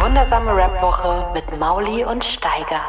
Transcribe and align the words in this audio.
Wundersame 0.00 0.56
Rap-Woche 0.56 1.26
mit 1.34 1.60
Mauli 1.60 2.04
und 2.04 2.24
Steiger. 2.24 2.80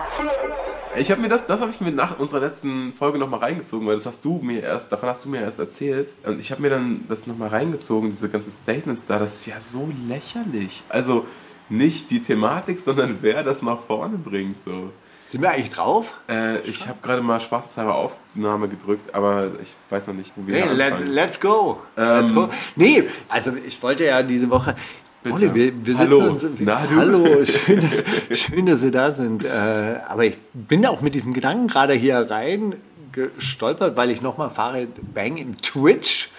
Ich 0.95 1.11
habe 1.11 1.20
mir 1.20 1.27
das, 1.27 1.45
das 1.45 1.59
habe 1.59 1.70
ich 1.70 1.81
mir 1.81 1.91
nach 1.91 2.17
unserer 2.20 2.39
letzten 2.39 2.93
Folge 2.93 3.17
nochmal 3.17 3.41
reingezogen, 3.41 3.85
weil 3.85 3.95
das 3.95 4.05
hast 4.05 4.23
du 4.23 4.39
mir 4.41 4.61
erst, 4.61 4.91
davon 4.93 5.09
hast 5.09 5.25
du 5.25 5.29
mir 5.29 5.41
erst 5.41 5.59
erzählt. 5.59 6.13
Und 6.25 6.39
ich 6.39 6.51
habe 6.51 6.61
mir 6.61 6.70
dann 6.70 7.03
das 7.09 7.27
nochmal 7.27 7.49
reingezogen, 7.49 8.11
diese 8.11 8.29
ganzen 8.29 8.51
Statements 8.51 9.05
da, 9.05 9.20
das 9.20 9.35
ist 9.35 9.45
ja 9.45 9.59
so 9.59 9.89
lächerlich. 10.07 10.84
Also 10.87 11.25
nicht 11.67 12.11
die 12.11 12.21
Thematik, 12.21 12.79
sondern 12.79 13.17
wer 13.21 13.43
das 13.43 13.62
nach 13.62 13.79
vorne 13.79 14.17
bringt. 14.17 14.62
So. 14.62 14.91
Sind 15.25 15.41
wir 15.41 15.51
eigentlich 15.51 15.70
drauf? 15.70 16.13
Äh, 16.29 16.59
ich 16.62 16.87
habe 16.87 16.99
gerade 17.01 17.21
mal 17.21 17.39
spaßeshalber 17.39 17.95
Aufnahme 17.95 18.67
gedrückt, 18.67 19.15
aber 19.15 19.51
ich 19.62 19.75
weiß 19.89 20.07
noch 20.07 20.13
nicht, 20.13 20.34
wo 20.35 20.45
wir 20.45 20.55
Hey, 20.55 20.73
let, 20.73 20.99
let's 21.07 21.39
go. 21.39 21.79
Ähm, 21.98 22.20
let's 22.20 22.34
go. 22.34 22.49
Nee, 22.75 23.03
also 23.29 23.53
ich 23.65 23.81
wollte 23.81 24.05
ja 24.05 24.23
diese 24.23 24.49
Woche. 24.49 24.75
Bitte. 25.23 25.35
Olli, 25.35 25.53
wir, 25.55 25.85
wir 25.85 25.98
Hallo. 25.98 26.20
uns. 26.30 26.45
Na? 26.59 26.82
Hallo, 26.96 27.46
schön 27.46 27.82
dass, 27.82 28.04
schön, 28.40 28.65
dass 28.65 28.82
wir 28.82 28.91
da 28.91 29.12
sind. 29.12 29.43
Äh, 29.46 29.99
aber 30.07 30.26
ich 30.26 30.37
bin 30.54 30.85
auch 30.85 31.01
mit 31.01 31.13
diesem 31.13 31.34
Gedanken 31.34 31.68
gerade 31.68 31.93
hier 31.93 32.18
rein 32.29 32.76
gestolpert, 33.12 33.96
weil 33.98 34.09
ich 34.09 34.21
nochmal 34.21 34.49
Farid 34.49 34.90
Bang 35.13 35.37
im 35.37 35.62
Twitch 35.62 36.29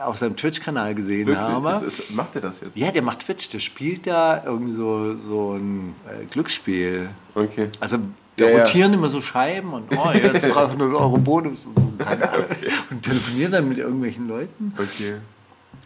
auf 0.00 0.16
seinem 0.16 0.36
Twitch-Kanal 0.36 0.94
gesehen 0.94 1.26
Wirklich? 1.26 1.44
habe. 1.44 1.84
Ist, 1.84 1.98
ist, 1.98 2.14
macht 2.14 2.34
er 2.36 2.42
das 2.42 2.60
jetzt? 2.60 2.76
ja, 2.76 2.90
der 2.92 3.02
macht 3.02 3.26
Twitch, 3.26 3.48
der 3.48 3.58
spielt 3.58 4.06
da 4.06 4.42
irgendwie 4.44 4.72
so, 4.72 5.16
so 5.16 5.54
ein 5.54 5.94
äh, 6.08 6.24
Glücksspiel. 6.26 7.10
Okay. 7.34 7.68
Also 7.80 7.98
da 8.36 8.44
Ja, 8.46 8.50
ja. 8.50 8.58
rotieren 8.62 8.94
immer 8.94 9.08
so 9.08 9.20
Scheiben 9.20 9.72
und 9.74 9.84
oh, 9.94 10.10
jetzt 10.12 10.46
300 10.54 10.80
Euro 10.94 11.18
Bonus 11.18 11.66
und 11.66 11.78
so. 11.78 11.92
Keine 11.98 12.30
Ahnung. 12.32 12.44
Und 12.90 13.02
telefonieren 13.02 13.52
dann 13.52 13.68
mit 13.68 13.78
irgendwelchen 13.78 14.28
Leuten. 14.28 14.72
Okay. 14.78 15.16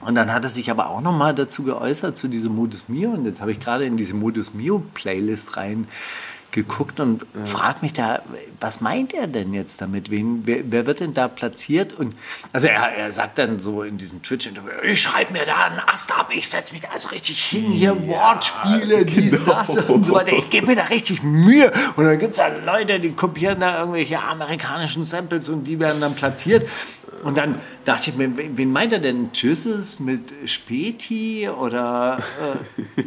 Und 0.05 0.15
dann 0.15 0.33
hat 0.33 0.45
er 0.45 0.51
sich 0.51 0.71
aber 0.71 0.91
auch 0.91 1.01
nochmal 1.01 1.35
dazu 1.35 1.63
geäußert, 1.63 2.17
zu 2.17 2.29
diesem 2.29 2.55
Modus 2.55 2.85
Mio. 2.89 3.11
Und 3.11 3.25
jetzt 3.25 3.41
habe 3.41 3.53
ich 3.53 3.61
gerade 3.61 3.87
in 3.87 3.97
diese 3.97 4.15
Modus 4.15 4.53
Mio 4.53 4.83
Playlist 4.93 5.57
reingeguckt 5.57 7.01
und 7.01 7.25
frage 7.45 7.79
mich 7.81 7.95
da, 7.95 8.21
was 8.61 8.83
meint 8.83 9.15
er 9.15 9.27
denn 9.27 9.55
jetzt 9.55 9.81
damit? 9.81 10.11
Wen, 10.11 10.43
wer, 10.45 10.61
wer 10.67 10.87
wird 10.87 11.01
denn 11.01 11.15
da 11.15 11.27
platziert? 11.29 11.95
Und 11.95 12.15
also 12.53 12.67
er, 12.67 12.95
er 12.95 13.13
sagt 13.13 13.39
dann 13.39 13.59
so 13.59 13.83
in 13.83 13.97
diesem 13.97 14.23
Twitch-Interview, 14.23 14.71
ich 14.83 15.01
schreibe 15.01 15.33
mir 15.33 15.47
da 15.47 15.67
einen 15.67 15.81
Ast 15.81 16.13
ab, 16.13 16.31
ich 16.35 16.49
setze 16.49 16.75
mich 16.75 16.83
da 16.83 16.89
also 16.93 17.09
richtig 17.09 17.43
hin, 17.43 17.73
hier 17.73 18.07
Wortspiele, 18.07 19.07
dies, 19.07 19.39
genau. 19.39 19.55
das 19.55 19.77
und 19.89 20.05
so 20.05 20.13
weiter. 20.13 20.33
Ich 20.33 20.51
gebe 20.51 20.67
mir 20.67 20.77
da 20.77 20.85
richtig 20.85 21.23
Mühe. 21.23 21.73
Und 21.97 22.05
dann 22.05 22.19
gibt 22.19 22.33
es 22.33 22.37
da 22.37 22.49
Leute, 22.49 23.01
die 23.01 23.13
kopieren 23.13 23.61
da 23.61 23.81
irgendwelche 23.81 24.21
amerikanischen 24.21 25.03
Samples 25.03 25.49
und 25.49 25.65
die 25.65 25.81
werden 25.81 26.01
dann 26.03 26.15
platziert. 26.15 26.69
Und 27.25 27.39
dann 27.39 27.59
dachte 27.85 28.11
ich 28.11 28.17
mir, 28.17 28.31
wen 28.37 28.71
meint 28.71 28.93
er 28.93 28.99
denn? 28.99 29.33
Tschüsses 29.33 29.99
mit 29.99 30.33
Späti 30.45 31.49
oder. 31.49 32.19
Äh, 32.41 33.03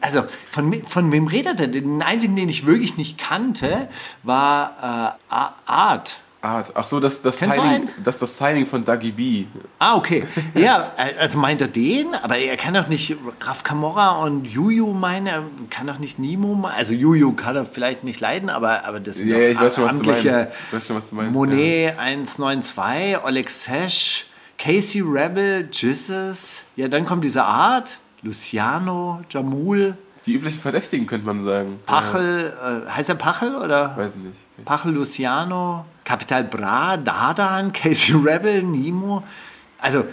also, 0.00 0.24
von, 0.44 0.84
von 0.84 1.12
wem 1.12 1.26
redet 1.26 1.60
er 1.60 1.68
denn? 1.68 1.84
Den 1.84 2.02
einzigen, 2.02 2.34
den 2.34 2.48
ich 2.48 2.66
wirklich 2.66 2.96
nicht 2.96 3.18
kannte, 3.18 3.88
war 4.22 5.18
äh, 5.30 5.70
Art. 5.70 6.18
Art. 6.40 6.72
Ach 6.74 6.84
so, 6.84 7.00
das, 7.00 7.20
das, 7.20 7.40
Kennst 7.40 7.56
Signing, 7.56 7.88
das 8.02 8.16
ist 8.16 8.22
das 8.22 8.36
Signing 8.36 8.66
von 8.66 8.84
Dougie 8.84 9.10
B. 9.10 9.46
Ah, 9.78 9.96
okay. 9.96 10.24
Ja, 10.54 10.92
also 11.18 11.38
meint 11.38 11.60
er 11.60 11.68
den, 11.68 12.14
aber 12.14 12.38
er 12.38 12.56
kann 12.56 12.74
doch 12.74 12.88
nicht 12.88 13.16
Graf 13.40 13.64
Camorra 13.64 14.22
und 14.22 14.44
Juju 14.44 14.92
meinen, 14.92 15.26
er 15.26 15.42
kann 15.70 15.86
doch 15.86 15.98
nicht 15.98 16.18
Nemo 16.18 16.54
meinen. 16.54 16.74
Also 16.74 16.94
Juju 16.94 17.32
kann 17.32 17.56
er 17.56 17.64
vielleicht 17.64 18.04
nicht 18.04 18.20
leiden, 18.20 18.50
aber, 18.50 18.84
aber 18.84 19.00
das 19.00 19.16
sind 19.16 19.28
Ja, 19.28 19.38
ja, 19.38 19.48
ich 19.48 19.60
weiß 19.60 19.74
schon, 19.74 19.84
was 19.84 19.98
du 19.98 20.10
meinst. 20.10 20.24
Ich 20.24 20.72
weiß 20.72 20.86
schon, 20.86 20.96
was 20.96 21.10
du 21.10 21.16
meinst, 21.16 21.32
Monet 21.32 21.98
192, 21.98 23.24
Oleg 23.24 23.50
Sesh, 23.50 24.26
Casey 24.58 25.00
Rebel, 25.00 25.68
Jesus. 25.72 26.62
Ja, 26.76 26.88
dann 26.88 27.04
kommt 27.04 27.24
diese 27.24 27.44
Art, 27.44 27.98
Luciano, 28.22 29.22
Jamul, 29.30 29.96
Die 30.28 30.34
üblichen 30.34 30.60
Verdächtigen, 30.60 31.06
könnte 31.06 31.26
man 31.26 31.40
sagen. 31.40 31.80
Pachel, 31.86 32.52
äh, 32.86 32.90
heißt 32.90 33.08
er 33.08 33.14
Pachel 33.14 33.56
oder? 33.56 33.68
Ja, 33.68 33.96
weiß 33.96 34.16
ich 34.16 34.22
nicht. 34.22 34.64
Pachel 34.66 34.92
Luciano, 34.92 35.86
Capital 36.04 36.44
Bra, 36.44 36.98
Dardan, 36.98 37.72
Casey 37.72 38.14
Rebel, 38.14 38.62
Nemo. 38.62 39.24
Also, 39.78 40.04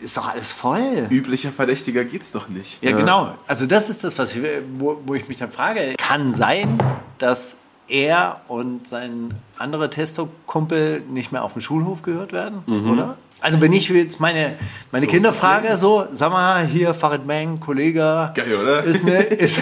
ist 0.00 0.16
doch 0.16 0.28
alles 0.28 0.50
voll. 0.50 1.06
Üblicher 1.10 1.52
Verdächtiger 1.52 2.04
geht's 2.04 2.32
doch 2.32 2.48
nicht. 2.48 2.82
Ja, 2.82 2.90
genau. 2.96 3.36
Also 3.46 3.66
das 3.66 3.88
ist 3.88 4.02
das, 4.02 4.18
was 4.18 4.34
ich, 4.34 4.42
wo, 4.78 5.00
wo 5.06 5.14
ich 5.14 5.28
mich 5.28 5.36
dann 5.36 5.52
frage. 5.52 5.94
Kann 5.96 6.34
sein, 6.34 6.78
dass 7.18 7.56
er 7.86 8.40
und 8.48 8.88
sein 8.88 9.34
anderer 9.58 9.90
Testo-Kumpel 9.90 11.02
nicht 11.08 11.30
mehr 11.30 11.44
auf 11.44 11.52
dem 11.52 11.62
Schulhof 11.62 12.02
gehört 12.02 12.32
werden, 12.32 12.64
oder? 12.66 13.16
Also 13.42 13.60
wenn 13.60 13.72
ich 13.72 13.88
jetzt 13.88 14.20
meine, 14.20 14.56
meine 14.92 15.06
So 15.06 15.10
Kinder 15.10 15.34
frage, 15.34 15.76
so, 15.76 16.06
sag 16.12 16.30
mal, 16.30 16.64
hier 16.64 16.94
Farid 16.94 17.26
Bang, 17.26 17.58
Kollege, 17.58 18.30
Geil, 18.34 18.54
oder? 18.54 18.84
ist, 18.84 19.04
ne, 19.04 19.16
ist, 19.20 19.58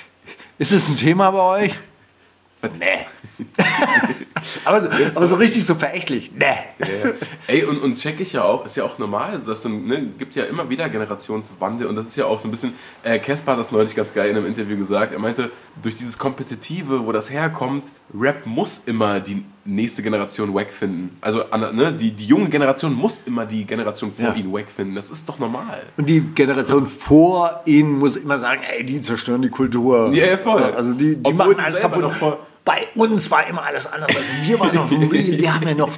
ist 0.58 0.72
es 0.72 0.88
ein 0.90 0.96
Thema 0.98 1.30
bei 1.30 1.64
euch? 1.64 1.74
Nee. 2.78 3.06
aber, 4.64 4.82
so- 4.82 4.88
aber 5.14 5.26
so 5.26 5.34
richtig 5.36 5.64
so 5.64 5.74
verächtlich. 5.74 6.32
Nee. 6.36 6.44
Ja. 6.80 7.10
Ey, 7.46 7.64
und, 7.64 7.82
und 7.82 7.96
check 7.96 8.20
ich 8.20 8.32
ja 8.32 8.44
auch, 8.44 8.64
ist 8.66 8.76
ja 8.76 8.84
auch 8.84 8.98
normal, 8.98 9.32
also 9.32 9.50
das 9.50 9.64
ne, 9.64 10.08
gibt 10.18 10.34
ja 10.34 10.44
immer 10.44 10.68
wieder 10.70 10.88
Generationswandel 10.88 11.86
und 11.86 11.96
das 11.96 12.06
ist 12.08 12.16
ja 12.16 12.26
auch 12.26 12.38
so 12.38 12.48
ein 12.48 12.50
bisschen, 12.50 12.74
äh, 13.02 13.18
Caspar 13.18 13.54
hat 13.54 13.60
das 13.60 13.72
neulich 13.72 13.94
ganz 13.94 14.12
geil 14.14 14.30
in 14.30 14.36
einem 14.36 14.46
Interview 14.46 14.76
gesagt, 14.76 15.12
er 15.12 15.18
meinte, 15.18 15.50
durch 15.82 15.94
dieses 15.96 16.18
Kompetitive, 16.18 17.06
wo 17.06 17.12
das 17.12 17.30
herkommt, 17.30 17.84
Rap 18.18 18.46
muss 18.46 18.82
immer 18.86 19.18
die 19.20 19.44
nächste 19.64 20.02
Generation 20.02 20.54
wack 20.54 20.70
finden. 20.72 21.16
Also 21.20 21.42
ne, 21.72 21.92
die, 21.92 22.12
die 22.12 22.26
junge 22.26 22.48
Generation 22.48 22.92
muss 22.92 23.22
immer 23.26 23.46
die 23.46 23.64
Generation 23.64 24.12
vor 24.12 24.26
Ja. 24.26 24.34
ihnen 24.34 24.52
wack 24.52 24.68
finden, 24.68 24.94
das 24.94 25.10
ist 25.10 25.28
doch 25.28 25.38
normal. 25.38 25.82
Und 25.96 26.08
die 26.08 26.20
Generation 26.20 26.86
vor 26.86 27.62
ihnen 27.64 27.98
muss 27.98 28.16
immer 28.16 28.38
sagen, 28.38 28.60
ey, 28.76 28.84
die 28.84 29.00
zerstören 29.00 29.42
die 29.42 29.48
Kultur. 29.48 30.10
Ja, 30.12 30.26
ja, 30.26 30.36
voll. 30.36 30.62
Also 30.62 30.94
die, 30.94 31.16
die 31.16 31.20
Obwohl 31.24 31.34
machen 31.46 31.54
die 31.58 31.62
alles 31.64 31.80
kaputt. 31.80 32.36
Bei 32.64 32.86
uns 32.94 33.30
war 33.30 33.46
immer 33.46 33.62
alles 33.62 33.86
anders. 33.86 34.10
Also 34.14 34.48
wir 34.48 34.58
waren 34.60 34.74
noch 34.74 34.90
real, 34.90 35.38
wir 35.40 35.54
haben 35.54 35.68
ja 35.68 35.74
noch 35.74 35.92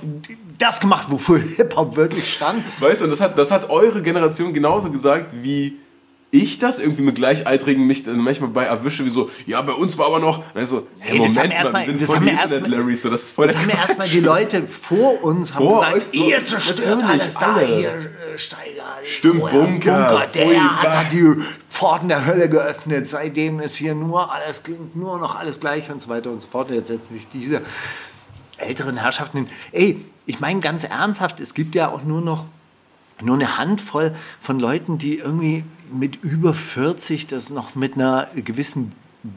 das 0.58 0.80
gemacht, 0.80 1.06
wofür 1.10 1.38
Hip-Hop 1.38 1.96
wirklich 1.96 2.34
stand. 2.34 2.64
Weißt 2.80 3.00
du, 3.00 3.04
und 3.04 3.10
das 3.10 3.20
hat, 3.20 3.38
das 3.38 3.50
hat 3.50 3.70
eure 3.70 4.02
Generation 4.02 4.52
genauso 4.52 4.90
gesagt, 4.90 5.32
wie 5.42 5.76
ich 6.42 6.58
das 6.58 6.78
irgendwie 6.78 7.02
mit 7.02 7.16
Gleichaltrigen 7.16 7.86
mich 7.86 8.02
dann 8.02 8.18
manchmal 8.18 8.50
bei 8.50 8.64
erwische, 8.64 9.04
wie 9.04 9.10
so, 9.10 9.30
ja, 9.46 9.60
bei 9.62 9.72
uns 9.72 9.98
war 9.98 10.06
aber 10.06 10.20
noch, 10.20 10.42
also, 10.54 10.86
hey, 10.98 11.18
Ey, 11.18 11.24
das 11.24 11.36
haben 11.36 11.42
Moment 11.44 11.54
erst 11.54 11.72
mal, 11.72 11.80
wir 11.80 11.86
sind 11.86 12.02
das 12.02 12.08
voll 12.08 12.16
haben 12.16 12.26
die 12.26 12.30
Internet-Larrys, 12.30 13.02
so, 13.02 13.10
das 13.10 13.22
ist 13.22 13.30
voll 13.30 13.46
Das 13.48 13.56
haben 13.56 13.70
erstmal 13.70 14.08
die 14.08 14.20
Leute 14.20 14.66
vor 14.66 15.22
uns 15.22 15.54
haben 15.54 15.64
Vor 15.64 15.80
gesagt, 15.80 15.96
euch 15.96 16.04
so, 16.20 16.28
ihr 16.28 16.44
zerstört 16.44 17.04
alles 17.04 17.34
da, 17.34 17.54
alle. 17.54 17.80
ihr 17.80 17.90
äh, 17.90 18.38
Steiger. 18.38 18.84
Stimmt, 19.02 19.42
euer 19.42 19.50
Bunker, 19.50 20.26
der 20.34 20.46
pfui, 20.46 20.56
hat 20.56 20.94
da 20.94 21.04
die 21.04 21.42
Pforten 21.70 22.08
der 22.08 22.26
Hölle 22.26 22.48
geöffnet. 22.48 23.06
Seitdem 23.06 23.60
ist 23.60 23.76
hier 23.76 23.94
nur 23.94 24.32
alles, 24.32 24.62
klingt 24.62 24.96
nur 24.96 25.18
noch 25.18 25.36
alles 25.36 25.60
gleich 25.60 25.90
und 25.90 26.02
so 26.02 26.08
weiter 26.08 26.30
und 26.30 26.40
so 26.40 26.48
fort. 26.48 26.68
Und 26.70 26.74
jetzt 26.74 26.88
setzen 26.88 27.14
sich 27.14 27.28
diese 27.28 27.62
älteren 28.58 28.96
Herrschaften 28.96 29.38
hin. 29.38 29.48
Ey, 29.72 30.04
ich 30.26 30.40
meine 30.40 30.60
ganz 30.60 30.84
ernsthaft, 30.84 31.40
es 31.40 31.54
gibt 31.54 31.74
ja 31.74 31.88
auch 31.88 32.02
nur 32.02 32.20
noch 32.20 32.46
nur 33.22 33.36
eine 33.36 33.56
Handvoll 33.56 34.14
von 34.40 34.60
Leuten, 34.60 34.98
die 34.98 35.16
irgendwie 35.16 35.64
mit 35.92 36.22
über 36.22 36.54
40 36.54 37.26
das 37.26 37.50
noch 37.50 37.74
mit 37.74 37.94
einer 37.94 38.28
gewissen 38.34 38.92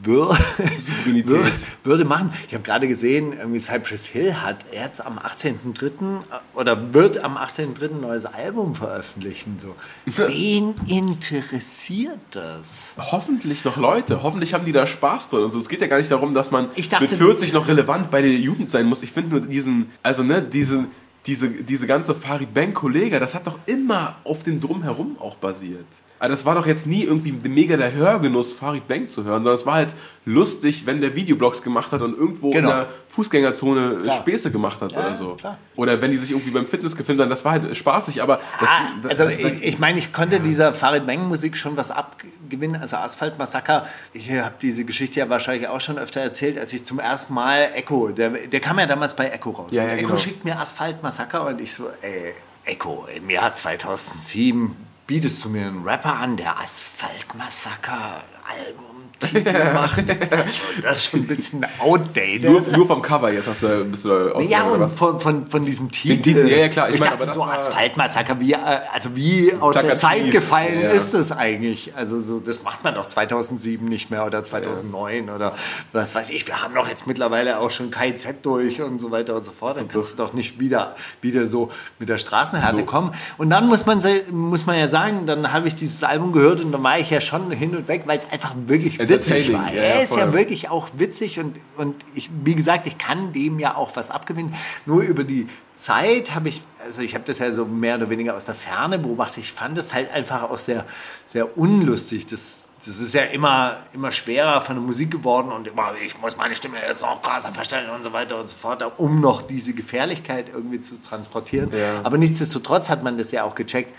Souveränität. 0.05 1.53
Würde, 1.83 2.05
machen. 2.05 2.31
Ich 2.47 2.53
habe 2.53 2.63
gerade 2.63 2.87
gesehen, 2.87 3.33
irgendwie 3.33 3.59
Cypress 3.59 4.05
Hill 4.05 4.35
hat 4.35 4.65
jetzt 4.71 5.03
am 5.05 5.17
18.03. 5.17 6.21
oder 6.53 6.93
wird 6.93 7.17
am 7.23 7.37
18.03. 7.37 7.95
ein 7.95 8.01
neues 8.01 8.25
Album 8.25 8.75
veröffentlichen. 8.75 9.57
So. 9.57 9.75
Wen 10.05 10.75
interessiert 10.87 12.19
das? 12.31 12.93
Hoffentlich 12.97 13.65
noch 13.65 13.77
Leute, 13.77 14.23
hoffentlich 14.23 14.53
haben 14.53 14.65
die 14.65 14.71
da 14.71 14.85
Spaß 14.85 15.29
drin. 15.29 15.43
Also 15.43 15.59
es 15.59 15.69
geht 15.69 15.81
ja 15.81 15.87
gar 15.87 15.97
nicht 15.97 16.11
darum, 16.11 16.33
dass 16.33 16.51
man 16.51 16.69
dachte, 16.89 17.01
mit 17.01 17.11
40 17.11 17.53
noch 17.53 17.67
relevant 17.67 18.11
bei 18.11 18.21
der 18.21 18.31
Jugend 18.31 18.69
sein 18.69 18.85
muss. 18.85 19.01
Ich 19.01 19.11
finde 19.11 19.31
nur 19.31 19.41
diesen, 19.41 19.89
also 20.03 20.23
ne, 20.23 20.41
diese, 20.41 20.85
diese, 21.25 21.49
diese 21.49 21.87
ganze 21.87 22.15
Farid 22.15 22.53
Bang 22.53 22.73
Kollege, 22.73 23.19
das 23.19 23.35
hat 23.35 23.47
doch 23.47 23.57
immer 23.65 24.17
auf 24.23 24.43
dem 24.43 24.61
Drumherum 24.61 25.17
auch 25.19 25.35
basiert. 25.35 25.87
Also 26.19 26.33
das 26.33 26.45
war 26.45 26.55
doch 26.55 26.67
jetzt 26.67 26.85
nie 26.85 27.03
irgendwie 27.03 27.31
mega 27.31 27.77
der 27.77 27.93
Hörgenuss, 27.93 28.51
Farid 28.53 28.87
Bang 28.87 29.07
zu 29.07 29.23
hören, 29.23 29.43
sondern 29.43 29.55
es 29.55 29.65
war 29.65 29.75
halt 29.75 29.95
lustig, 30.25 30.85
wenn 30.85 30.99
der 30.99 31.15
Videoblogs 31.15 31.61
gemacht 31.63 31.91
hat 31.93 32.01
und 32.01 32.17
irgendwo 32.17 32.51
Genau. 32.51 32.69
in 32.69 32.75
der 32.75 32.87
Fußgängerzone 33.07 33.97
Klar. 34.03 34.15
Späße 34.17 34.51
gemacht 34.51 34.81
hat 34.81 34.91
Ja, 34.91 34.99
oder 34.99 35.15
so. 35.15 35.35
klar. 35.35 35.57
Oder 35.75 36.01
wenn 36.01 36.11
die 36.11 36.17
sich 36.17 36.31
irgendwie 36.31 36.51
beim 36.51 36.67
Fitness 36.67 36.95
gefilmt 36.95 37.21
haben, 37.21 37.29
das 37.29 37.45
war 37.45 37.53
halt 37.53 37.75
spaßig, 37.75 38.21
aber 38.21 38.39
das, 38.59 38.69
Ah, 38.69 38.81
das, 39.01 39.11
also 39.11 39.23
das, 39.25 39.39
ich, 39.39 39.63
ich 39.63 39.79
meine, 39.79 39.97
ich 39.99 40.11
konnte 40.11 40.39
dieser 40.39 40.73
Farid 40.73 41.07
Bang 41.07 41.27
Musik 41.27 41.55
schon 41.55 41.77
was 41.77 41.89
ab, 41.91 42.17
gewinnen. 42.49 42.75
Also 42.81 42.97
Asphalt-Massaker, 42.97 43.87
ich 44.13 44.29
habe 44.31 44.55
diese 44.61 44.83
Geschichte 44.85 45.19
ja 45.19 45.29
wahrscheinlich 45.29 45.67
auch 45.69 45.79
schon 45.81 45.97
öfter 45.97 46.19
erzählt, 46.21 46.57
als 46.57 46.73
ich 46.73 46.85
zum 46.85 46.99
ersten 46.99 47.33
Mal 47.33 47.69
Echo, 47.75 48.09
der, 48.09 48.29
der 48.31 48.59
kam 48.59 48.77
ja 48.79 48.85
damals 48.87 49.15
bei 49.15 49.29
Echo 49.29 49.51
raus. 49.51 49.71
Ja, 49.71 49.83
ja, 49.83 49.89
Echo 49.93 50.07
genau. 50.07 50.19
schickt 50.19 50.43
mir 50.43 50.59
Asphalt-Massaker 50.59 51.45
und 51.47 51.61
ich 51.61 51.73
so, 51.73 51.87
ey, 52.01 52.33
Echo, 52.65 53.07
im 53.15 53.29
Jahr 53.29 53.53
2007 53.53 54.75
bietest 55.09 55.43
du 55.43 55.49
mir 55.49 55.65
einen 55.65 55.81
Rapper 55.81 56.17
an, 56.17 56.37
der 56.37 56.59
Asphalt-Massaker-Album 56.59 58.88
Titel 59.19 59.73
macht. 59.73 60.03
Also, 60.29 60.61
das 60.81 60.99
ist 60.99 61.05
schon 61.05 61.21
ein 61.21 61.27
bisschen 61.27 61.65
outdated. 61.79 62.45
Nur, 62.45 62.61
nur 62.61 62.87
vom 62.87 63.01
Cover 63.01 63.31
jetzt 63.31 63.47
hast 63.47 63.63
du, 63.63 63.85
bist 63.85 64.05
du 64.05 64.09
da 64.09 64.39
Ja, 64.41 64.63
und 64.63 64.87
von, 64.89 65.19
von, 65.19 65.47
von 65.47 65.65
diesem 65.65 65.91
Titel. 65.91 66.47
Ja, 66.47 66.57
ja, 66.57 66.67
klar, 66.69 66.89
ich 66.89 66.95
Ich, 66.95 67.01
meine, 67.01 67.17
dachte 67.17 67.33
so 67.33 67.43
Asphaltmassaker, 67.43 68.39
wie, 68.39 68.53
äh, 68.53 68.57
also 68.91 69.15
wie 69.15 69.53
aus 69.59 69.75
der 69.75 69.95
Zeit 69.97 70.31
gefallen 70.31 70.81
ja. 70.81 70.91
ist 70.91 71.13
das 71.13 71.31
eigentlich? 71.31 71.95
Also 71.95 72.19
so, 72.19 72.39
das 72.39 72.63
macht 72.63 72.83
man 72.83 72.95
doch 72.95 73.05
2007 73.05 73.85
nicht 73.85 74.11
mehr 74.11 74.25
oder 74.25 74.43
2009 74.43 75.29
oder 75.29 75.55
was 75.91 76.15
weiß 76.15 76.29
ich. 76.29 76.47
Wir 76.47 76.61
haben 76.61 76.73
doch 76.73 76.87
jetzt 76.87 77.07
mittlerweile 77.07 77.59
auch 77.59 77.71
schon 77.71 77.91
KIZ 77.91 78.27
durch 78.41 78.81
und 78.81 78.99
so 78.99 79.11
weiter 79.11 79.35
und 79.35 79.45
so 79.45 79.51
fort. 79.51 79.77
Dann 79.77 79.87
kannst 79.87 80.13
du 80.13 80.17
doch 80.17 80.33
nicht 80.33 80.59
wieder, 80.59 80.95
wieder 81.21 81.47
so 81.47 81.71
mit 81.97 82.09
der 82.09 82.17
Straßenhärte 82.17 82.77
So. 82.77 82.85
kommen. 82.85 83.13
Und 83.37 83.49
dann 83.49 83.67
muss 83.67 83.85
man, 83.85 84.01
muss 84.31 84.65
man 84.65 84.77
ja 84.77 84.87
sagen, 84.87 85.25
dann 85.25 85.51
habe 85.51 85.67
ich 85.67 85.75
dieses 85.75 86.03
Album 86.03 86.31
gehört 86.31 86.61
und 86.61 86.71
dann 86.71 86.83
war 86.83 86.99
ich 86.99 87.09
ja 87.09 87.21
schon 87.21 87.51
hin 87.51 87.75
und 87.75 87.87
weg, 87.87 88.03
weil 88.05 88.17
es 88.17 88.29
einfach 88.31 88.53
wirklich 88.67 88.99
witzig 89.09 89.53
war. 89.53 89.71
ja, 89.73 89.81
er 89.81 89.95
ja, 89.97 90.01
ist 90.01 90.15
ja 90.15 90.33
wirklich 90.33 90.69
auch 90.69 90.89
witzig 90.97 91.39
und, 91.39 91.59
und 91.77 91.95
ich, 92.15 92.29
wie 92.43 92.55
gesagt, 92.55 92.87
ich 92.87 92.97
kann 92.97 93.33
dem 93.33 93.59
ja 93.59 93.75
auch 93.75 93.95
was 93.95 94.11
abgewinnen. 94.11 94.53
Nur 94.85 95.01
über 95.01 95.23
die 95.23 95.47
Zeit 95.75 96.35
habe 96.35 96.49
ich, 96.49 96.61
also 96.85 97.01
ich 97.01 97.15
habe 97.15 97.23
das 97.25 97.39
ja 97.39 97.51
so 97.51 97.65
mehr 97.65 97.95
oder 97.95 98.09
weniger 98.09 98.35
aus 98.35 98.45
der 98.45 98.55
Ferne 98.55 98.99
beobachtet. 98.99 99.39
Ich 99.39 99.53
fand 99.53 99.77
es 99.77 99.93
halt 99.93 100.11
einfach 100.11 100.43
auch 100.43 100.57
sehr, 100.57 100.85
sehr 101.25 101.57
unlustig. 101.57 102.27
Das, 102.27 102.69
das 102.85 102.99
ist 102.99 103.13
ja 103.13 103.23
immer, 103.23 103.77
immer 103.93 104.11
schwerer 104.11 104.61
von 104.61 104.75
der 104.75 104.83
Musik 104.83 105.11
geworden 105.11 105.51
und 105.51 105.67
immer, 105.67 105.93
ich 106.03 106.19
muss 106.19 106.37
meine 106.37 106.55
Stimme 106.55 106.77
jetzt 106.85 107.01
noch 107.01 107.21
krasser 107.21 107.53
verstellen 107.53 107.89
und 107.89 108.03
so 108.03 108.13
weiter 108.13 108.39
und 108.39 108.49
so 108.49 108.55
fort, 108.55 108.83
um 108.97 109.19
noch 109.21 109.41
diese 109.41 109.73
Gefährlichkeit 109.73 110.49
irgendwie 110.53 110.79
zu 110.79 111.01
transportieren. 111.01 111.71
Ja. 111.71 112.01
Aber 112.03 112.17
nichtsdestotrotz 112.17 112.89
hat 112.89 113.03
man 113.03 113.17
das 113.17 113.31
ja 113.31 113.43
auch 113.43 113.55
gecheckt. 113.55 113.95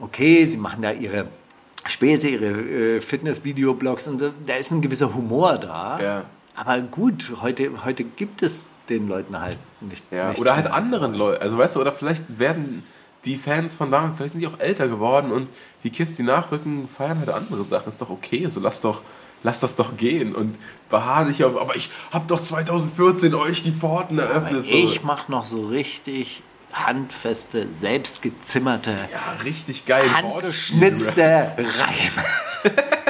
Okay, 0.00 0.46
sie 0.46 0.56
machen 0.56 0.82
da 0.82 0.90
ihre 0.92 1.28
Späße, 1.84 2.28
ihre 2.28 2.46
äh, 2.46 3.00
Fitness-Videoblogs 3.00 4.08
und 4.08 4.20
so, 4.20 4.30
da 4.46 4.54
ist 4.54 4.70
ein 4.70 4.80
gewisser 4.80 5.14
Humor 5.14 5.58
da. 5.58 6.00
Ja. 6.00 6.24
Aber 6.54 6.80
gut, 6.80 7.32
heute, 7.40 7.70
heute 7.84 8.04
gibt 8.04 8.42
es 8.42 8.66
den 8.88 9.08
Leuten 9.08 9.40
halt 9.40 9.58
nicht. 9.80 10.04
Ja, 10.10 10.30
nicht 10.30 10.40
oder 10.40 10.54
halt 10.54 10.66
mehr. 10.66 10.74
anderen 10.74 11.14
Leuten. 11.14 11.42
Also 11.42 11.58
weißt 11.58 11.76
du, 11.76 11.80
oder 11.80 11.92
vielleicht 11.92 12.38
werden 12.38 12.84
die 13.24 13.36
Fans 13.36 13.76
von 13.76 13.90
damals, 13.90 14.16
vielleicht 14.16 14.32
sind 14.32 14.40
die 14.40 14.46
auch 14.46 14.58
älter 14.58 14.88
geworden 14.88 15.32
und 15.32 15.48
die 15.84 15.90
Kids, 15.90 16.16
die 16.16 16.22
nachrücken, 16.24 16.88
feiern 16.88 17.18
halt 17.18 17.30
andere 17.30 17.64
Sachen. 17.64 17.88
Ist 17.88 18.02
doch 18.02 18.10
okay, 18.10 18.48
so 18.48 18.60
lass 18.60 18.80
doch, 18.80 19.00
lass 19.42 19.60
das 19.60 19.76
doch 19.76 19.96
gehen 19.96 20.34
und 20.34 20.56
beharr 20.88 21.24
dich 21.26 21.44
auf, 21.44 21.56
aber 21.60 21.76
ich 21.76 21.90
hab 22.10 22.28
doch 22.28 22.40
2014 22.40 23.34
euch 23.34 23.62
die 23.62 23.72
Pforten 23.72 24.18
eröffnet. 24.18 24.66
so. 24.66 24.74
Ich 24.74 25.02
mache 25.02 25.30
noch 25.30 25.44
so 25.44 25.66
richtig 25.66 26.42
handfeste, 26.72 27.68
selbstgezimmerte, 27.72 28.96
ja, 29.12 29.42
richtig 29.44 29.84
geil. 29.86 30.12
handgeschnitzte 30.12 31.52
Reime. 31.56 32.24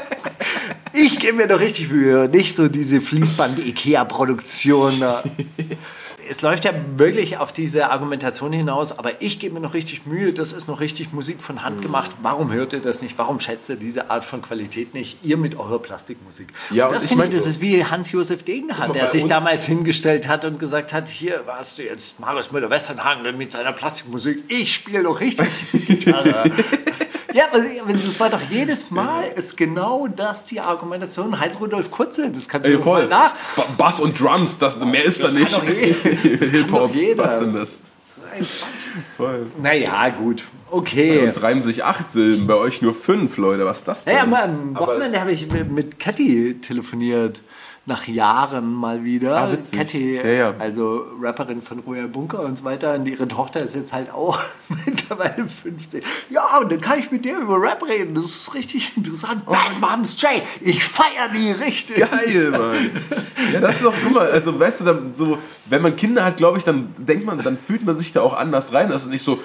Ich 0.94 1.18
gebe 1.18 1.38
mir 1.38 1.48
doch 1.48 1.60
richtig 1.60 1.88
Mühe, 1.90 2.28
nicht 2.28 2.54
so 2.54 2.68
diese 2.68 3.00
Fließband-IKEA-Produktion. 3.00 4.92
Es 6.28 6.40
läuft 6.42 6.64
ja 6.64 6.72
wirklich 6.96 7.38
auf 7.38 7.52
diese 7.52 7.90
Argumentation 7.90 8.52
hinaus, 8.52 8.96
aber 8.98 9.20
ich 9.22 9.38
gebe 9.38 9.54
mir 9.54 9.60
noch 9.60 9.74
richtig 9.74 10.06
Mühe, 10.06 10.32
das 10.32 10.52
ist 10.52 10.68
noch 10.68 10.80
richtig 10.80 11.12
Musik 11.12 11.42
von 11.42 11.56
Mhm. 11.56 11.62
Hand 11.64 11.82
gemacht. 11.82 12.10
Warum 12.22 12.52
hört 12.52 12.72
ihr 12.72 12.80
das 12.80 13.02
nicht? 13.02 13.18
Warum 13.18 13.40
schätzt 13.40 13.68
ihr 13.68 13.76
diese 13.76 14.10
Art 14.10 14.24
von 14.24 14.40
Qualität 14.42 14.94
nicht? 14.94 15.18
Ihr 15.24 15.36
mit 15.36 15.56
eurer 15.56 15.78
Plastikmusik. 15.80 16.48
Ja, 16.70 16.86
und 16.86 16.94
das 16.94 17.02
ich 17.04 17.08
finde 17.08 17.24
ich, 17.24 17.30
mein- 17.30 17.38
das 17.38 17.46
ist 17.46 17.60
wie 17.60 17.84
Hans-Josef 17.84 18.42
Degenhardt, 18.44 18.94
der 18.94 19.06
sich 19.06 19.26
damals 19.26 19.64
hingestellt 19.66 20.28
hat 20.28 20.44
und 20.44 20.58
gesagt 20.58 20.92
hat, 20.92 21.08
hier 21.08 21.42
warst 21.46 21.78
du 21.78 21.82
jetzt 21.82 22.20
Marius 22.20 22.52
Müller-Westernhagen 22.52 23.36
mit 23.36 23.52
seiner 23.52 23.72
Plastikmusik. 23.72 24.44
Ich 24.48 24.72
spiele 24.72 25.02
doch 25.02 25.20
richtig 25.20 25.48
Gitarre. 25.86 26.44
Ja, 27.34 27.44
aber 27.50 27.62
das 27.92 28.20
war 28.20 28.30
doch 28.30 28.40
jedes 28.50 28.90
Mal 28.90 29.24
ist 29.34 29.56
genau 29.56 30.06
das 30.08 30.44
die 30.44 30.60
Argumentation. 30.60 31.38
Heinz-Rudolf 31.38 31.90
Kurze, 31.90 32.30
das 32.30 32.48
kannst 32.48 32.66
du 32.66 32.72
Ey, 32.72 32.76
doch 32.76 32.84
voll. 32.84 33.02
mal 33.02 33.08
nach. 33.08 33.34
Ba- 33.56 33.66
Bass 33.78 34.00
und 34.00 34.18
Drums, 34.20 34.58
das, 34.58 34.78
mehr 34.84 35.04
ist 35.04 35.22
da 35.22 35.28
kann 35.28 35.34
nicht. 35.36 35.52
doch 35.54 35.64
jeder. 35.64 36.38
Das 36.40 36.50
kann 36.52 36.60
Hip-Hop, 36.60 36.90
was 37.16 37.38
denn 37.40 37.54
das? 37.54 37.80
Voll. 39.16 39.46
Naja, 39.62 40.08
gut. 40.10 40.42
Bei 40.70 40.76
Okay. 40.78 41.18
uns 41.26 41.42
reimen 41.42 41.60
sich 41.62 41.84
acht 41.84 42.10
Silben, 42.10 42.46
bei 42.46 42.54
euch 42.54 42.80
nur 42.80 42.94
fünf, 42.94 43.36
Leute. 43.36 43.66
Was 43.66 43.80
ist 43.80 43.88
das 43.88 44.04
denn? 44.04 44.14
Naja, 44.14 44.26
mal 44.26 44.42
am 44.44 44.74
Aber 44.74 44.86
Wochenende 44.86 45.20
habe 45.20 45.32
ich 45.32 45.46
mit- 45.50 45.98
Kathi 45.98 46.56
telefoniert. 46.62 47.42
Nach 47.84 48.06
Jahren 48.06 48.72
mal 48.72 49.02
wieder. 49.02 49.36
Ah, 49.36 49.50
witzig. 49.50 49.76
Kathi, 49.76 50.16
Ja, 50.16 50.26
ja. 50.26 50.54
also 50.58 51.04
Rapperin 51.20 51.62
von 51.62 51.80
Royal 51.80 52.06
Bunker 52.06 52.40
und 52.40 52.56
so 52.58 52.64
weiter. 52.64 52.94
Und 52.94 53.06
ihre 53.08 53.26
Tochter 53.26 53.58
ist 53.60 53.74
jetzt 53.74 53.92
halt 53.92 54.12
auch 54.12 54.38
mittlerweile 54.86 55.48
15. 55.48 56.00
Ja, 56.30 56.58
und 56.60 56.70
dann 56.70 56.80
kann 56.80 57.00
ich 57.00 57.10
mit 57.10 57.24
der 57.24 57.38
über 57.38 57.60
Rap 57.60 57.82
reden. 57.84 58.14
Das 58.14 58.24
ist 58.26 58.54
richtig 58.54 58.96
interessant. 58.96 59.46
Bad 59.46 59.80
Moms 59.80 60.20
J, 60.22 60.30
ich 60.60 60.84
feiere 60.84 61.28
die 61.34 61.50
richtig. 61.50 61.96
Geil, 61.96 62.50
Mann. 62.52 62.90
Ja, 63.52 63.60
das 63.60 63.76
ist 63.76 63.84
doch, 63.84 63.94
guck 64.04 64.14
mal, 64.14 64.26
also 64.30 64.58
weißt 64.60 64.82
du, 64.82 64.84
dann 64.84 65.14
so, 65.14 65.38
wenn 65.66 65.82
man 65.82 65.96
Kinder 65.96 66.24
hat, 66.24 66.36
glaube 66.36 66.58
ich, 66.58 66.64
dann 66.64 66.94
denkt 66.98 67.26
man, 67.26 67.42
dann 67.42 67.58
fühlt 67.58 67.84
man 67.84 67.96
sich 67.96 68.12
da 68.12 68.20
auch 68.20 68.34
anders 68.34 68.72
rein. 68.72 68.90
Das 68.90 69.02
ist 69.02 69.08
nicht 69.10 69.24
so, 69.24 69.40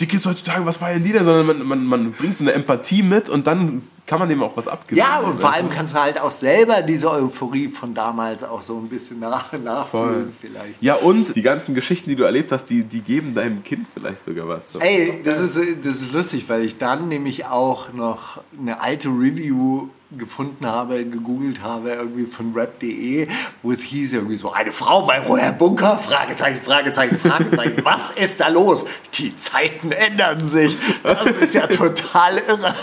die 0.00 0.06
Kids 0.06 0.24
heutzutage, 0.24 0.64
was 0.64 0.78
feiern 0.78 1.04
die 1.04 1.12
denn? 1.12 1.26
Sondern 1.26 1.46
man, 1.46 1.62
man, 1.66 1.84
man 1.84 2.12
bringt 2.12 2.38
so 2.38 2.44
eine 2.44 2.52
Empathie 2.52 3.02
mit 3.02 3.28
und 3.28 3.46
dann 3.46 3.82
kann 4.06 4.18
man 4.18 4.28
dem 4.30 4.42
auch 4.42 4.56
was 4.56 4.68
abgewinnen. 4.68 5.06
Ja, 5.06 5.20
und 5.20 5.40
vor 5.40 5.52
allem 5.52 5.68
du? 5.68 5.74
kannst 5.74 5.94
du 5.94 6.00
halt 6.00 6.18
auch 6.18 6.30
selber 6.32 6.82
diese 6.82 7.10
Euphorie 7.10 7.68
von 7.74 7.94
damals 7.94 8.42
auch 8.42 8.62
so 8.62 8.78
ein 8.78 8.88
bisschen 8.88 9.20
nach, 9.20 9.52
nachfühlen 9.64 10.32
vielleicht. 10.38 10.82
Ja, 10.82 10.94
und 10.94 11.34
die 11.34 11.42
ganzen 11.42 11.74
Geschichten, 11.74 12.10
die 12.10 12.16
du 12.16 12.24
erlebt 12.24 12.52
hast, 12.52 12.66
die, 12.66 12.84
die 12.84 13.00
geben 13.00 13.34
deinem 13.34 13.62
Kind 13.62 13.86
vielleicht 13.92 14.22
sogar 14.22 14.48
was. 14.48 14.72
So. 14.72 14.80
Ey, 14.80 15.20
das 15.22 15.40
ist, 15.40 15.56
das 15.82 16.00
ist 16.00 16.12
lustig, 16.12 16.48
weil 16.48 16.62
ich 16.62 16.78
dann 16.78 17.08
nämlich 17.08 17.46
auch 17.46 17.92
noch 17.92 18.40
eine 18.58 18.80
alte 18.80 19.08
Review 19.08 19.88
gefunden 20.18 20.66
habe, 20.66 21.04
gegoogelt 21.04 21.62
habe, 21.62 21.90
irgendwie 21.90 22.26
von 22.26 22.52
rap.de, 22.54 23.28
wo 23.62 23.72
es 23.72 23.82
hieß 23.82 24.12
irgendwie 24.12 24.36
so, 24.36 24.52
eine 24.52 24.72
Frau 24.72 25.02
bei 25.02 25.20
Roher 25.20 25.52
Bunker, 25.52 25.98
Fragezeichen, 25.98 26.60
Fragezeichen, 26.62 27.18
Fragezeichen, 27.18 27.76
was 27.84 28.12
ist 28.12 28.40
da 28.40 28.48
los? 28.48 28.84
Die 29.14 29.34
Zeiten 29.36 29.92
ändern 29.92 30.44
sich. 30.44 30.76
Das 31.02 31.30
ist 31.32 31.54
ja 31.54 31.66
total 31.66 32.38
irre. 32.38 32.74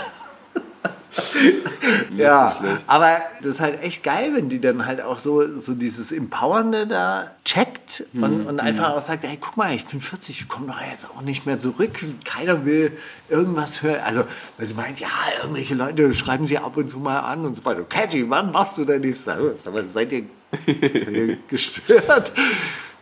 Ja, 2.16 2.56
aber 2.86 3.18
das 3.40 3.52
ist 3.52 3.60
halt 3.60 3.82
echt 3.82 4.02
geil, 4.02 4.32
wenn 4.34 4.48
die 4.48 4.60
dann 4.60 4.86
halt 4.86 5.00
auch 5.00 5.18
so, 5.18 5.58
so 5.58 5.74
dieses 5.74 6.12
Empowernde 6.12 6.86
da 6.86 7.30
checkt 7.44 8.04
und, 8.14 8.46
und 8.46 8.60
einfach 8.60 8.90
auch 8.90 9.02
sagt, 9.02 9.24
hey, 9.24 9.38
guck 9.40 9.56
mal, 9.56 9.74
ich 9.74 9.86
bin 9.86 10.00
40, 10.00 10.42
ich 10.42 10.48
komme 10.48 10.68
doch 10.68 10.80
jetzt 10.80 11.08
auch 11.10 11.22
nicht 11.22 11.46
mehr 11.46 11.58
zurück. 11.58 12.04
Keiner 12.24 12.64
will 12.64 12.96
irgendwas 13.28 13.82
hören. 13.82 14.00
Also, 14.04 14.24
weil 14.58 14.66
sie 14.66 14.74
meint, 14.74 15.00
ja, 15.00 15.08
irgendwelche 15.42 15.74
Leute 15.74 16.12
schreiben 16.12 16.46
sie 16.46 16.58
ab 16.58 16.76
und 16.76 16.88
zu 16.88 16.98
mal 16.98 17.20
an 17.20 17.44
und 17.44 17.54
so 17.54 17.64
weiter. 17.64 17.82
Catchy, 17.82 18.28
wann 18.28 18.52
machst 18.52 18.78
du 18.78 18.84
denn 18.84 19.02
das? 19.02 19.24
Sag 19.24 19.72
mal, 19.72 19.86
seid 19.86 20.12
ihr, 20.12 20.24
seid 20.66 21.10
ihr 21.10 21.36
gestört? 21.48 22.32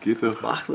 Geht 0.01 0.23
doch. 0.23 0.41
Macht, 0.41 0.65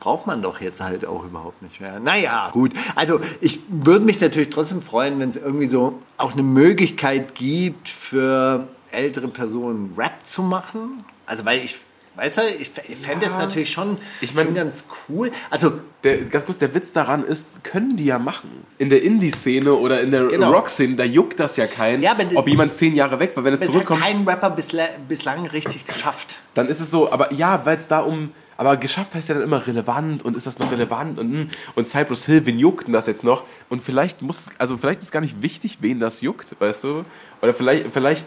braucht 0.00 0.26
man 0.26 0.42
doch 0.42 0.60
jetzt 0.60 0.80
halt 0.80 1.04
auch 1.06 1.24
überhaupt 1.24 1.62
nicht 1.62 1.80
mehr. 1.80 1.98
Naja, 2.00 2.50
gut. 2.52 2.72
Also 2.94 3.20
ich 3.40 3.60
würde 3.68 4.04
mich 4.04 4.20
natürlich 4.20 4.50
trotzdem 4.50 4.82
freuen, 4.82 5.18
wenn 5.18 5.30
es 5.30 5.36
irgendwie 5.36 5.66
so 5.66 6.00
auch 6.18 6.32
eine 6.32 6.42
Möglichkeit 6.42 7.34
gibt 7.34 7.88
für 7.88 8.68
ältere 8.90 9.28
Personen 9.28 9.94
Rap 9.96 10.24
zu 10.24 10.42
machen. 10.42 11.04
Also 11.26 11.44
weil 11.46 11.60
ich, 11.64 11.76
weißt 12.16 12.36
du, 12.38 12.42
ich, 12.60 12.70
ich 12.88 12.96
fände 12.98 13.24
es 13.26 13.32
natürlich 13.32 13.70
schon, 13.72 13.96
Ich 14.20 14.34
mein- 14.34 14.46
schon 14.46 14.54
ganz 14.54 14.86
cool. 15.08 15.30
Also 15.50 15.72
Der, 16.04 16.18
ganz 16.24 16.44
kurz, 16.44 16.58
der 16.58 16.74
Witz 16.74 16.92
daran 16.92 17.24
ist, 17.24 17.48
können 17.64 17.96
die 17.96 18.04
ja 18.04 18.18
machen. 18.18 18.50
In 18.76 18.90
der 18.90 19.02
Indie-Szene 19.02 19.72
oder 19.72 20.02
in 20.02 20.10
der 20.10 20.26
Genau. 20.26 20.52
Rock-Szene, 20.52 20.94
da 20.96 21.04
juckt 21.04 21.40
das 21.40 21.56
ja 21.56 21.66
keinen, 21.66 22.02
Ja, 22.02 22.10
aber 22.12 22.24
ob 22.34 22.46
jemand 22.46 22.74
zehn 22.74 22.94
Jahre 22.94 23.18
weg 23.18 23.34
war. 23.34 23.42
Wenn 23.44 23.54
es 23.54 23.62
hat 23.62 23.68
zurückkommt, 23.68 24.00
kein 24.02 24.28
Rapper 24.28 24.50
bisla 24.50 24.84
bislang 25.08 25.46
richtig 25.46 25.86
geschafft. 25.86 26.36
dann 26.52 26.68
ist 26.68 26.80
es 26.80 26.90
so, 26.90 27.10
aber 27.10 27.32
ja, 27.32 27.64
weil 27.64 27.78
es 27.78 27.88
da 27.88 28.00
um, 28.00 28.32
aber 28.56 28.76
geschafft 28.76 29.14
heißt 29.14 29.28
ja 29.28 29.34
dann 29.34 29.44
immer 29.44 29.66
relevant 29.66 30.24
und 30.24 30.36
ist 30.36 30.46
das 30.46 30.58
noch 30.58 30.70
relevant 30.70 31.18
und, 31.18 31.32
hm, 31.32 31.48
und 31.74 31.88
Cypress 31.88 32.26
Hill, 32.26 32.46
wen 32.46 32.58
juckt 32.58 32.86
denn 32.86 32.92
das 32.92 33.06
jetzt 33.06 33.24
noch? 33.24 33.44
Und 33.68 33.80
vielleicht 33.80 34.22
muss, 34.22 34.50
also 34.58 34.76
vielleicht 34.76 35.02
ist 35.02 35.12
gar 35.12 35.20
nicht 35.20 35.42
wichtig, 35.42 35.78
wen 35.80 36.00
das 36.00 36.20
juckt, 36.20 36.56
weißt 36.60 36.84
du? 36.84 37.04
Oder 37.42 37.54
vielleicht, 37.54 37.92
vielleicht 37.92 38.26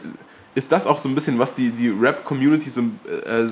ist 0.55 0.71
das 0.71 0.87
auch 0.87 0.97
so 0.97 1.07
ein 1.07 1.15
bisschen, 1.15 1.39
was 1.39 1.55
die, 1.55 1.71
die 1.71 1.89
Rap-Community 1.89 2.69
so 2.69 2.81
äh, 2.81 3.47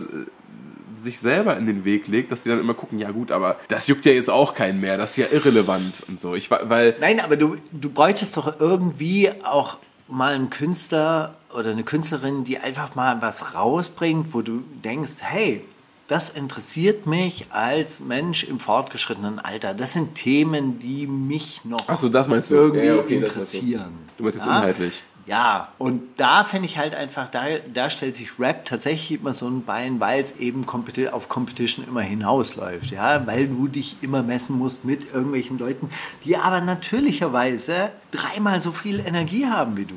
sich 0.96 1.20
selber 1.20 1.58
in 1.58 1.65
den 1.65 1.86
Weg 1.86 2.08
legt, 2.08 2.32
dass 2.32 2.44
sie 2.44 2.50
dann 2.50 2.60
immer 2.60 2.74
gucken, 2.74 3.00
ja 3.00 3.12
gut, 3.12 3.32
aber 3.32 3.58
das 3.67 3.88
juckt 3.88 4.05
ja 4.05 4.12
jetzt 4.12 4.29
auch 4.29 4.53
keinen 4.53 4.79
mehr, 4.79 4.98
das 4.98 5.12
ist 5.12 5.17
ja 5.17 5.27
irrelevant 5.32 6.03
und 6.08 6.20
so. 6.20 6.36
Ich, 6.36 6.50
weil, 6.50 6.96
Nein, 7.00 7.20
aber 7.20 7.38
du, 7.38 7.58
du 7.72 7.89
bräuchtest 7.89 8.38
doch 8.38 8.60
irgendwie 8.60 9.29
auch 9.44 9.77
mal 10.08 10.34
einen 10.34 10.50
Künstler 10.50 11.36
oder 11.53 11.72
eine 11.72 11.84
Künstlerin, 11.84 12.44
die 12.44 12.60
einfach 12.60 12.96
mal 12.96 13.22
was 13.22 13.55
rausbringt, 13.55 14.34
wo 14.34 14.41
du 14.41 14.63
denkst, 14.84 15.15
hey, 15.20 15.63
das 16.08 16.30
interessiert 16.30 17.08
mich 17.08 17.48
als 17.50 18.00
Mensch 18.00 18.44
im 18.44 18.60
fortgeschrittenen 18.60 19.40
Alter. 19.40 19.74
Das 19.74 19.94
sind 19.94 20.16
Themen, 20.16 20.80
die 20.80 21.08
mich 21.08 21.62
noch 21.64 21.84
Ach 21.88 21.98
so, 21.98 22.10
das 22.10 22.28
meinst 22.28 22.50
du? 22.52 22.56
irgendwie 22.56 22.86
Ja, 22.88 22.96
okay, 22.96 23.16
meinst 23.18 23.36
du. 23.36 23.40
interessieren. 23.40 23.94
Du 24.18 24.24
meinst 24.24 24.38
jetzt 24.38 24.48
Ja? 24.48 24.58
inhaltlich. 24.60 25.04
Ja, 25.28 25.70
und 25.80 26.04
da 26.18 26.44
finde 26.44 26.68
ich 26.68 26.78
halt 26.78 26.94
einfach, 26.94 27.30
da, 27.30 27.46
da 27.74 27.90
stellt 27.90 28.14
sich 28.14 28.40
Rap 28.40 28.64
tatsächlich 28.66 29.20
immer 29.20 29.34
so 29.34 29.48
ein 29.48 29.66
Bein, 29.66 30.00
weil 30.00 30.22
es 30.22 30.38
eben 30.38 30.64
auf 31.12 31.30
Competition 31.30 31.84
immer 31.88 32.02
hinausläuft, 32.02 32.92
ja, 32.92 33.26
weil 33.26 33.48
du 33.48 33.68
dich 33.68 33.96
immer 34.02 34.22
messen 34.22 34.56
musst 34.60 34.86
mit 34.86 35.12
irgendwelchen 35.12 35.58
Leuten, 35.58 35.90
die 36.26 36.38
aber 36.38 36.62
natürlicherweise 36.62 37.90
dreimal 38.15 38.62
so 38.62 38.72
viel 38.72 39.00
Energie 39.05 39.45
haben 39.48 39.77
wie 39.77 39.86
du. 39.86 39.95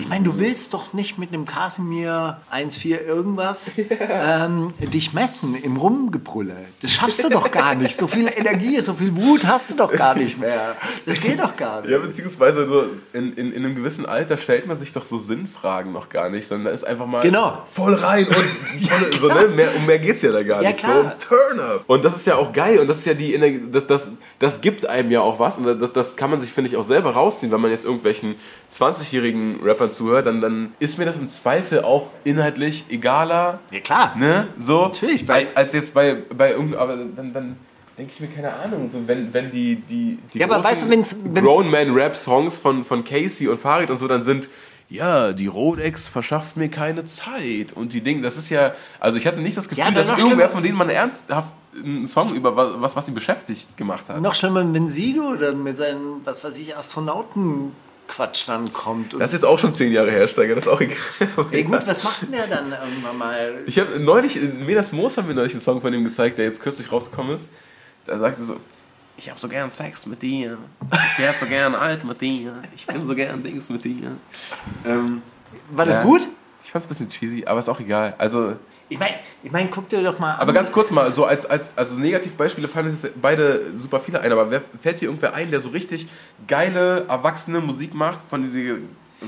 Ich 0.00 0.08
meine, 0.08 0.22
du 0.24 0.38
willst 0.38 0.74
doch 0.74 0.92
nicht 0.92 1.18
mit 1.18 1.32
einem 1.32 1.44
Casimir 1.44 2.38
1.4 2.52 3.00
irgendwas 3.04 3.70
ähm, 4.10 4.72
dich 4.80 5.12
messen 5.12 5.54
im 5.60 5.76
Rumgebrülle. 5.76 6.54
Das 6.82 6.90
schaffst 6.92 7.24
du 7.24 7.28
doch 7.28 7.50
gar 7.50 7.74
nicht. 7.74 7.96
So 7.96 8.06
viel 8.06 8.28
Energie, 8.34 8.80
so 8.80 8.94
viel 8.94 9.16
Wut 9.16 9.44
hast 9.46 9.70
du 9.70 9.76
doch 9.76 9.90
gar 9.92 10.14
nicht 10.16 10.38
mehr. 10.38 10.76
Das 11.06 11.20
geht 11.20 11.40
doch 11.40 11.56
gar 11.56 11.80
nicht. 11.80 11.90
Ja, 11.90 11.98
beziehungsweise 11.98 12.66
so 12.66 12.84
in, 13.12 13.32
in, 13.32 13.50
in 13.52 13.64
einem 13.64 13.74
gewissen 13.74 14.06
Alter 14.06 14.36
stellt 14.36 14.66
man 14.66 14.76
sich 14.78 14.92
doch 14.92 15.04
so 15.04 15.18
Sinnfragen 15.18 15.90
noch 15.92 16.08
gar 16.10 16.28
nicht, 16.30 16.46
sondern 16.46 16.66
da 16.66 16.70
ist 16.72 16.84
einfach 16.84 17.06
mal 17.06 17.22
Genau. 17.22 17.62
voll 17.64 17.94
rein 17.94 18.26
und 18.26 18.34
voll, 18.88 19.12
so, 19.20 19.28
ne? 19.28 19.48
mehr, 19.54 19.74
um 19.76 19.86
mehr 19.86 19.98
geht's 19.98 20.22
ja 20.22 20.30
da 20.32 20.42
gar 20.42 20.62
Ja, 20.62 20.68
nicht. 20.68 20.80
klar. 20.80 21.16
So, 21.18 21.28
turn 21.34 21.60
up. 21.60 21.84
Und 21.86 22.04
das 22.04 22.14
ist 22.14 22.26
ja 22.26 22.36
auch 22.36 22.52
geil 22.52 22.78
und 22.78 22.88
das 22.88 22.98
ist 22.98 23.06
ja 23.06 23.14
die 23.14 23.34
Energie, 23.34 23.62
das, 23.72 23.86
das, 23.86 24.10
das 24.38 24.60
gibt 24.60 24.86
einem 24.88 25.10
ja 25.10 25.22
auch 25.22 25.38
was 25.38 25.58
und 25.58 25.80
das, 25.80 25.92
das 25.92 26.14
kann 26.16 26.30
man 26.30 26.40
sich, 26.40 26.52
finde 26.52 26.70
ich, 26.70 26.76
auch 26.76 26.84
selber 26.84 27.10
rausziehen, 27.46 27.52
wenn 27.52 27.60
man 27.60 27.70
jetzt 27.70 27.84
irgendwelchen 27.84 28.34
20-jährigen 28.72 29.60
Rappern 29.62 29.90
zuhört, 29.90 30.26
dann, 30.26 30.40
dann 30.40 30.72
ist 30.78 30.98
mir 30.98 31.04
das 31.04 31.18
im 31.18 31.28
Zweifel 31.28 31.82
auch 31.82 32.10
inhaltlich 32.24 32.84
egaler. 32.90 33.60
Ja, 33.70 33.80
klar. 33.80 34.14
Ne? 34.16 34.48
So, 34.58 34.82
Natürlich, 34.82 35.28
als, 35.30 35.56
als 35.56 35.72
jetzt 35.72 35.94
bei, 35.94 36.14
bei 36.36 36.50
irgendeinem, 36.50 36.80
aber 36.80 36.96
dann, 36.96 37.32
dann 37.32 37.56
denke 37.98 38.12
ich 38.14 38.20
mir, 38.20 38.28
keine 38.28 38.52
Ahnung, 38.54 38.90
so 38.90 39.00
wenn, 39.06 39.32
wenn 39.32 39.50
die, 39.50 39.76
die, 39.76 40.18
die 40.32 40.38
Ja, 40.38 40.46
aber 40.50 40.62
weißt 40.62 40.82
du, 40.84 40.90
wenn's- 40.90 41.16
wenn's- 41.24 41.42
Grown 41.42 41.70
Man 41.70 41.92
Rap 41.94 42.14
Songs 42.16 42.58
von, 42.58 42.84
von 42.84 43.04
Casey 43.04 43.48
und 43.48 43.58
Farid 43.58 43.90
und 43.90 43.96
so 43.96 44.06
dann 44.06 44.22
sind, 44.22 44.48
ja, 44.88 45.32
die 45.32 45.46
Rolex 45.48 46.06
verschafft 46.06 46.56
mir 46.56 46.68
keine 46.68 47.04
Zeit 47.06 47.72
und 47.74 47.92
die 47.92 48.02
Dinge, 48.02 48.22
das 48.22 48.36
ist 48.36 48.50
ja, 48.50 48.72
also 49.00 49.18
ich 49.18 49.26
hatte 49.26 49.40
nicht 49.40 49.56
das 49.56 49.68
Gefühl, 49.68 49.82
Ja, 49.84 49.90
dass 49.90 50.08
irgendwer 50.08 50.28
schlimmer. 50.28 50.48
von 50.48 50.62
denen 50.62 50.76
mal 50.76 50.88
ernsthaft 50.90 51.54
einen 51.84 52.06
Song 52.06 52.34
über 52.34 52.56
was, 52.80 52.96
was, 52.96 53.08
ihn 53.08 53.14
beschäftigt 53.14 53.76
gemacht 53.76 54.04
hat. 54.08 54.20
Noch 54.20 54.34
schlimmer, 54.34 54.64
wenn 54.72 54.88
Sido 54.88 55.34
dann 55.36 55.62
mit 55.62 55.76
seinen, 55.76 56.24
was 56.24 56.42
weiß 56.42 56.56
ich, 56.58 56.76
Astronautenquatsch 56.76 58.48
dann 58.48 58.72
kommt. 58.72 59.14
Das 59.14 59.26
ist 59.26 59.32
jetzt 59.34 59.44
auch 59.44 59.58
schon 59.58 59.72
zehn 59.72 59.92
Jahre 59.92 60.10
her, 60.10 60.26
Steiger, 60.26 60.54
das 60.54 60.64
ist 60.64 60.70
auch 60.70 60.80
egal. 60.80 60.96
Ey, 61.50 61.62
gut, 61.64 61.86
was 61.86 62.04
macht 62.04 62.22
denn 62.22 62.32
der 62.32 62.46
dann 62.46 62.72
irgendwann 62.72 63.18
mal? 63.18 63.62
Ich 63.66 63.78
habe 63.78 63.98
neulich, 64.00 64.38
Menas 64.64 64.92
Moos 64.92 65.16
haben 65.16 65.28
mir 65.28 65.34
neulich 65.34 65.52
einen 65.52 65.60
Song 65.60 65.80
von 65.80 65.92
ihm 65.92 66.04
gezeigt, 66.04 66.38
der 66.38 66.46
jetzt 66.46 66.60
kürzlich 66.62 66.90
rausgekommen 66.90 67.34
ist. 67.34 67.50
Da 68.04 68.18
sagte 68.18 68.42
er 68.42 68.46
so, 68.46 68.56
ich 69.16 69.30
habe 69.30 69.40
so 69.40 69.48
gern 69.48 69.70
Sex 69.70 70.06
mit 70.06 70.22
dir, 70.22 70.58
ich 70.92 71.18
werde 71.22 71.38
so 71.38 71.46
gern 71.46 71.74
alt 71.74 72.04
mit 72.04 72.20
dir, 72.20 72.54
ich 72.74 72.86
bin 72.86 73.06
so 73.06 73.14
gern 73.14 73.42
Dings 73.42 73.70
mit 73.70 73.84
dir. 73.84 74.12
Ähm, 74.84 75.22
War 75.70 75.84
das 75.86 75.96
Ja. 75.96 76.02
gut? 76.02 76.28
ich 76.62 76.72
fand's 76.72 76.86
ein 76.86 76.88
bisschen 76.88 77.08
cheesy, 77.08 77.44
aber 77.46 77.60
ist 77.60 77.68
auch 77.68 77.78
egal. 77.78 78.14
Also, 78.18 78.56
Ich 78.88 78.98
meine, 78.98 79.16
ich 79.42 79.50
mein, 79.50 79.70
guck 79.70 79.88
dir 79.88 80.02
doch 80.02 80.18
mal 80.18 80.34
an. 80.34 80.40
aber 80.40 80.52
ganz 80.52 80.70
kurz 80.70 80.90
mal, 80.92 81.10
so 81.12 81.24
als, 81.24 81.44
als 81.44 81.76
also 81.76 81.94
Negativbeispiele 81.96 82.68
fallen 82.68 82.86
jetzt 82.86 83.20
beide 83.20 83.76
super 83.76 83.98
viele 83.98 84.20
ein, 84.20 84.30
aber 84.30 84.50
wer, 84.50 84.60
fällt 84.80 85.00
dir 85.00 85.06
irgendwer 85.06 85.34
ein, 85.34 85.50
der 85.50 85.60
so 85.60 85.70
richtig 85.70 86.06
geile, 86.46 87.04
erwachsene 87.08 87.60
Musik 87.60 87.94
macht, 87.94 88.22
von 88.22 88.52
der, 88.52 88.78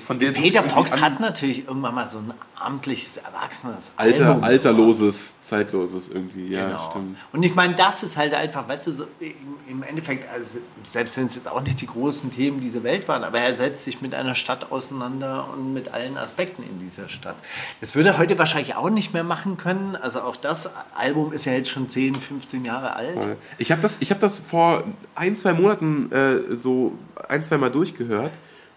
von 0.01 0.19
der 0.19 0.33
Peter 0.33 0.63
Fox 0.63 1.01
hat 1.01 1.21
natürlich 1.21 1.67
irgendwann 1.67 1.95
mal 1.95 2.07
so 2.07 2.19
ein 2.19 2.33
amtliches, 2.61 3.19
erwachsenes 3.19 3.93
Alter, 3.97 4.27
Album. 4.31 4.43
alterloses, 4.45 5.41
zeitloses 5.41 6.09
irgendwie, 6.09 6.49
ja, 6.49 6.67
Genau. 6.67 6.91
stimmt. 6.91 7.19
Und 7.33 7.43
ich 7.45 7.55
meine, 7.55 7.75
das 7.77 8.03
ist 8.03 8.17
halt 8.17 8.35
einfach, 8.35 8.69
weißt 8.69 8.89
du, 8.89 8.93
so 8.93 9.05
im- 9.69 9.83
Endeffekt, 9.85 10.29
also 10.33 10.59
selbst 10.83 11.17
wenn 11.17 11.27
es 11.27 11.37
jetzt 11.37 11.49
auch 11.49 11.63
nicht 11.63 11.81
die 11.81 11.87
großen 11.87 12.31
Themen 12.33 12.61
dieser 12.61 12.83
Welt 12.83 13.07
waren, 13.09 13.23
aber 13.23 13.39
er 13.39 13.55
setzt 13.57 13.85
sich 13.85 14.01
mit 14.03 14.13
einer 14.15 14.35
Stadt 14.35 14.73
auseinander 14.73 15.47
und 15.53 15.73
mit 15.73 15.95
allen 15.95 16.19
Aspekten 16.19 16.63
in 16.65 16.79
dieser 16.81 17.09
Stadt. 17.09 17.37
Das 17.81 17.95
würde 17.95 18.11
er 18.11 18.19
heute 18.19 18.37
wahrscheinlich 18.39 18.75
auch 18.75 18.91
nicht 18.91 19.15
mehr 19.15 19.25
machen 19.25 19.57
können. 19.57 19.95
Also 19.97 20.21
auch 20.23 20.37
das 20.37 20.69
Album 20.97 21.33
ist 21.33 21.45
ja 21.45 21.53
jetzt 21.53 21.71
schon 21.71 21.89
10, 21.89 22.17
15 22.17 22.65
Jahre 22.65 22.97
alt. 22.97 23.37
Ich 23.59 23.71
habe 23.71 23.81
das, 23.81 23.99
ich 24.01 24.11
hab 24.11 24.19
das 24.21 24.39
vor 24.41 24.83
ein, 25.15 25.37
zwei 25.37 25.53
Monaten 25.55 26.11
äh, 26.13 26.57
so 26.57 26.93
ein, 27.29 27.45
zwei 27.45 27.57
Mal 27.57 27.71
durchgehört 27.71 28.33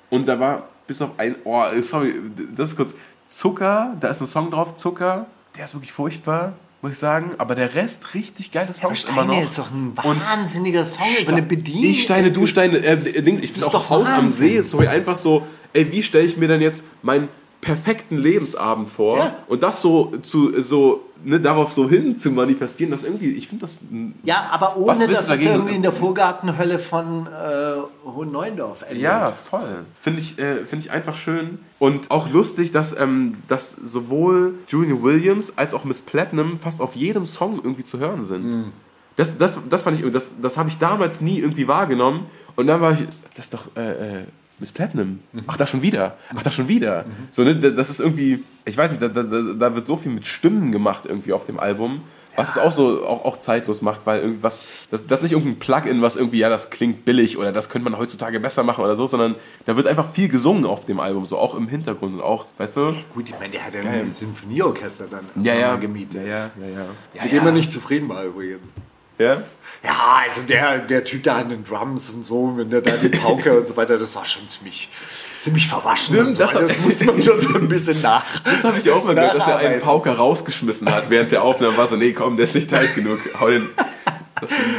und 0.10 0.28
da 0.28 0.40
war 0.40 0.70
bis 0.88 1.02
auf 1.02 1.12
ein, 1.18 1.36
oh, 1.44 1.64
sorry, 1.82 2.16
das 2.56 2.72
ist 2.72 2.76
kurz, 2.76 2.96
Zucker, 3.26 3.96
da 4.00 4.10
ist 4.10 4.22
ein 4.22 4.28
Song 4.28 4.52
drauf, 4.52 4.76
Zucker, 4.76 5.28
der 5.58 5.66
ist 5.66 5.74
wirklich 5.74 5.94
furchtbar, 5.94 6.54
muss 6.82 6.94
ich 6.94 6.98
sagen, 6.98 7.32
aber 7.38 7.56
der 7.56 7.76
Rest 7.76 8.14
richtig 8.14 8.52
geile 8.52 8.74
Songs 8.74 9.04
immer 9.04 9.22
Steine 9.24 9.28
noch. 9.36 9.44
ist 9.44 9.58
doch 9.58 9.72
ein 9.72 9.94
Und 10.04 10.26
wahnsinniger 10.26 10.84
Song 10.84 11.06
über 11.22 11.32
eine 11.34 11.42
Bedienung. 11.44 11.84
ich 11.84 12.02
Steine, 12.04 12.32
du 12.32 12.46
Steine, 12.46 12.78
äh, 12.78 12.98
ich 13.06 13.52
finde 13.52 13.68
auch 13.68 13.90
Haus 13.90 14.08
am 14.08 14.26
Wahnsinn. 14.26 14.50
See, 14.50 14.62
sorry, 14.62 14.88
einfach 14.88 15.16
so, 15.16 15.46
ey, 15.74 15.92
wie 15.92 16.04
stelle 16.04 16.26
ich 16.26 16.38
mir 16.38 16.48
denn 16.48 16.62
jetzt 16.62 16.84
meinen 17.02 17.30
perfekten 17.62 18.18
Lebensabend 18.18 18.89
vor 18.89 19.18
Ja. 19.18 19.36
und 19.48 19.62
das 19.63 19.82
so 19.82 20.12
zu 20.22 20.62
so 20.62 21.06
ne, 21.24 21.39
darauf 21.39 21.72
so 21.72 21.88
hin 21.88 22.18
zu 22.18 22.32
manifestieren, 22.32 22.91
das 22.91 23.03
irgendwie, 23.03 23.32
ich 23.34 23.48
finde 23.48 23.62
das 23.65 23.80
Ja, 24.24 24.50
aber 24.51 24.77
ohne, 24.77 25.08
dass 25.08 25.30
es 25.30 25.44
irgendwie 25.44 25.75
in 25.75 25.84
der 25.84 25.91
Vorgartenhölle 25.91 26.80
von 26.80 27.27
äh, 27.27 28.10
Hohen 28.10 28.32
Neuendorf 28.32 28.82
endet. 28.82 28.98
Ja, 29.03 29.32
voll. 29.32 29.86
Finde 30.00 30.20
ich, 30.20 30.39
äh, 30.39 30.65
find 30.65 30.84
ich 30.84 30.91
einfach 30.91 31.13
schön. 31.15 31.60
Und 31.77 32.10
auch 32.10 32.32
lustig, 32.32 32.72
dass, 32.72 33.00
ähm, 33.00 33.38
dass 33.48 33.75
sowohl 33.84 34.56
Julian 34.68 35.03
Williams 35.03 35.53
als 35.56 35.74
auch 35.75 35.84
Miss 35.84 36.01
Platinum 36.01 36.58
fast 36.58 36.82
auf 36.82 36.96
jedem 36.96 37.25
Song 37.27 37.58
irgendwie 37.63 37.84
zu 37.84 38.00
hören 38.00 38.25
sind. 38.25 38.72
Das, 39.18 39.38
das, 39.38 39.60
das 39.70 39.84
fand 39.84 40.00
ich, 40.00 40.12
das, 40.12 40.32
das 40.41 40.58
habe 40.58 40.70
ich 40.70 40.77
damals 40.80 41.22
nie 41.22 41.38
irgendwie 41.39 41.68
wahrgenommen. 41.68 42.25
Und 42.56 42.65
dann 42.68 42.82
war 42.82 42.94
ich, 42.94 43.03
das 43.36 43.46
ist 43.46 43.53
doch 43.53 43.75
äh, 43.75 44.22
äh, 44.22 44.25
Miss 44.62 44.72
Platinum. 44.72 45.20
Ach, 45.48 45.58
das 45.58 45.72
schon 45.72 45.82
wieder. 45.82 46.18
Ach, 46.36 46.44
das 46.44 46.53
schon 46.53 46.68
wieder. 46.68 47.06
So, 47.32 47.44
ne, 47.44 47.56
das 47.56 47.89
ist 47.89 48.00
irgendwie, 48.00 48.44
ich 48.63 48.77
weiß 48.77 48.91
nicht, 48.91 49.01
da, 49.01 49.08
da, 49.10 49.24
da 49.24 49.75
wird 49.75 49.86
so 49.88 49.96
viel 49.96 50.12
mit 50.12 50.25
Stimmen 50.25 50.72
gemacht 50.72 51.06
irgendwie 51.08 51.34
auf 51.34 51.46
dem 51.46 51.60
Album. 51.60 52.03
Was 52.36 52.51
es 52.51 52.58
auch 52.60 52.72
so 52.72 53.03
auch, 53.06 53.25
auch 53.25 53.39
zeitlos 53.39 53.82
macht, 53.82 54.06
weil 54.06 54.22
irgendwas, 54.22 54.62
das, 54.89 55.06
das 55.06 55.20
ist 55.20 55.24
nicht 55.24 55.32
irgendein 55.34 55.60
Plugin, 55.60 56.01
was 56.01 56.15
irgendwie, 56.15 56.38
ja, 56.38 56.48
das 56.48 56.70
klingt 56.70 57.03
billig 57.03 57.38
oder 57.38 57.51
das 57.51 57.70
könnte 57.70 57.89
man 57.89 58.00
heutzutage 58.00 58.39
besser 58.39 58.63
machen 58.63 58.86
oder 58.86 58.96
so, 58.96 59.06
sondern 59.06 59.36
da 59.65 59.75
wird 59.75 59.86
einfach 59.88 60.10
viel 60.10 60.30
gesungen 60.30 60.65
auf 60.65 60.86
dem 60.86 61.01
Album, 61.01 61.25
so 61.25 61.38
auch 61.38 61.56
im 61.56 61.68
Hintergrund 61.68 62.15
und 62.15 62.22
auch, 62.22 62.46
weißt 62.58 62.77
du? 62.77 62.94
Gut, 63.13 63.27
ich 63.27 63.36
meine, 63.38 63.51
der 63.51 63.63
hat 63.63 63.74
ja 63.74 63.82
ein 63.82 64.10
Sinfonieorchester 64.10 65.08
dann 65.12 65.25
Ja, 65.44 65.56
ja. 65.56 65.75
gemietet. 65.75 66.25
Ja, 66.25 66.32
ja, 66.32 66.50
ja. 66.62 66.68
ja. 66.70 66.86
ja, 67.15 67.24
Mit 67.24 67.32
dem 67.34 67.46
er 67.48 67.51
nicht 67.51 67.72
zufrieden 67.72 68.08
war 68.08 68.24
übrigens. 68.24 68.62
Ja? 69.22 69.44
Ja, 69.84 70.22
also 70.25 70.42
der, 70.42 70.80
der 70.80 71.04
Typ 71.04 71.24
da 71.24 71.38
an 71.38 71.50
den 71.50 71.63
Drums 71.63 72.10
und 72.12 72.24
so, 72.24 72.54
wenn 72.56 72.70
der 72.70 72.82
da 72.82 72.92
die 72.98 73.10
Pauke 73.10 73.60
und 73.60 73.68
so 73.68 73.75
weiter, 73.75 73.98
das 73.98 74.16
war 74.16 74.25
schon 74.25 74.48
ziemlich, 74.48 74.90
ziemlich 75.42 75.68
verwaschen. 75.68 76.16
Stimmt, 76.16 76.36
so 76.36 76.42
das- 76.44 76.54
das 76.54 76.80
musste 76.82 77.06
man 77.06 77.22
schon 77.22 77.40
so 77.40 77.50
ein 77.56 77.68
bisschen 77.68 78.00
nach. 78.04 78.24
Das 78.44 78.63
habe 78.63 78.78
ich 78.78 78.92
auch 78.92 79.04
mal 79.04 79.16
gehört, 79.16 79.36
dass 79.36 79.48
er 79.48 79.58
einen. 79.58 79.80
Pauker 79.82 80.12
rausgeschmissen 80.13 80.94
hat 80.94 81.10
während 81.10 81.32
der 81.32 81.42
Aufnahme. 81.42 81.75
War 81.78 81.88
so, 81.88 81.96
nee, 81.96 82.13
komm, 82.13 82.36
der 82.38 82.44
ist 82.44 82.54
nicht 82.56 82.70
tight 82.70 82.94
genug. 82.94 83.18
Hau 83.40 83.48
den. 83.48 83.70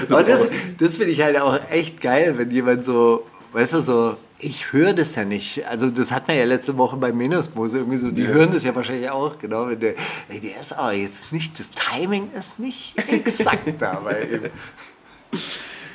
Das 0.09 0.27
das, 0.27 0.51
das 0.79 0.95
finde 0.95 1.13
ich 1.13 1.21
halt 1.23 1.41
auch 1.41 1.59
echt 1.71 2.01
geil, 2.01 2.35
wenn 2.37 2.51
jemand 2.51 2.83
so, 2.85 3.27
weißt 3.53 3.75
du, 3.75 3.81
so, 3.81 4.17
ich 4.43 4.73
höre 4.73 4.93
das 4.93 5.15
ja 5.15 5.25
nicht. 5.25 5.67
Also 5.67 5.91
das 5.91 6.11
hat 6.11 6.27
man 6.29 6.37
ja 6.37 6.45
letzte 6.45 6.77
Woche 6.77 6.97
bei 6.97 7.13
Menosmose 7.13 7.79
irgendwie 7.79 7.97
so, 7.97 8.11
die 8.11 8.27
hören 8.27 8.51
das 8.51 8.65
ja 8.65 8.75
wahrscheinlich 8.75 9.09
auch, 9.09 9.39
genau. 9.39 9.69
Wenn 9.69 9.81
der, 9.81 9.95
ey, 10.29 10.41
der 10.41 10.61
ist 10.61 10.73
aber 10.73 10.93
jetzt 10.93 11.33
nicht, 11.33 11.59
das 11.59 11.71
Timing 11.71 12.31
ist 12.33 12.59
nicht 12.59 12.95
exakt 13.09 13.81
da 13.81 14.01
bei 14.01 14.23
ihm. 14.23 14.43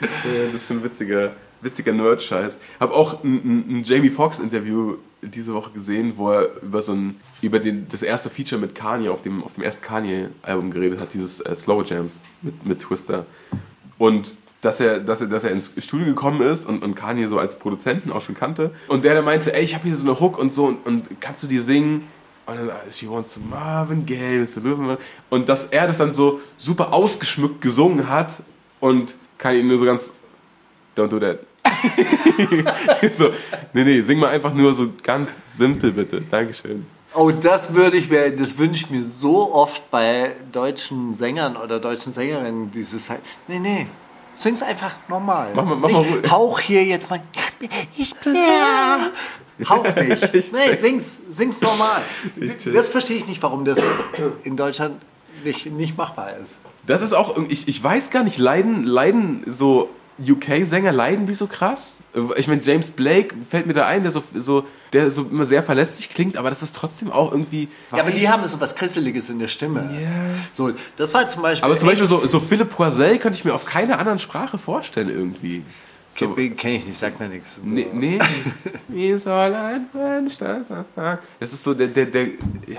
Ja, 0.01 0.45
das 0.45 0.61
ist 0.61 0.67
schon 0.67 0.77
ein 0.77 0.83
witziger, 0.83 1.33
witziger 1.61 1.91
Nerd-Scheiß. 1.91 2.59
Habe 2.79 2.93
auch 2.93 3.23
ein, 3.23 3.35
ein, 3.35 3.79
ein 3.79 3.83
Jamie 3.83 4.09
Foxx-Interview 4.09 4.97
diese 5.21 5.53
Woche 5.53 5.71
gesehen, 5.71 6.15
wo 6.15 6.31
er 6.31 6.61
über 6.61 6.81
so 6.81 6.93
ein, 6.93 7.19
über 7.41 7.59
den, 7.59 7.87
das 7.89 8.01
erste 8.01 8.29
Feature 8.29 8.61
mit 8.61 8.75
Kanye 8.75 9.09
auf 9.09 9.21
dem, 9.21 9.43
auf 9.43 9.55
dem 9.55 9.63
ersten 9.63 9.83
Kanye-Album 9.83 10.71
geredet 10.71 10.99
hat, 10.99 11.13
dieses 11.13 11.41
äh, 11.41 11.53
Slow 11.53 11.83
Jams 11.83 12.21
mit, 12.41 12.65
mit 12.65 12.79
Twister. 12.79 13.25
Und 13.97 14.35
dass 14.61 14.79
er, 14.79 14.99
dass, 14.99 15.21
er, 15.21 15.27
dass 15.27 15.43
er 15.43 15.51
ins 15.51 15.71
Studio 15.77 16.07
gekommen 16.07 16.41
ist 16.41 16.65
und, 16.65 16.83
und 16.83 16.95
Kanye 16.95 17.27
so 17.27 17.37
als 17.37 17.59
Produzenten 17.59 18.11
auch 18.11 18.21
schon 18.21 18.35
kannte. 18.35 18.71
Und 18.87 19.03
der 19.03 19.15
dann 19.15 19.25
meinte, 19.25 19.53
ey, 19.53 19.63
ich 19.63 19.75
habe 19.75 19.85
hier 19.85 19.95
so 19.95 20.07
eine 20.07 20.19
Hook 20.19 20.37
und 20.37 20.53
so 20.53 20.65
und, 20.65 20.85
und 20.85 21.21
kannst 21.21 21.43
du 21.43 21.47
die 21.47 21.59
singen? 21.59 22.07
Und 22.45 22.55
dann, 22.55 22.69
she 22.91 23.09
wants 23.09 23.33
to 23.33 23.39
Marvin 23.39 24.05
Gaye, 24.05 24.39
Mr. 24.39 24.61
Löwenmann. 24.63 24.97
Und 25.29 25.49
dass 25.49 25.65
er 25.65 25.87
das 25.87 25.97
dann 25.97 26.13
so 26.13 26.39
super 26.57 26.93
ausgeschmückt 26.93 27.61
gesungen 27.61 28.09
hat 28.09 28.41
und 28.79 29.15
Kanye 29.37 29.63
nur 29.63 29.77
so 29.77 29.85
ganz, 29.85 30.11
don't 30.95 31.09
do 31.09 31.19
that. 31.19 31.39
so, 33.13 33.31
nee, 33.73 33.83
nee, 33.83 34.01
sing 34.01 34.19
mal 34.19 34.29
einfach 34.29 34.53
nur 34.53 34.73
so 34.73 34.87
ganz 35.03 35.41
simpel 35.45 35.91
bitte. 35.91 36.21
Dankeschön. 36.21 36.85
Oh, 37.13 37.31
das 37.31 37.73
würde 37.73 37.97
ich 37.97 38.09
mir, 38.09 38.35
das 38.35 38.57
wünsche 38.57 38.85
ich 38.85 38.89
mir 38.89 39.03
so 39.03 39.53
oft 39.53 39.89
bei 39.91 40.33
deutschen 40.51 41.13
Sängern 41.13 41.57
oder 41.57 41.79
deutschen 41.79 42.13
Sängerinnen, 42.13 42.71
dieses 42.71 43.09
halt, 43.09 43.21
nee, 43.47 43.59
nee, 43.59 43.87
sing's 44.37 44.61
einfach 44.63 44.93
normal. 45.09 45.51
Mach 45.55 45.63
mal- 45.65 45.75
mach 45.75 45.89
mal 45.91 46.01
ruhig. 46.03 46.31
Hauch 46.31 46.59
hier 46.59 46.83
jetzt 46.83 47.09
mal, 47.09 47.19
ich 47.97 48.15
bin 48.15 48.35
ja. 48.35 49.09
Hauch 49.67 49.83
nicht. 49.95 50.29
Ich 50.33 50.51
nee, 50.53 50.73
sing's, 50.75 51.19
sing's 51.29 51.59
normal. 51.61 52.01
Das 52.71 52.87
verstehe 52.89 53.17
ich 53.17 53.27
nicht, 53.27 53.41
warum 53.41 53.65
das 53.65 53.79
in 54.43 54.55
Deutschland 54.55 55.01
nicht, 55.43 55.65
nicht 55.65 55.97
machbar 55.97 56.37
ist. 56.37 56.57
Das 56.85 57.01
ist 57.01 57.13
auch, 57.13 57.35
ich, 57.49 57.67
ich 57.67 57.83
weiß 57.83 58.11
gar 58.11 58.23
nicht, 58.23 58.37
leiden, 58.37 58.83
leiden 58.83 59.43
so 59.45 59.89
UK-Sänger, 60.19 60.91
leiden 60.91 61.25
die 61.25 61.33
so 61.33 61.47
krass? 61.47 61.99
Ich 62.37 62.47
meine, 62.47 62.61
James 62.61 62.91
Blake 62.91 63.35
fällt 63.47 63.67
mir 63.67 63.73
da 63.73 63.85
ein, 63.85 64.03
der 64.03 64.11
so, 64.11 64.23
so, 64.35 64.65
der 64.93 65.11
so 65.11 65.23
immer 65.23 65.45
sehr 65.45 65.61
verlässlich 65.63 66.09
klingt, 66.09 66.37
aber 66.37 66.49
das 66.49 66.63
ist 66.63 66.75
trotzdem 66.75 67.11
auch 67.11 67.31
irgendwie. 67.31 67.69
Ja, 67.91 67.99
aber 67.99 68.11
die 68.11 68.27
haben 68.27 68.45
so 68.47 68.59
was 68.59 68.75
Krisseliges 68.75 69.29
in 69.29 69.39
der 69.39 69.47
Stimme. 69.47 69.89
Ja. 69.93 70.09
So, 70.51 70.71
das 70.95 71.13
war 71.13 71.27
zum 71.27 71.41
Beispiel. 71.43 71.65
Aber 71.65 71.77
zum 71.77 71.87
Beispiel 71.87 72.07
so, 72.07 72.25
so 72.25 72.39
Philipp 72.39 72.69
Poisel 72.69 73.19
könnte 73.19 73.37
ich 73.37 73.45
mir 73.45 73.53
auf 73.53 73.65
keiner 73.65 73.99
anderen 73.99 74.19
Sprache 74.19 74.57
vorstellen 74.57 75.09
irgendwie. 75.09 75.63
So, 76.09 76.29
Kenne 76.29 76.75
ich 76.75 76.87
nicht, 76.87 76.97
sagt 76.97 77.19
mir 77.19 77.27
nichts. 77.27 77.59
Nee, 77.63 77.87
nee. 77.91 78.19
Wie 78.87 79.13
soll 79.17 79.53
ein 79.53 79.87
Mensch 79.93 80.37
das 80.37 81.53
ist 81.53 81.63
so, 81.63 81.73
der, 81.73 81.87
der, 81.87 82.05
der 82.05 82.27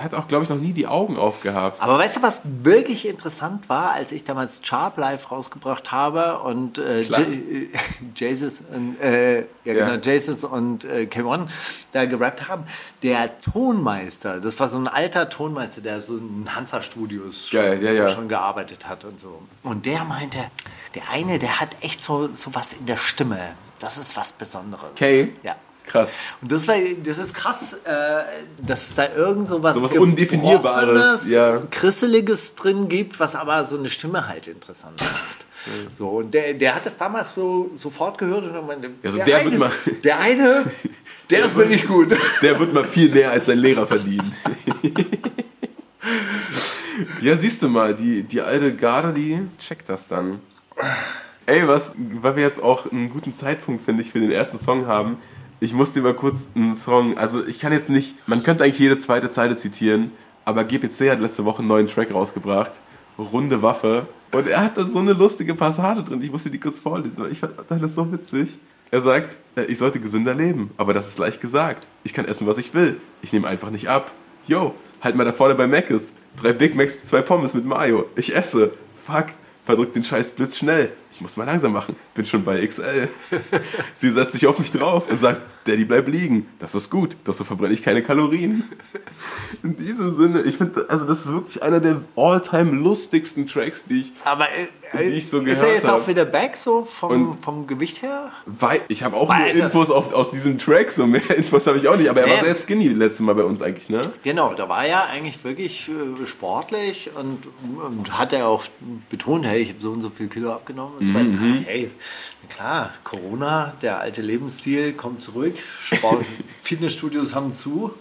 hat 0.01 0.13
auch, 0.13 0.27
glaube 0.27 0.43
ich, 0.43 0.49
noch 0.49 0.57
nie 0.57 0.73
die 0.73 0.87
Augen 0.87 1.17
aufgehabt. 1.17 1.81
Aber 1.81 1.97
weißt 1.99 2.17
du, 2.17 2.21
was 2.21 2.41
wirklich 2.63 3.07
interessant 3.07 3.69
war, 3.69 3.91
als 3.91 4.11
ich 4.11 4.23
damals 4.23 4.61
Sharp 4.65 4.97
Live 4.97 5.31
rausgebracht 5.31 5.91
habe 5.91 6.39
und 6.39 6.79
äh, 6.79 7.01
Jesus 8.15 8.61
und, 8.73 8.99
äh, 9.01 9.39
ja, 9.39 9.45
Ja. 9.65 9.73
genau, 9.73 10.01
Jesus 10.03 10.43
und 10.43 10.83
äh, 10.85 11.07
K1 11.09 11.47
da 11.91 12.05
gerappt 12.05 12.47
haben? 12.47 12.63
Der 13.03 13.39
Tonmeister, 13.41 14.39
das 14.39 14.59
war 14.59 14.67
so 14.67 14.77
ein 14.77 14.87
alter 14.87 15.29
Tonmeister, 15.29 15.81
der 15.81 16.01
so 16.01 16.17
in 16.17 16.53
Hansa-Studios 16.53 17.49
schon, 17.49 17.61
Geil, 17.61 17.83
ja, 17.83 17.91
ja. 17.91 18.09
schon 18.09 18.27
gearbeitet 18.27 18.87
hat 18.89 19.05
und 19.05 19.19
so. 19.19 19.41
Und 19.63 19.85
der 19.85 20.03
meinte, 20.03 20.45
der 20.95 21.09
eine, 21.09 21.39
der 21.39 21.59
hat 21.59 21.75
echt 21.81 22.01
so, 22.01 22.29
so 22.33 22.53
was 22.55 22.73
in 22.73 22.85
der 22.85 22.97
Stimme. 22.97 23.39
Das 23.79 23.97
ist 23.97 24.15
was 24.17 24.33
Besonderes. 24.33 24.89
Okay. 24.93 25.33
Ja. 25.43 25.55
Krass. 25.85 26.15
Und 26.41 26.51
das, 26.51 26.67
war, 26.67 26.75
das 27.03 27.17
ist 27.17 27.33
krass, 27.33 27.73
äh, 27.83 28.21
dass 28.61 28.85
es 28.85 28.93
da 28.93 29.09
irgend 29.11 29.47
so 29.47 29.63
was, 29.63 29.73
So 29.73 29.81
was 29.81 29.93
Undefinierbares, 29.93 31.31
ja. 31.31 31.63
Krisseliges 31.71 32.53
drin 32.53 32.89
gibt, 32.89 33.19
was 33.19 33.33
aber 33.35 33.65
so 33.65 33.75
eine 33.77 33.89
Stimme 33.89 34.27
halt 34.27 34.47
interessant 34.47 35.01
macht. 35.01 35.45
So, 35.97 36.09
und 36.09 36.33
der, 36.33 36.53
der 36.53 36.75
hat 36.75 36.85
das 36.85 36.97
damals 36.97 37.33
so 37.33 37.71
sofort 37.73 38.17
gehört 38.19 38.43
und 38.43 38.53
dann 38.53 38.67
meinte, 38.67 38.91
Ja, 39.01 39.11
so 39.11 39.17
der 39.17 39.27
wird 39.43 39.47
eine, 39.47 39.57
mal- 39.57 39.71
der 40.03 40.19
eine, 40.19 40.65
der 41.31 41.39
ist 41.45 41.55
wirklich 41.55 41.87
gut. 41.87 42.15
Der 42.41 42.59
wird 42.59 42.71
mal 42.73 42.85
viel 42.85 43.09
mehr 43.09 43.31
als 43.31 43.47
sein 43.47 43.57
Lehrer 43.57 43.87
verdienen. 43.87 44.31
ja, 47.21 47.35
siehst 47.35 47.61
du 47.61 47.69
mal, 47.69 47.95
die, 47.95 48.23
die 48.23 48.41
alte 48.41 48.75
Garde, 48.75 49.13
die 49.13 49.41
checkt 49.57 49.89
das 49.89 50.07
dann. 50.07 50.39
Ey, 51.45 51.67
was, 51.67 51.95
weil 51.97 52.35
wir 52.35 52.43
jetzt 52.43 52.61
auch 52.61 52.91
einen 52.91 53.09
guten 53.09 53.33
Zeitpunkt, 53.33 53.83
finde 53.83 54.03
ich, 54.03 54.11
für 54.11 54.19
den 54.19 54.31
ersten 54.31 54.57
Song 54.57 54.85
haben. 54.85 55.17
Ich 55.59 55.73
muss 55.73 55.93
dir 55.93 56.01
mal 56.01 56.13
kurz 56.13 56.51
einen 56.55 56.75
Song, 56.75 57.17
also 57.17 57.45
ich 57.45 57.59
kann 57.59 57.73
jetzt 57.73 57.89
nicht, 57.89 58.15
man 58.27 58.43
könnte 58.43 58.63
eigentlich 58.63 58.79
jede 58.79 58.97
zweite 58.97 59.29
Zeile 59.29 59.57
zitieren, 59.57 60.11
aber 60.45 60.63
GPC 60.63 61.09
hat 61.09 61.19
letzte 61.19 61.45
Woche 61.45 61.59
einen 61.59 61.67
neuen 61.67 61.87
Track 61.87 62.13
rausgebracht. 62.13 62.79
Runde 63.17 63.61
Waffe. 63.61 64.07
Und 64.31 64.47
er 64.47 64.63
hat 64.63 64.77
da 64.77 64.85
so 64.85 64.99
eine 64.99 65.13
lustige 65.13 65.55
Passage 65.55 66.03
drin. 66.03 66.21
Ich 66.21 66.31
musste 66.31 66.49
die 66.49 66.59
kurz 66.59 66.79
vorlesen. 66.79 67.29
Ich 67.29 67.39
fand 67.39 67.83
das 67.83 67.95
so 67.95 68.11
witzig. 68.11 68.57
Er 68.91 69.01
sagt, 69.01 69.37
äh, 69.55 69.63
ich 69.63 69.77
sollte 69.77 69.99
gesünder 69.99 70.33
leben, 70.33 70.71
aber 70.77 70.93
das 70.93 71.07
ist 71.07 71.19
leicht 71.19 71.41
gesagt. 71.41 71.87
Ich 72.03 72.13
kann 72.13 72.25
essen, 72.25 72.47
was 72.47 72.57
ich 72.57 72.73
will. 72.73 72.99
Ich 73.21 73.33
nehme 73.33 73.47
einfach 73.47 73.69
nicht 73.69 73.87
ab. 73.87 74.13
Yo, 74.47 74.73
halt 75.01 75.15
mal 75.15 75.25
da 75.25 75.31
vorne 75.31 75.55
bei 75.55 75.67
Mc's. 75.67 76.13
Drei 76.41 76.53
Big 76.53 76.75
Macs, 76.75 76.97
zwei 77.05 77.21
Pommes 77.21 77.53
mit 77.53 77.65
Mayo. 77.65 78.05
Ich 78.15 78.35
esse. 78.35 78.71
Fuck. 78.91 79.27
Verdrückt 79.69 79.95
den 79.95 80.03
scheiß 80.03 80.31
Blitz 80.31 80.57
schnell. 80.57 80.93
Ich 81.11 81.21
muss 81.21 81.35
mal 81.37 81.43
langsam 81.45 81.73
machen. 81.73 81.95
Bin 82.13 82.25
schon 82.25 82.43
bei 82.43 82.65
XL. 82.65 83.09
Sie 83.93 84.11
setzt 84.11 84.33
sich 84.33 84.45
auf 84.47 84.59
mich 84.59 84.71
drauf 84.71 85.09
und 85.09 85.19
sagt, 85.19 85.41
Daddy, 85.65 85.83
bleib 85.85 86.07
liegen. 86.07 86.47
Das 86.59 86.75
ist 86.75 86.89
gut, 86.89 87.17
doch 87.23 87.33
so 87.33 87.43
verbrenne 87.43 87.73
ich 87.73 87.81
keine 87.83 88.01
Kalorien. 88.03 88.63
In 89.63 89.75
diesem 89.75 90.13
Sinne, 90.13 90.41
ich 90.41 90.57
finde, 90.57 90.85
also 90.89 91.05
das 91.05 91.21
ist 91.21 91.31
wirklich 91.31 91.61
einer 91.63 91.79
der 91.79 92.01
all-time 92.15 92.71
lustigsten 92.71 93.47
Tracks, 93.47 93.85
die 93.85 93.99
ich 94.01 94.13
Aber 94.23 94.45
äh, 94.49 94.67
Die 95.09 95.15
ich 95.15 95.27
so 95.27 95.39
ist 95.41 95.47
er 95.47 95.55
gehört 95.55 95.75
jetzt 95.75 95.87
hab. 95.87 96.01
auch 96.01 96.07
wieder 96.07 96.25
back 96.25 96.55
so 96.55 96.83
vom, 96.85 97.11
Und- 97.31 97.43
vom 97.43 97.67
Gewicht 97.67 98.01
her? 98.01 98.31
Weil 98.45 98.79
ich 98.87 99.03
habe 99.03 99.15
auch 99.17 99.27
nur 99.27 99.35
Also- 99.35 99.63
Infos 99.63 99.91
auf, 99.91 100.13
aus 100.13 100.31
diesem 100.31 100.57
Track, 100.57 100.91
so 100.91 101.05
mehr 101.05 101.21
Infos 101.37 101.67
habe 101.67 101.77
ich 101.77 101.87
auch 101.87 101.97
nicht, 101.97 102.09
aber 102.09 102.21
er 102.21 102.29
war 102.37 102.43
sehr 102.43 102.55
skinny 102.55 102.87
letztes 102.87 103.19
Mal 103.21 103.33
bei 103.35 103.43
uns 103.43 103.61
eigentlich, 103.61 103.89
ne? 103.89 104.01
Genau, 104.23 104.53
da 104.53 104.69
war 104.69 104.85
er 104.85 105.07
eigentlich 105.07 105.43
wirklich 105.43 105.89
äh, 105.89 106.25
sportlich 106.25 107.09
und, 107.15 107.43
und 107.83 108.17
hat 108.17 108.31
er 108.33 108.47
auch 108.47 108.63
betont, 109.09 109.45
hey, 109.45 109.61
ich 109.61 109.69
habe 109.69 109.81
so 109.81 109.91
und 109.91 110.01
so 110.01 110.09
viel 110.09 110.27
Kilo 110.27 110.53
abgenommen. 110.53 110.98
Und 110.99 111.05
so 111.07 111.13
weiter. 111.13 111.25
Mhm. 111.25 111.63
Hey, 111.65 111.91
na 112.41 112.53
klar, 112.53 112.93
Corona, 113.03 113.73
der 113.81 113.99
alte 113.99 114.21
Lebensstil 114.21 114.93
kommt 114.93 115.21
zurück. 115.21 115.55
Sport, 115.83 116.25
Fitnessstudios 116.61 117.35
haben 117.35 117.53
zu 117.53 117.93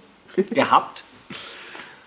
gehabt. 0.50 1.04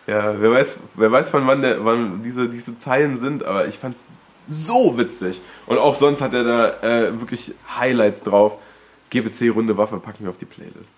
Ja, 0.08 0.42
wer 0.42 0.52
weiß, 0.52 0.80
wer 0.96 1.12
weiß 1.12 1.30
von 1.30 1.46
wann, 1.48 1.62
der, 1.62 1.86
wann 1.86 2.24
diese, 2.24 2.50
diese 2.50 2.76
Zeilen 2.76 3.18
sind, 3.18 3.44
aber 3.46 3.68
ich 3.68 3.78
fand's 3.78 4.10
so 4.48 4.98
witzig. 4.98 5.42
Und 5.68 5.78
auch 5.78 5.96
sonst 5.96 6.22
hat 6.22 6.34
er 6.34 6.44
da 6.44 6.70
äh, 6.82 7.20
wirklich 7.20 7.54
Highlights 7.78 8.22
drauf. 8.22 8.58
GBC 9.10 9.50
Runde 9.50 9.78
Waffe 9.78 10.00
packen 10.00 10.24
wir 10.24 10.32
auf 10.32 10.38
die 10.38 10.46
Playlist. 10.46 10.94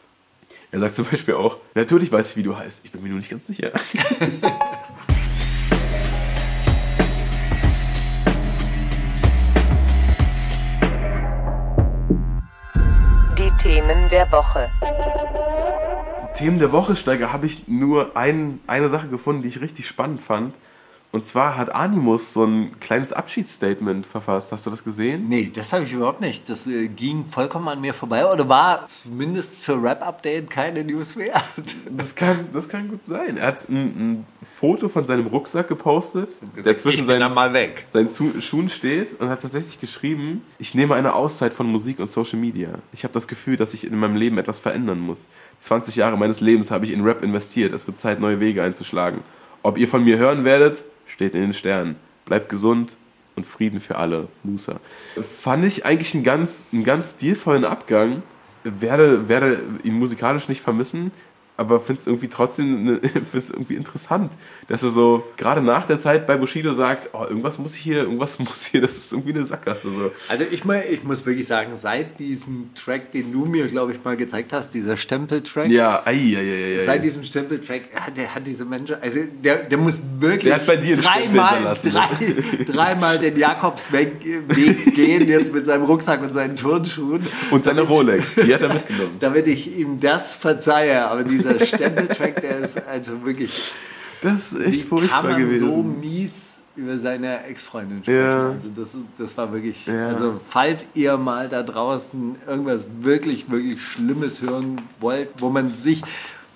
Er 0.72 0.80
sagt 0.80 0.96
zum 0.96 1.06
Beispiel 1.06 1.36
auch, 1.36 1.58
natürlich 1.76 2.12
weiß 2.12 2.32
ich, 2.32 2.38
wie 2.38 2.44
du 2.44 2.58
heißt, 2.58 2.82
ich 2.84 2.92
bin 2.92 3.04
mir 3.04 3.10
nur 3.10 3.18
nicht 3.18 3.30
ganz 3.30 3.46
sicher. 3.46 3.72
Themen 13.86 14.08
der 14.10 14.32
Woche. 14.32 14.70
Themen 16.34 16.58
der 16.58 16.72
Woche, 16.72 16.96
Steiger, 16.96 17.34
habe 17.34 17.48
ich 17.48 17.68
nur 17.68 18.16
ein, 18.16 18.62
eine 18.66 18.88
Sache 18.88 19.10
gefunden, 19.10 19.42
die 19.42 19.50
ich 19.50 19.60
richtig 19.60 19.88
spannend 19.88 20.22
fand. 20.22 20.54
Und 21.14 21.28
zwar 21.28 21.58
hat 21.58 21.76
Animus 21.76 22.34
so 22.34 22.44
ein 22.44 22.80
kleines 22.80 23.14
Abschiedsstatement 23.14 24.08
verfasst. 24.08 24.52
Hast 24.52 24.66
du 24.66 24.72
das 24.72 24.84
gesehen? 24.84 25.30
Nee, 25.30 25.52
das 25.54 25.72
habe 25.72 25.84
ich 25.84 25.94
überhaupt 25.94 26.22
nicht. 26.22 26.50
Das 26.50 26.66
äh, 26.66 26.88
ging 26.88 27.28
vollkommen 27.28 27.68
an 27.68 27.82
mir 27.82 27.94
vorbei 27.94 28.26
oder 28.26 28.50
war 28.50 28.88
zumindest 28.88 29.60
für 29.60 29.82
Rap-Update 29.82 30.50
keine 30.50 30.84
News 30.84 31.16
wert. 31.16 31.44
Das 31.96 32.16
kann, 32.16 32.48
das 32.52 32.68
kann 32.68 32.90
gut 32.90 33.06
sein. 33.06 33.38
Er 33.38 33.48
hat 33.48 33.70
ein, 33.70 33.76
ein 33.76 34.28
Foto 34.42 34.90
von 34.90 35.06
seinem 35.06 35.28
Rucksack 35.28 35.68
gepostet, 35.68 36.36
der 36.56 36.76
zwischen 36.76 37.06
seinen, 37.06 37.36
seinen 37.88 38.10
Zu 38.10 38.42
Schuhen 38.42 38.68
steht 38.70 39.20
und 39.20 39.30
hat 39.30 39.42
tatsächlich 39.42 39.80
geschrieben, 39.80 40.42
ich 40.58 40.74
nehme 40.74 40.96
eine 40.96 41.14
Auszeit 41.14 41.54
von 41.54 41.68
Musik 41.68 42.00
und 42.00 42.08
Social 42.08 42.40
Media. 42.40 42.80
Ich 42.92 43.04
habe 43.04 43.14
das 43.14 43.28
Gefühl, 43.28 43.58
dass 43.58 43.76
ich 43.76 43.86
in 43.86 43.96
meinem 43.98 44.16
Leben 44.16 44.40
etwas 44.40 44.60
verändern 44.60 45.00
muss. 45.00 45.28
20 45.60 45.96
Jahre 45.96 46.18
meines 46.18 46.42
Lebens 46.42 46.72
habe 46.72 46.86
ich 46.86 46.94
in 46.94 47.04
Rap 47.04 47.22
investiert. 47.22 47.74
Es 47.74 47.86
wird 47.86 47.98
Zeit, 47.98 48.20
neue 48.20 48.40
Wege 48.40 48.64
einzuschlagen. 48.64 49.22
Ob 49.64 49.78
ihr 49.78 49.88
von 49.88 50.04
mir 50.04 50.18
hören 50.18 50.44
werdet, 50.44 50.86
steht 51.08 51.36
in 51.36 51.42
den 51.42 51.54
Sternen. 51.54 51.96
Bleibt 52.26 52.50
gesund 52.50 52.98
und 53.36 53.46
Frieden 53.48 53.80
für 53.80 53.96
alle. 53.96 54.28
Musa. 54.44 54.80
Fand 55.22 55.66
ich 55.66 55.86
eigentlich 55.86 56.14
einen 56.14 56.24
ganz, 56.24 56.66
einen 56.72 56.84
ganz 56.84 57.14
stilvollen 57.14 57.66
Abgang. 57.66 58.24
Werde, 58.64 59.28
werde 59.28 59.62
ihn 59.84 59.96
musikalisch 59.96 60.48
nicht 60.48 60.62
vermissen, 60.62 61.12
aber 61.58 61.80
finde 61.80 62.02
es 62.02 62.08
irgendwie 62.08 62.28
trotzdem 62.28 62.84
ne, 62.84 63.02
find's 63.24 63.50
irgendwie 63.52 63.76
interessant, 63.76 64.34
dass 64.68 64.84
er 64.84 64.90
so 64.90 65.24
gerade 65.38 65.62
nach 65.62 65.86
der 65.86 65.98
Zeit 65.98 66.26
bei 66.26 66.38
Bushido 66.38 66.74
sagt, 66.74 67.10
oh, 67.14 67.26
irgendwas 67.28 67.60
muss 67.60 67.74
hier, 67.76 68.04
irgendwas 68.04 68.40
muss 68.40 68.66
hier, 68.66 68.82
das 68.82 68.98
ist 68.98 69.12
irgendwie 69.12 69.34
eine 69.34 69.46
Sackgasse. 69.46 69.90
So. 69.90 70.12
Also 70.30 70.44
ich, 70.50 70.66
mal, 70.66 70.84
ich 70.90 71.04
muss 71.04 71.26
wirklich 71.26 71.48
sagen, 71.48 71.74
seit 71.76 72.20
diesem 72.20 72.70
Track, 72.76 73.12
den 73.12 73.32
du 73.32 73.46
mir, 73.46 73.68
glaube 73.68 73.92
ich, 73.92 74.04
mal 74.04 74.18
gezeigt 74.18 74.54
hast, 74.54 74.74
dieser 74.74 74.98
Stempel-Track, 74.98 75.70
Ja, 75.70 76.02
ei, 76.06 76.14
ei, 76.14 76.38
ei, 76.38 76.80
ei, 76.80 76.86
seit 76.86 77.00
ei. 77.00 77.00
diesem 77.00 77.24
Stempel-Track, 77.24 77.84
ja, 77.94 78.12
der 78.12 78.34
hat 78.36 78.48
diese 78.48 78.66
Menschen, 78.66 78.96
also 79.02 79.20
der, 79.44 79.58
der 79.64 79.78
muss 79.78 80.02
wirklich 80.20 80.54
dreimal, 80.54 81.54
hinterlassen, 81.56 81.92
drei, 81.92 82.64
dreimal 82.66 83.20
den 83.20 83.38
Jakobsweg 83.38 84.24
Weg 84.24 84.96
gehen, 84.96 85.28
jetzt 85.28 85.54
mit 85.54 85.66
seinem 85.66 85.84
Rucksack 85.84 86.22
und 86.22 86.34
seinen 86.34 86.56
Turnschuhen, 86.56 87.22
Und 87.52 87.64
seine 87.64 87.82
Rolex, 87.82 88.36
die 88.36 88.54
hat 88.54 88.62
er 88.62 88.74
mitgenommen. 88.74 89.16
damit 89.20 89.48
ich 89.48 89.76
ihm 89.78 90.00
das 90.00 90.36
verzeihe. 90.36 91.08
Aber 91.08 91.24
dieser 91.44 91.66
Stempel-Track, 91.66 92.42
der 92.42 92.60
ist 92.60 92.82
also 92.88 93.24
wirklich, 93.26 93.72
Das 94.22 94.54
ist 94.54 94.62
echt 94.62 94.74
wie 94.78 94.80
kann 94.80 94.88
furchtbar 94.88 95.24
man 95.24 95.38
gewesen. 95.42 95.70
so 95.70 95.84
mies 95.84 96.50
über 96.76 96.98
seine 96.98 97.44
Ex-Freundin 97.46 98.02
sprechen. 98.04 98.20
Ja. 98.20 98.50
Also 98.50 98.70
das, 98.76 98.96
ist, 98.96 99.06
das 99.18 99.38
war 99.38 99.52
wirklich, 99.54 99.86
Ja. 99.86 100.08
also 100.10 100.40
falls 100.50 100.86
ihr 100.96 101.18
mal 101.18 101.48
da 101.50 101.62
draußen 101.62 102.36
irgendwas 102.48 102.88
wirklich, 103.02 103.50
wirklich 103.52 103.82
Schlimmes 103.82 104.42
hören 104.42 104.82
wollt, 105.00 105.30
wo 105.40 105.50
man 105.50 105.74
sich 105.74 106.02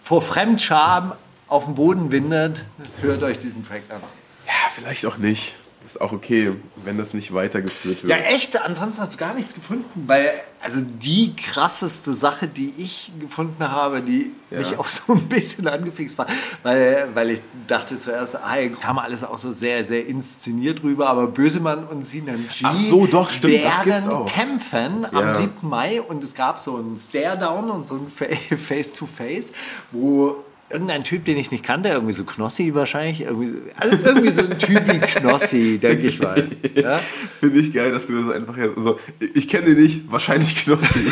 vor 0.02 0.21
Fremdscham 0.23 1.13
auf 1.47 1.65
den 1.65 1.76
Boden 1.76 2.12
windet, 2.12 2.65
hört 3.02 3.21
euch 3.23 3.38
diesen 3.38 3.63
Track 3.65 3.84
an. 3.89 4.02
Ja, 4.47 4.54
vielleicht 4.73 5.06
auch 5.06 5.17
nicht. 5.17 5.56
Ist 5.88 6.00
auch 6.02 6.12
okay, 6.12 6.52
wenn 6.84 6.97
das 6.97 7.13
nicht 7.13 7.34
weitergeführt 7.34 8.04
wird. 8.04 8.12
Ja, 8.12 8.17
echt? 8.26 8.62
Ansonsten 8.62 9.02
hast 9.02 9.13
du 9.13 9.17
gar 9.17 9.34
nichts 9.34 9.54
gefunden, 9.56 9.86
weil 10.06 10.30
also 10.62 10.82
die 10.82 11.34
krasseste 11.36 12.13
Sache, 12.13 12.47
die 12.50 12.73
ich 12.78 13.10
gefunden 13.19 13.63
habe, 13.71 14.02
die 14.02 14.32
Ja. 14.52 14.60
mich 14.60 14.78
auch 14.78 14.88
so 14.89 15.13
ein 15.13 15.30
bisschen 15.30 15.65
angefixt 15.67 16.17
war, 16.17 16.28
weil, 16.63 17.08
weil 17.13 17.32
ich 17.32 17.41
dachte 17.67 17.97
zuerst, 17.97 18.36
ah, 18.36 18.58
kam 18.82 19.00
alles 19.00 19.23
auch 19.23 19.38
so 19.38 19.54
sehr, 19.54 19.86
sehr 19.86 20.06
inszeniert 20.06 20.84
rüber, 20.84 21.08
aber 21.08 21.28
Bösemann 21.28 21.86
und 21.88 22.04
Sinan 22.04 22.45
G 22.50 22.63
Ach 22.63 22.76
so, 22.76 23.08
doch, 23.08 23.30
stimmt, 23.30 23.54
werden 23.54 24.26
kämpfen 24.26 25.06
am 25.06 25.26
Ja. 25.28 25.34
7. 25.36 25.52
Mai 25.62 26.02
und 26.02 26.21
es 26.21 26.34
gab 26.36 26.60
so 26.60 26.76
einen 26.76 26.97
Stare-Down 27.00 27.69
und 27.71 27.86
so 27.86 27.95
ein 27.95 28.10
Fa- 28.10 28.26
Face-to-Face, 28.58 29.54
wo 29.91 30.43
irgendein 30.69 31.03
Typ, 31.03 31.25
den 31.25 31.38
ich 31.38 31.51
nicht 31.51 31.63
kannte, 31.63 31.89
irgendwie 31.89 32.13
so 32.13 32.23
Knossi 32.25 32.73
wahrscheinlich, 32.73 33.21
irgendwie, 33.21 33.47
so- 33.47 33.58
also 33.77 33.97
irgendwie 34.06 34.32
so 34.32 34.41
ein 34.41 34.58
Typ 34.60 34.82
wie 34.91 34.99
Knossi, 34.99 35.77
denke 35.77 36.08
ich 36.08 36.19
mal. 36.19 36.47
Ja? 36.75 36.99
Finde 37.39 37.60
ich 37.60 37.71
geil, 37.73 37.91
dass 37.91 38.08
du 38.08 38.21
das 38.21 38.36
einfach 38.36 38.58
jetzt. 38.58 38.77
Also, 38.77 38.99
ich 39.34 39.47
kenne 39.47 39.65
den 39.67 39.82
nicht, 39.82 40.12
wahrscheinlich 40.12 40.56
Knossi. 40.65 40.99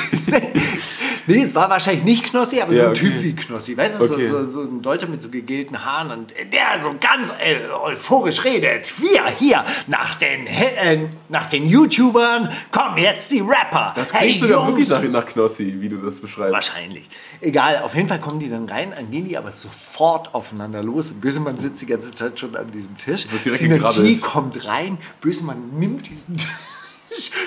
Nee, 1.28 1.42
es 1.42 1.56
war 1.56 1.70
wahrscheinlich 1.70 2.04
nicht 2.04 2.24
Knossi, 2.26 2.62
aber 2.62 2.74
so 2.74 2.80
Ja, 2.82 2.88
ein 2.90 2.94
Typ 2.94 3.14
okay. 3.14 3.24
wie 3.24 3.36
Knossi. 3.36 3.76
Weißt 3.76 4.00
du, 4.00 4.04
Okay. 4.06 4.28
so, 4.28 4.44
so, 4.46 4.50
so 4.52 4.62
ein 4.62 4.82
Deutscher 4.82 5.08
mit 5.08 5.22
so 5.22 5.30
gegelten 5.30 5.84
Haaren 5.84 6.12
und 6.12 6.34
der 6.54 6.80
so 6.82 6.96
ganz 7.00 7.32
äh, 7.44 7.68
euphorisch 7.84 8.44
redet. 8.44 8.92
Wir 9.02 9.26
hier, 9.40 9.64
nach 9.88 10.16
den, 10.16 10.46
äh, 10.48 11.08
nach 11.30 11.48
den 11.48 11.68
YouTubern 11.68 12.50
kommen 12.72 12.98
jetzt 12.98 13.32
die 13.32 13.40
Rapper. 13.42 13.94
Das 13.96 14.14
klingt 14.14 14.40
sogar 14.40 14.68
Jungs. 14.68 14.90
wirklich 14.90 15.12
nach, 15.12 15.22
nach 15.24 15.26
Knossi, 15.26 15.76
wie 15.80 15.90
du 15.90 15.98
das 15.98 16.20
beschreibst. 16.20 16.54
Wahrscheinlich. 16.54 17.10
Egal, 17.42 17.80
auf 17.84 17.96
jeden 17.96 18.08
Fall 18.08 18.20
kommen 18.20 18.40
die 18.40 18.50
dann 18.50 18.68
rein, 18.70 18.94
dann 18.96 19.10
gehen 19.12 19.26
die 19.28 19.38
aber 19.38 19.52
sofort 19.52 20.34
aufeinander 20.36 20.84
los. 20.84 21.12
Und 21.12 21.22
Bösemann 21.22 21.58
sitzt 21.58 21.82
die 21.82 21.86
ganze 21.88 22.14
Zeit 22.14 22.40
schon 22.40 22.56
an 22.56 22.72
diesem 22.72 22.98
Tisch. 22.98 23.26
Wird 23.32 23.46
direkt 23.46 23.62
Synergie 23.64 24.20
kommt 24.20 24.68
rein, 24.68 24.98
Bösemann 25.22 25.78
nimmt 25.80 26.10
diesen 26.10 26.38
Tisch, 26.38 26.50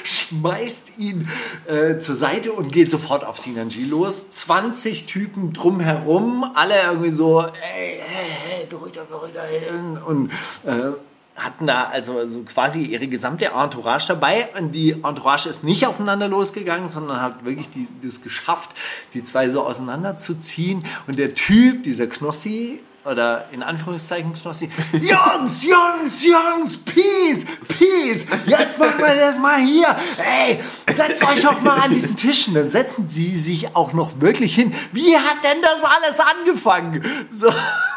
schmeißt 0.04 0.98
ihn 0.98 1.28
äh, 1.66 1.98
zur 1.98 2.16
Seite 2.16 2.52
und 2.52 2.72
geht 2.72 2.90
sofort 2.90 3.24
auf 3.24 3.38
Sinanji 3.38 3.84
los. 3.84 4.30
20 4.30 5.06
Typen 5.06 5.52
drumherum, 5.52 6.50
alle 6.54 6.82
irgendwie 6.82 7.10
so, 7.10 7.40
ey, 7.42 8.00
hey, 8.00 8.30
hey, 8.48 8.66
beruhigt 8.68 8.98
euch, 8.98 9.08
beruhigt 9.08 9.36
euch. 9.36 10.06
Und 10.06 10.30
äh, 10.64 10.92
hatten 11.38 11.66
da 11.66 11.84
also, 11.84 12.18
also 12.18 12.42
quasi 12.42 12.82
ihre 12.82 13.06
gesamte 13.06 13.46
Entourage 13.46 14.08
dabei. 14.08 14.48
Und 14.58 14.72
die 14.72 14.92
Entourage 14.92 15.48
ist 15.48 15.64
nicht 15.64 15.86
aufeinander 15.86 16.28
losgegangen, 16.28 16.88
sondern 16.88 17.22
hat 17.22 17.44
wirklich 17.44 17.70
die, 17.70 17.86
das 18.02 18.22
geschafft, 18.22 18.70
die 19.14 19.22
zwei 19.22 19.48
so 19.48 19.62
auseinanderzuziehen. 19.62 20.84
Und 21.06 21.18
der 21.18 21.34
Typ, 21.34 21.84
dieser 21.84 22.08
Knossi, 22.08 22.82
oder 23.08 23.46
in 23.52 23.62
Anführungszeichen 23.62 24.34
Knossi, 24.34 24.70
Jungs, 24.92 25.64
Jungs, 25.64 26.24
Jungs, 26.24 26.76
Peace, 26.76 27.46
Peace, 27.66 28.24
jetzt 28.46 28.78
machen 28.78 28.98
wir 28.98 29.14
das 29.14 29.38
mal 29.38 29.58
hier. 29.58 29.96
Ey, 30.18 30.60
setzt 30.92 31.24
euch 31.24 31.40
doch 31.40 31.60
mal 31.62 31.80
an 31.80 31.92
diesen 31.92 32.16
Tischen. 32.16 32.54
Dann 32.54 32.68
setzen 32.68 33.08
sie 33.08 33.36
sich 33.36 33.74
auch 33.74 33.92
noch 33.92 34.20
wirklich 34.20 34.54
hin. 34.54 34.74
Wie 34.92 35.16
hat 35.16 35.42
denn 35.42 35.62
das 35.62 35.84
alles 35.84 36.20
angefangen? 36.20 37.02
So, 37.30 37.52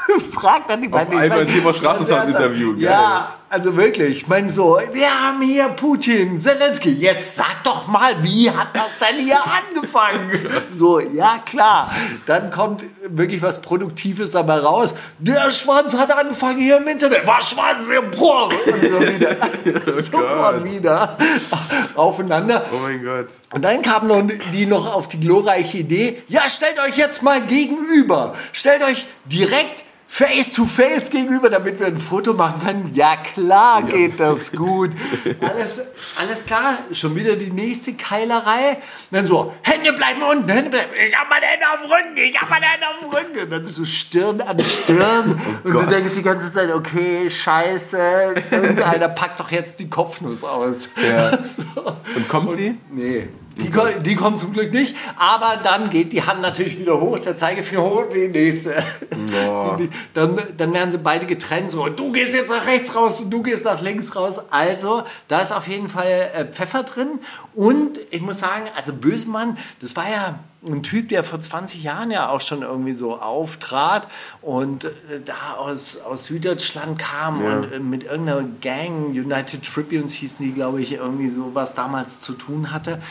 fragt 0.31 0.69
dann 0.69 0.81
die 0.81 0.87
beiden. 0.87 1.13
Ich 1.13 1.19
einmal 1.19 1.39
mein, 1.39 1.47
ein 1.47 1.53
Thema 1.53 1.73
Straßensound-Interview, 1.73 2.73
geil. 2.73 2.83
Ja, 2.83 3.35
also 3.49 3.75
wirklich. 3.75 4.17
Ich 4.17 4.27
meine 4.27 4.49
so, 4.49 4.79
wir 4.93 5.09
haben 5.09 5.41
hier 5.41 5.67
Putin, 5.69 6.37
Zelensky. 6.37 6.91
Jetzt 6.91 7.35
sag 7.35 7.63
doch 7.63 7.87
mal, 7.87 8.23
wie 8.23 8.49
hat 8.49 8.69
das 8.73 8.99
denn 8.99 9.23
hier 9.23 9.39
angefangen? 9.75 10.31
So, 10.71 10.99
ja 10.99 11.39
klar. 11.45 11.91
Dann 12.25 12.49
kommt 12.49 12.85
wirklich 13.09 13.41
was 13.41 13.61
Produktives 13.61 14.31
dabei 14.31 14.59
raus. 14.59 14.95
Der 15.19 15.51
Schwanz 15.51 15.95
hat 15.97 16.11
angefangen 16.11 16.59
hier 16.59 16.77
im 16.77 16.87
Internet. 16.87 17.25
Was 17.25 17.51
Schwanz 17.51 17.87
im 17.89 18.09
Bruch? 18.11 18.45
Und 18.45 18.81
so 18.81 18.99
wieder. 19.01 19.35
Sofort 20.01 20.63
Gott. 20.63 20.73
wieder 20.73 21.17
aufeinander. 21.95 22.65
Oh 22.73 22.77
mein 22.81 23.03
Gott. 23.03 23.27
Und 23.53 23.65
dann 23.65 23.81
kam 23.81 24.07
noch 24.07 24.21
die 24.53 24.65
noch 24.65 24.93
auf 24.93 25.07
die 25.07 25.19
glorreiche 25.19 25.79
Idee, 25.79 26.21
ja, 26.27 26.49
stellt 26.49 26.79
euch 26.79 26.97
jetzt 26.97 27.23
mal 27.23 27.41
gegenüber. 27.41 28.35
Stellt 28.53 28.83
euch 28.83 29.07
direkt 29.25 29.83
face 30.11 30.51
to 30.51 30.65
face 30.65 31.09
gegenüber, 31.09 31.49
damit 31.49 31.79
wir 31.79 31.87
ein 31.87 31.97
Foto 31.97 32.33
machen 32.33 32.59
können. 32.61 32.91
Ja, 32.93 33.15
klar 33.15 33.81
geht 33.83 34.19
das 34.19 34.51
gut. 34.51 34.91
Alles, 35.39 35.81
alles 36.19 36.45
klar, 36.45 36.79
schon 36.91 37.15
wieder 37.15 37.37
die 37.37 37.49
nächste 37.49 37.93
Keilerei. 37.93 38.71
Und 38.71 38.81
dann 39.11 39.25
so, 39.25 39.53
Hände 39.61 39.93
bleiben 39.93 40.21
unten, 40.21 40.49
Hände 40.49 40.69
bleiben. 40.69 40.91
Ich 41.07 41.17
hab 41.17 41.29
meine 41.29 41.45
Hände 41.45 41.65
auf 41.73 41.81
dem 41.81 41.91
Rücken, 41.91 42.17
ich 42.17 42.37
hab 42.37 42.49
meine 42.49 42.65
Hände 42.65 42.87
auf 42.89 42.99
dem 42.99 43.09
Rücken. 43.09 43.43
Und 43.43 43.49
dann 43.51 43.65
so 43.65 43.85
Stirn 43.85 44.41
an 44.41 44.59
Stirn. 44.61 45.31
und 45.63 45.73
du 45.73 45.79
Gott. 45.79 45.89
denkst 45.89 46.13
die 46.15 46.23
ganze 46.23 46.51
Zeit, 46.51 46.71
okay, 46.71 47.29
scheiße, 47.29 48.33
irgendeiner 48.51 49.07
packt 49.07 49.39
doch 49.39 49.49
jetzt 49.49 49.79
die 49.79 49.89
Kopfnuss 49.89 50.43
aus. 50.43 50.89
Ja. 50.97 51.31
So. 51.51 51.63
Und 52.15 52.29
kommt 52.29 52.53
sie? 52.53 52.77
Nee. 52.91 53.27
Die, 53.57 54.01
die 54.03 54.15
kommen 54.15 54.37
zum 54.37 54.53
Glück 54.53 54.73
nicht, 54.73 54.95
aber 55.17 55.57
dann 55.61 55.89
geht 55.89 56.13
die 56.13 56.23
Hand 56.23 56.41
natürlich 56.41 56.79
wieder 56.79 56.99
hoch, 56.99 57.19
der 57.19 57.35
Zeigefinger 57.35 57.81
hoch, 57.81 58.03
die 58.13 58.27
nächste. 58.27 58.75
Dann, 60.13 60.37
dann 60.57 60.73
werden 60.73 60.89
sie 60.89 60.97
beide 60.97 61.25
getrennt, 61.25 61.69
so, 61.69 61.87
du 61.87 62.11
gehst 62.11 62.33
jetzt 62.33 62.49
nach 62.49 62.65
rechts 62.65 62.95
raus 62.95 63.21
und 63.21 63.29
du 63.29 63.41
gehst 63.41 63.65
nach 63.65 63.81
links 63.81 64.15
raus. 64.15 64.41
Also, 64.49 65.03
da 65.27 65.39
ist 65.39 65.51
auf 65.51 65.67
jeden 65.67 65.89
Fall 65.89 66.31
äh, 66.33 66.45
Pfeffer 66.45 66.83
drin. 66.83 67.19
Und 67.53 67.99
ich 68.09 68.21
muss 68.21 68.39
sagen, 68.39 68.65
also 68.75 68.93
Bösemann, 68.93 69.57
das 69.79 69.95
war 69.95 70.09
ja 70.09 70.39
ein 70.67 70.83
Typ, 70.83 71.09
der 71.09 71.23
vor 71.23 71.39
20 71.39 71.81
Jahren 71.83 72.11
ja 72.11 72.29
auch 72.29 72.41
schon 72.41 72.61
irgendwie 72.61 72.93
so 72.93 73.19
auftrat 73.19 74.07
und 74.41 74.85
äh, 74.85 74.89
da 75.25 75.55
aus, 75.57 75.97
aus 76.01 76.25
Süddeutschland 76.25 76.99
kam 76.99 77.43
Ja. 77.43 77.57
und 77.57 77.71
äh, 77.71 77.79
mit 77.79 78.03
irgendeiner 78.03 78.43
Gang, 78.61 79.07
United 79.09 79.63
Tribunes 79.63 80.13
hießen 80.13 80.45
die, 80.45 80.53
glaube 80.53 80.81
ich, 80.81 80.93
irgendwie 80.93 81.29
so 81.29 81.55
was 81.55 81.73
damals 81.73 82.19
zu 82.19 82.33
tun 82.33 82.71
hatte. 82.71 83.01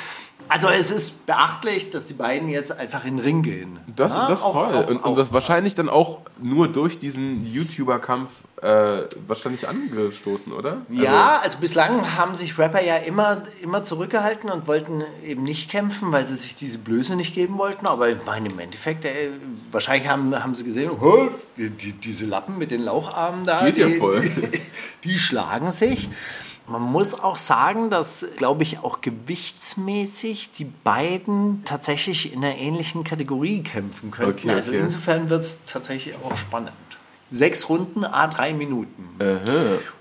Also 0.50 0.68
es 0.68 0.90
ist 0.90 1.24
beachtlich, 1.26 1.90
dass 1.90 2.06
die 2.06 2.14
beiden 2.14 2.48
jetzt 2.48 2.72
einfach 2.72 3.04
in 3.04 3.16
den 3.16 3.24
Ring 3.24 3.42
gehen. 3.42 3.78
Das, 3.96 4.14
Ja, 4.14 4.26
das 4.28 4.42
auch- 4.42 4.52
voll. 4.52 4.74
auch- 4.74 4.88
und, 4.88 5.02
auch- 5.04 5.08
und 5.10 5.18
das 5.18 5.32
wahrscheinlich 5.32 5.74
dann 5.74 5.88
auch 5.88 6.18
nur 6.42 6.68
durch 6.68 6.98
diesen 6.98 7.46
YouTuber-Kampf 7.46 8.30
äh, 8.62 9.04
wahrscheinlich 9.26 9.66
angestoßen, 9.68 10.52
oder? 10.52 10.82
Ja, 10.90 11.40
also 11.42 11.56
bislang 11.58 12.18
haben 12.18 12.34
sich 12.34 12.58
Rapper 12.58 12.82
ja 12.82 12.96
immer, 12.96 13.42
immer 13.62 13.82
zurückgehalten 13.82 14.50
und 14.50 14.66
wollten 14.66 15.02
eben 15.26 15.44
nicht 15.44 15.70
kämpfen, 15.70 16.12
weil 16.12 16.26
sie 16.26 16.34
sich 16.36 16.56
diese 16.56 16.76
Blöße 16.78 17.16
nicht 17.16 17.34
geben 17.34 17.56
wollten. 17.56 17.86
Aber 17.86 18.10
ich 18.10 18.18
meine, 18.26 18.50
im 18.50 18.58
Endeffekt, 18.58 19.06
ey, 19.06 19.30
wahrscheinlich 19.70 20.08
haben, 20.10 20.34
haben 20.44 20.54
sie 20.54 20.64
gesehen, 20.64 20.90
"Hä, 21.00 21.28
die, 21.56 21.70
die, 21.70 21.92
diese 21.92 22.26
Lappen 22.26 22.58
mit 22.58 22.70
den 22.70 22.82
Laucharmen 22.82 23.46
da, 23.46 23.64
Geht 23.64 23.78
ja 23.78 23.86
die, 23.86 23.94
voll. 23.98 24.20
Die, 24.20 24.60
die 25.04 25.18
schlagen 25.18 25.70
sich. 25.70 26.10
Man 26.70 26.82
muss 26.82 27.14
auch 27.14 27.36
sagen, 27.36 27.90
dass, 27.90 28.24
glaube 28.36 28.62
ich, 28.62 28.78
auch 28.78 29.00
gewichtsmäßig 29.00 30.52
die 30.52 30.64
beiden 30.64 31.64
tatsächlich 31.64 32.32
in 32.32 32.44
einer 32.44 32.56
ähnlichen 32.56 33.02
Kategorie 33.02 33.64
kämpfen 33.64 34.12
könnten. 34.12 34.48
Okay, 34.48 34.50
Also 34.56 34.70
okay. 34.70 34.80
insofern 34.80 35.28
wird 35.28 35.40
es 35.40 35.64
tatsächlich 35.64 36.14
auch 36.24 36.36
spannend. 36.36 36.72
Sechs 37.28 37.68
Runden, 37.68 38.04
a 38.04 38.28
drei 38.28 38.54
Minuten. 38.54 39.08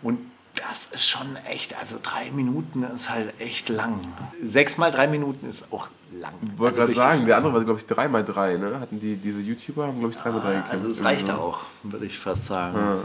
Und 0.03 0.19
das 0.55 0.88
ist 0.91 1.07
schon 1.07 1.35
echt, 1.49 1.77
also 1.79 1.97
drei 2.01 2.31
Minuten 2.31 2.83
ist 2.83 3.09
halt 3.09 3.33
echt 3.39 3.69
lang. 3.69 3.99
Sechs 4.43 4.77
mal 4.77 4.91
drei 4.91 5.07
Minuten 5.07 5.47
ist 5.47 5.71
auch 5.71 5.89
lang. 6.19 6.33
Ich 6.41 6.59
wollte 6.59 6.81
Also 6.81 6.93
gerade 6.93 7.12
sagen, 7.13 7.25
der 7.27 7.38
andere 7.38 7.53
war, 7.53 7.63
glaube 7.63 7.79
ich, 7.79 7.85
3x3, 7.85 8.57
ne? 8.57 8.79
Hatten 8.79 8.99
die, 8.99 9.15
diese 9.15 9.41
YouTuber 9.41 9.88
haben, 9.88 9.99
glaube 9.99 10.13
ich, 10.13 10.19
3x3 10.19 10.33
gekämpft. 10.41 10.71
Also 10.71 10.88
es 10.88 11.03
reicht 11.03 11.27
so. 11.27 11.33
auch, 11.33 11.59
würde 11.83 12.05
ich 12.07 12.17
fast 12.17 12.47
sagen. 12.47 12.97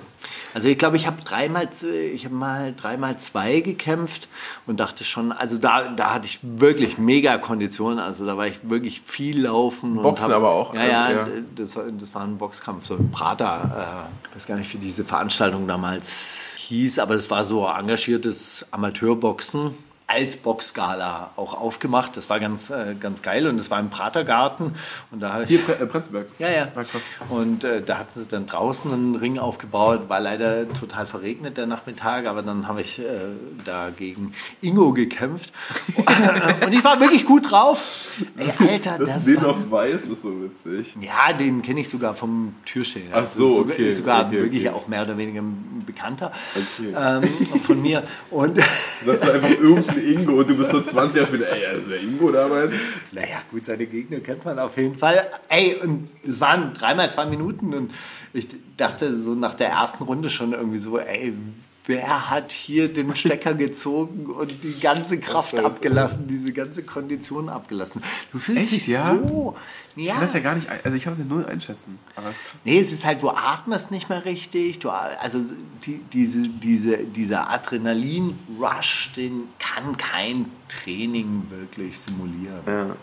Also 0.54 0.68
ich 0.68 0.78
glaube, 0.78 0.96
ich 0.96 1.06
habe 1.06 1.22
dreimal, 1.22 1.68
ich 2.14 2.24
habe 2.24 2.34
mal 2.34 2.72
dreimal 2.74 3.18
zwei 3.18 3.60
gekämpft 3.60 4.26
und 4.66 4.80
dachte 4.80 5.04
schon, 5.04 5.30
also 5.32 5.58
da, 5.58 5.88
da 5.88 6.14
hatte 6.14 6.26
ich 6.26 6.40
wirklich 6.42 6.98
mega 6.98 7.38
Konditionen. 7.38 7.98
Also 7.98 8.24
da 8.26 8.36
war 8.36 8.46
ich 8.46 8.58
wirklich 8.68 9.00
viel 9.02 9.42
laufen. 9.42 9.96
Boxen 9.96 10.26
und 10.26 10.32
hab, 10.32 10.36
aber 10.38 10.50
auch, 10.50 10.74
Ja, 10.74 10.84
ja, 10.84 11.10
ja. 11.10 11.26
Das, 11.54 11.76
war- 11.76 11.84
das 11.90 12.14
war 12.14 12.22
ein 12.24 12.38
Boxkampf, 12.38 12.86
so 12.86 12.94
ein 12.94 13.10
Prater. 13.12 14.08
Äh, 14.32 14.34
weiß 14.34 14.46
gar 14.46 14.56
nicht, 14.56 14.72
wie 14.72 14.78
diese 14.78 15.04
Veranstaltung 15.04 15.68
damals 15.68 16.43
hieß, 16.64 16.98
aber 16.98 17.14
es 17.14 17.30
war 17.30 17.44
so 17.44 17.66
engagiertes 17.66 18.66
Amateurboxen 18.70 19.74
als 20.06 20.36
Boxgala 20.36 21.30
auch 21.36 21.54
aufgemacht. 21.54 22.16
Das 22.16 22.28
war 22.28 22.38
ganz, 22.38 22.70
äh, 22.70 22.94
ganz 22.98 23.22
geil 23.22 23.46
und 23.46 23.58
das 23.58 23.70
war 23.70 23.80
im 23.80 23.88
Pratergarten 23.90 24.74
und 25.10 25.20
da 25.20 25.42
Hier, 25.42 25.60
äh, 25.68 25.86
Prenzlberg. 25.86 26.26
ja, 26.38 26.50
ja. 26.50 26.68
Ah. 26.74 26.84
Und 27.30 27.64
äh, 27.64 27.82
da 27.82 27.98
hatten 27.98 28.20
sie 28.20 28.26
dann 28.26 28.46
draußen 28.46 28.92
einen 28.92 29.14
Ring 29.16 29.38
aufgebaut, 29.38 30.08
war 30.08 30.20
leider 30.20 30.68
total 30.68 31.06
verregnet 31.06 31.56
der 31.56 31.66
Nachmittag, 31.66 32.26
aber 32.26 32.42
dann 32.42 32.68
habe 32.68 32.82
ich 32.82 32.98
äh, 32.98 33.04
da 33.64 33.90
gegen 33.90 34.34
Ingo 34.60 34.92
gekämpft. 34.92 35.52
und 36.66 36.72
ich 36.72 36.84
war 36.84 37.00
wirklich 37.00 37.24
gut 37.24 37.50
drauf. 37.50 38.03
Ey, 38.36 38.52
Alter, 38.68 38.98
Dass 38.98 39.08
das 39.08 39.24
du 39.24 39.32
den 39.34 39.42
war... 39.42 39.48
noch 39.56 39.70
weißt, 39.70 40.08
ist 40.08 40.22
so 40.22 40.32
witzig. 40.42 40.96
Ja, 41.00 41.32
den 41.32 41.62
kenne 41.62 41.80
ich 41.80 41.88
sogar 41.88 42.14
vom 42.14 42.54
Türstehen. 42.64 43.08
Ach 43.12 43.26
so, 43.26 43.62
ist 43.64 43.72
okay, 43.72 43.88
Ist 43.88 43.96
sogar 43.98 44.26
okay, 44.26 44.36
wirklich 44.42 44.68
okay. 44.68 44.76
auch 44.76 44.88
mehr 44.88 45.02
oder 45.02 45.16
weniger 45.16 45.40
ein 45.42 45.82
Bekannter 45.86 46.32
Okay. 46.54 46.94
ähm, 46.96 47.60
von 47.60 47.80
mir. 47.82 48.02
Und 48.30 48.56
Du 49.04 49.06
sagst 49.06 49.28
einfach 49.28 49.50
irgendein 49.50 49.98
Ingo 50.04 50.32
und 50.40 50.48
du 50.50 50.56
bist 50.56 50.70
so 50.70 50.80
20 50.80 51.16
Jahre 51.20 51.28
später, 51.34 51.52
ey, 51.52 51.66
also 51.66 51.82
der 51.88 52.00
Ingo 52.00 52.30
damals. 52.30 52.74
Naja, 53.12 53.42
gut, 53.50 53.64
seine 53.64 53.86
Gegner 53.86 54.20
kennt 54.20 54.44
man 54.44 54.58
auf 54.58 54.76
jeden 54.76 54.96
Fall. 54.96 55.26
Ey, 55.48 55.76
und 55.82 56.08
es 56.22 56.40
waren 56.40 56.72
dreimal 56.74 57.10
zwei 57.10 57.26
Minuten 57.26 57.74
und 57.74 57.90
ich 58.32 58.48
dachte 58.76 59.18
so 59.20 59.34
nach 59.34 59.54
der 59.54 59.68
ersten 59.70 60.04
Runde 60.04 60.30
schon 60.30 60.52
irgendwie 60.52 60.78
so, 60.78 60.98
ey, 60.98 61.34
wer 61.86 62.30
hat 62.30 62.50
hier 62.52 62.92
den 62.92 63.14
Stecker 63.14 63.54
gezogen 63.54 64.26
und 64.26 64.62
die 64.62 64.80
ganze 64.80 65.18
Kraft 65.18 65.58
abgelassen, 65.58 66.26
diese 66.26 66.52
ganze 66.52 66.82
Kondition 66.82 67.48
abgelassen? 67.48 68.02
Du 68.32 68.38
fühlst 68.38 68.62
Echt, 68.62 68.72
dich 68.72 68.86
ja? 68.88 69.14
so. 69.16 69.54
Ich 69.96 70.06
Ja. 70.08 70.14
kann 70.14 70.22
das 70.22 70.32
ja 70.34 70.40
gar 70.40 70.54
nicht, 70.56 70.68
also 70.84 70.96
ich 70.96 71.04
kann 71.04 71.12
das 71.12 71.20
ja 71.20 71.24
null 71.24 71.44
einschätzen. 71.46 71.98
Aber 72.16 72.30
es. 72.30 72.36
Nee, 72.64 72.78
es 72.80 72.92
ist 72.92 73.04
halt, 73.04 73.22
du 73.22 73.30
atmest 73.30 73.90
nicht 73.90 74.08
mehr 74.08 74.24
richtig. 74.24 74.80
Du, 74.80 74.90
also 74.90 75.40
die, 75.86 76.00
diese, 76.12 76.42
diese, 76.48 76.96
dieser 76.98 77.48
Adrenalin-Rush, 77.50 79.12
den 79.16 79.44
kann 79.58 79.96
kein 79.96 80.46
Training 80.68 81.44
wirklich 81.50 81.98
simulieren. 81.98 82.60
Ja. 82.66 82.96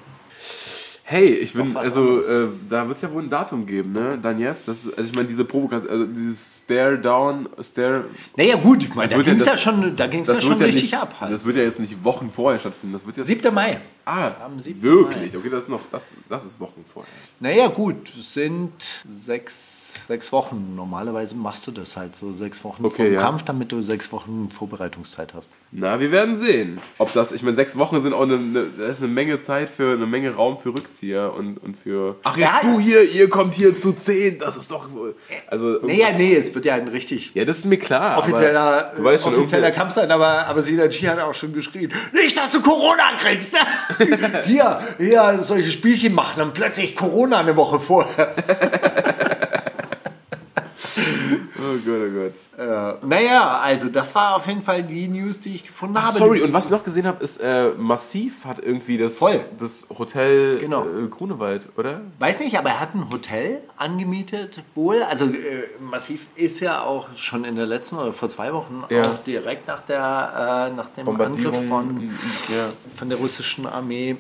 Hey, 1.12 1.34
ich 1.34 1.52
bin, 1.52 1.76
also 1.76 2.22
äh, 2.22 2.48
da 2.70 2.88
wird 2.88 2.96
es 2.96 3.02
ja 3.02 3.12
wohl 3.12 3.22
ein 3.24 3.30
Datum 3.30 3.66
geben, 3.66 3.92
ne? 3.92 4.18
Dann 4.22 4.40
jetzt. 4.40 4.66
Das, 4.66 4.88
also 4.88 5.10
ich 5.10 5.14
meine, 5.14 5.28
diese 5.28 5.44
Provokation, 5.44 5.90
also 5.90 6.06
dieses 6.06 6.62
Stare 6.64 6.98
Down, 6.98 7.50
Stare. 7.62 8.06
Naja, 8.38 8.56
gut, 8.56 8.82
ich 8.84 8.96
meine, 8.96 9.10
da 9.10 9.18
ja 9.18 9.22
ging 9.22 9.36
es 9.36 9.46
ja 9.46 9.52
das- 9.52 9.62
schon, 9.62 9.96
da 9.98 10.08
ging's 10.08 10.30
ja 10.30 10.40
schon 10.40 10.58
ja 10.58 10.66
richtig 10.66 10.84
nicht, 10.84 10.98
ab. 10.98 11.14
Halt. 11.20 11.34
Das 11.34 11.46
wird 11.46 11.58
ja 11.58 11.64
jetzt 11.64 11.82
nicht 11.82 12.02
Wochen 12.06 12.30
vorher 12.30 12.60
stattfinden. 12.60 12.94
Das 12.94 13.06
wird 13.06 13.18
jetzt. 13.18 13.28
7. 13.28 13.54
Mai. 13.54 13.82
ah, 14.06 14.32
am 14.46 14.58
7. 14.58 14.82
wirklich? 14.82 15.36
Okay, 15.36 15.50
das 15.50 15.66
ist 15.66 15.70
noch, 15.70 15.82
das, 15.92 16.14
das 16.30 16.46
ist 16.46 16.58
Wochen 16.62 16.86
vorher. 16.86 17.12
Naja, 17.42 17.68
gut, 17.68 18.14
es 18.18 18.34
sind 18.34 18.72
sechs, 19.20 19.81
sechs 20.08 20.32
Wochen. 20.32 20.74
Normalerweise 20.76 21.36
machst 21.36 21.66
du 21.68 21.72
das 21.72 21.98
halt 21.98 22.16
so 22.16 22.32
sechs 22.32 22.64
Wochen 22.64 22.86
Okay, 22.86 22.96
vor 22.96 23.06
dem 23.06 23.14
ja. 23.16 23.22
Kampf, 23.22 23.44
damit 23.44 23.72
du 23.72 23.82
sechs 23.82 24.12
Wochen 24.12 24.50
Vorbereitungszeit 24.52 25.34
hast. 25.34 25.52
Na, 25.72 26.00
wir 26.00 26.12
werden 26.12 26.36
sehen. 26.38 26.80
Ob 26.98 27.14
das, 27.14 27.32
ich 27.32 27.44
meine, 27.44 27.56
sechs 27.56 27.78
Wochen 27.78 28.02
sind 28.02 28.14
auch 28.14 28.22
eine, 28.24 28.36
eine, 28.36 28.66
das 28.78 28.92
ist 28.92 29.04
eine 29.04 29.08
Menge 29.12 29.40
Zeit 29.40 29.70
für, 29.70 29.94
eine 29.94 30.06
Menge 30.06 30.34
Raum 30.36 30.58
für 30.58 30.70
Rückzieher 30.74 31.34
und, 31.34 31.58
und 31.58 31.78
für. 31.78 32.16
Ach, 32.24 32.36
jetzt 32.38 32.50
Ja. 32.50 32.60
du 32.62 32.80
hier, 32.80 33.04
ihr 33.12 33.30
kommt 33.30 33.54
hier 33.54 33.74
zu 33.76 33.94
zehn, 33.94 34.40
das 34.40 34.58
ist 34.58 34.72
doch 34.72 34.92
wohl. 34.92 35.16
Also, 35.48 35.80
Naja, 35.84 36.12
nee, 36.12 36.36
es 36.36 36.54
wird 36.54 36.66
ja 36.66 36.76
ein 36.76 36.88
richtig 36.88 37.34
ja, 37.36 37.46
das 37.46 37.60
ist 37.60 37.66
mir 37.66 37.80
klar. 37.80 38.18
offizieller, 38.18 38.94
du 38.96 39.04
weißt 39.04 39.24
schon, 39.24 39.34
offizieller 39.36 39.68
irgendwo- 39.68 39.78
Kampf 39.80 39.94
sein, 39.94 40.12
aber, 40.12 40.46
aber 40.48 40.62
Sidachi 40.62 41.06
hat 41.06 41.20
auch 41.20 41.34
schon 41.34 41.54
geschrien, 41.54 41.92
nicht, 42.14 42.38
dass 42.38 42.52
du 42.52 42.62
Corona 42.62 43.12
kriegst. 43.20 43.56
hier, 44.46 44.82
hier 44.98 45.38
solche 45.40 45.70
Spielchen 45.70 46.14
machen, 46.14 46.34
dann 46.38 46.54
plötzlich 46.54 46.96
Corona 46.96 47.40
eine 47.40 47.56
Woche 47.56 47.80
vorher. 47.80 48.34
Oh 50.98 51.78
Gott, 51.86 52.02
oh 52.08 52.12
Gott. 52.14 53.04
Naja, 53.08 53.60
also 53.60 53.90
das 53.90 54.14
war 54.16 54.36
auf 54.36 54.48
jeden 54.48 54.62
Fall 54.62 54.84
die 54.84 55.08
News, 55.08 55.40
die 55.42 55.56
ich 55.56 55.66
gefunden 55.68 55.96
Ach, 55.98 56.08
habe. 56.08 56.18
sorry, 56.18 56.42
und 56.42 56.54
was 56.54 56.66
ich 56.66 56.72
noch 56.72 56.84
gesehen 56.84 57.06
habe, 57.08 57.24
ist, 57.24 57.38
äh, 57.38 57.70
Massiv 57.78 58.46
hat 58.46 58.60
irgendwie 58.60 58.98
das, 58.98 59.18
Voll. 59.18 59.42
das 59.60 59.86
Hotel 59.98 60.58
Genau. 60.60 60.84
äh, 60.86 61.08
Grunewald, 61.08 61.70
oder? 61.78 62.02
Weiß 62.20 62.40
nicht, 62.40 62.58
aber 62.58 62.70
er 62.70 62.80
hat 62.80 62.96
ein 62.96 63.10
Hotel 63.12 63.62
angemietet 63.78 64.62
wohl. 64.76 65.04
Also 65.04 65.26
äh, 65.26 65.68
Massiv 65.80 66.28
ist 66.36 66.60
ja 66.60 66.84
auch 66.84 67.08
schon 67.16 67.44
in 67.46 67.56
der 67.56 67.66
letzten 67.66 67.98
oder 67.98 68.14
vor 68.14 68.30
zwei 68.30 68.54
Wochen 68.54 68.84
Ja. 68.90 69.02
auch 69.04 69.24
direkt 69.26 69.68
nach, 69.68 69.82
der, 69.82 70.70
äh, 70.72 70.76
nach 70.76 70.90
dem 70.90 71.08
Angriff 71.08 71.68
von, 71.68 72.10
ja. 72.50 72.70
von 72.96 73.10
der 73.10 73.18
russischen 73.18 73.66
Armee 73.66 74.18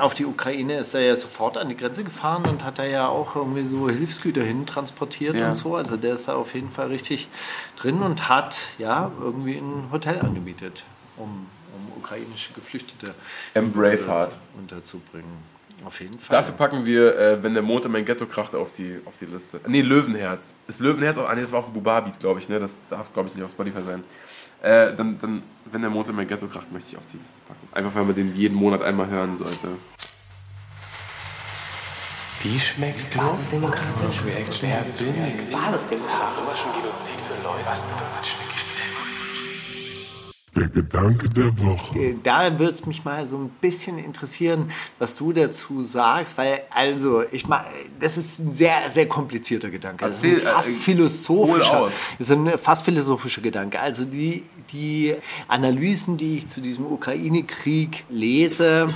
auf 0.00 0.14
die 0.14 0.26
Ukraine 0.26 0.78
ist 0.78 0.94
er 0.94 1.00
ja 1.00 1.16
sofort 1.16 1.56
an 1.56 1.68
die 1.68 1.76
Grenze 1.76 2.04
gefahren 2.04 2.42
und 2.48 2.64
hat 2.64 2.78
da 2.78 2.84
ja 2.84 3.08
auch 3.08 3.34
irgendwie 3.36 3.62
so 3.62 3.88
Hilfsgüter 3.88 4.42
hin 4.42 4.66
transportiert 4.66 5.34
Ja. 5.36 5.48
und 5.50 5.54
so. 5.56 5.74
Also 5.76 5.96
der 6.04 6.14
ist 6.14 6.28
da 6.28 6.34
auf 6.34 6.54
jeden 6.54 6.70
Fall 6.70 6.88
richtig 6.88 7.28
drin 7.76 8.02
und 8.02 8.28
hat 8.28 8.60
ja 8.78 9.10
irgendwie 9.20 9.56
ein 9.56 9.88
Hotel 9.90 10.20
angemietet, 10.20 10.84
um, 11.16 11.46
um 11.74 11.98
ukrainische 11.98 12.52
Geflüchtete 12.52 13.14
M. 13.54 13.72
Braveheart. 13.72 14.38
unterzubringen. 14.58 15.54
Auf 15.84 16.00
jeden 16.00 16.18
Fall. 16.18 16.36
Dafür 16.36 16.54
packen 16.54 16.84
wir, 16.84 17.18
äh, 17.18 17.42
wenn 17.42 17.52
der 17.52 17.62
Mond 17.62 17.84
in 17.84 17.92
mein 17.92 18.04
Ghetto 18.04 18.26
kracht, 18.26 18.54
auf 18.54 18.72
die, 18.72 19.00
auf 19.04 19.18
die 19.18 19.26
Liste. 19.26 19.60
Nee, 19.66 19.82
Löwenherz. 19.82 20.54
Ist 20.68 20.80
Löwenherz 20.80 21.18
auch, 21.18 21.28
ah, 21.28 21.34
nee, 21.34 21.42
das 21.42 21.52
war 21.52 21.58
auf 21.58 21.66
dem 21.66 21.74
Bubar-Beat, 21.74 22.20
glaube 22.20 22.38
ich, 22.38 22.48
ne? 22.48 22.60
Das 22.60 22.80
darf, 22.88 23.12
glaube 23.12 23.28
ich, 23.28 23.34
nicht 23.34 23.44
auf 23.44 23.50
Spotify 23.50 23.82
sein. 23.82 24.04
Äh, 24.62 24.94
dann, 24.94 25.18
dann, 25.18 25.42
wenn 25.70 25.82
der 25.82 25.90
Mond 25.90 26.08
in 26.08 26.16
mein 26.16 26.26
Ghetto 26.26 26.46
kracht, 26.46 26.72
möchte 26.72 26.90
ich 26.90 26.96
auf 26.96 27.04
die 27.06 27.18
Liste 27.18 27.40
packen. 27.46 27.68
Einfach, 27.72 27.94
weil 27.94 28.04
man 28.04 28.14
den 28.14 28.34
jeden 28.34 28.54
Monat 28.54 28.82
einmal 28.82 29.08
hören 29.08 29.36
sollte. 29.36 29.68
Wie 32.44 32.60
schmeckt 32.60 33.16
Basisdemokratisch. 33.16 34.22
Reaction? 34.22 34.68
Wer 34.68 34.82
bin 34.82 35.14
ich? 35.24 35.50
Basisdemokratisch. 35.50 36.42
Römischen 36.42 36.72
Genozid 36.76 37.14
für 37.14 37.42
Leute. 37.42 37.64
Was 37.64 37.82
bedeutet 37.82 38.26
Schnickis 38.26 38.70
Der 40.54 40.68
Gedanke 40.68 41.30
der 41.30 41.58
Woche. 41.58 41.98
Äh, 41.98 42.16
da 42.22 42.58
würde 42.58 42.74
es 42.74 42.84
mich 42.84 43.02
mal 43.02 43.26
so 43.26 43.38
ein 43.38 43.48
bisschen 43.62 43.96
interessieren, 43.96 44.70
was 44.98 45.16
du 45.16 45.32
dazu 45.32 45.80
sagst, 45.80 46.36
weil 46.36 46.60
also 46.68 47.24
ich 47.32 47.48
mal, 47.48 47.64
das 47.98 48.18
ist 48.18 48.40
ein 48.40 48.52
sehr 48.52 48.90
sehr 48.90 49.08
komplizierter 49.08 49.70
Gedanke. 49.70 50.04
Das 50.04 50.16
ist 50.16 50.24
ein 50.24 50.32
Erzähl, 50.32 50.46
fast 50.46 50.68
äh, 50.68 50.72
philosophischer, 50.72 51.90
das 52.18 52.28
ist 52.28 52.30
ein 52.30 52.58
fast 52.58 52.84
philosophischer 52.84 53.40
Gedanke. 53.40 53.80
Also 53.80 54.04
die 54.04 54.42
die 54.70 55.14
Analysen, 55.48 56.18
die 56.18 56.36
ich 56.36 56.48
zu 56.48 56.60
diesem 56.60 56.84
Ukraine-Krieg 56.92 58.04
lese. 58.10 58.92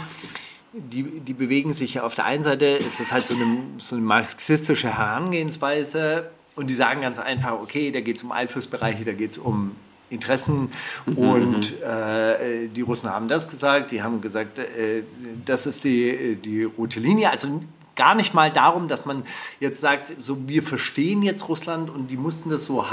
Die, 0.90 1.02
die 1.02 1.34
bewegen 1.34 1.72
sich 1.72 1.94
ja 1.94 2.02
auf 2.02 2.14
der 2.14 2.24
einen 2.24 2.42
Seite, 2.42 2.66
ist 2.66 3.00
es 3.00 3.12
halt 3.12 3.26
so 3.26 3.34
eine, 3.34 3.58
so 3.78 3.96
eine 3.96 4.04
marxistische 4.04 4.96
Herangehensweise 4.96 6.30
und 6.56 6.68
die 6.68 6.74
sagen 6.74 7.00
ganz 7.00 7.18
einfach, 7.18 7.52
okay, 7.52 7.90
da 7.90 8.00
geht 8.00 8.16
es 8.16 8.22
um 8.22 8.32
Einflussbereiche, 8.32 9.04
da 9.04 9.12
geht 9.12 9.32
es 9.32 9.38
um 9.38 9.76
Interessen 10.10 10.72
und 11.06 11.80
äh, 11.82 12.68
die 12.68 12.80
Russen 12.80 13.10
haben 13.10 13.28
das 13.28 13.50
gesagt, 13.50 13.90
die 13.90 14.02
haben 14.02 14.20
gesagt, 14.20 14.58
äh, 14.58 15.02
das 15.44 15.66
ist 15.66 15.84
die, 15.84 16.36
die 16.36 16.64
rote 16.64 16.98
Linie. 16.98 17.30
Also 17.30 17.60
gar 17.94 18.14
nicht 18.14 18.32
mal 18.32 18.50
darum, 18.50 18.88
dass 18.88 19.04
man 19.04 19.24
jetzt 19.60 19.80
sagt, 19.80 20.14
so 20.18 20.48
wir 20.48 20.62
verstehen 20.62 21.22
jetzt 21.22 21.48
Russland 21.48 21.90
und 21.90 22.08
die 22.08 22.16
mussten 22.16 22.48
das 22.48 22.64
so, 22.64 22.84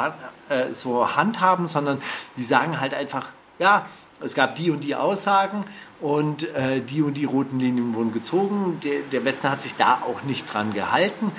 äh, 0.49 0.73
so 0.73 1.15
handhaben, 1.15 1.67
sondern 1.67 2.01
die 2.37 2.43
sagen 2.43 2.81
halt 2.81 2.93
einfach, 2.93 3.29
ja, 3.59 3.87
es 4.23 4.33
gab 4.33 4.55
die 4.55 4.71
und 4.71 4.83
die 4.83 4.95
Aussagen 4.95 5.65
und 6.01 6.43
äh, 6.55 6.81
die 6.81 7.01
und 7.01 7.15
die 7.15 7.25
roten 7.25 7.59
Linien 7.59 7.95
wurden 7.95 8.13
gezogen. 8.13 8.79
Der, 8.83 9.01
der 9.11 9.25
Westen 9.25 9.49
hat 9.49 9.61
sich 9.61 9.75
da 9.75 10.01
auch 10.07 10.23
nicht 10.23 10.51
dran 10.51 10.73
gehalten. 10.73 11.31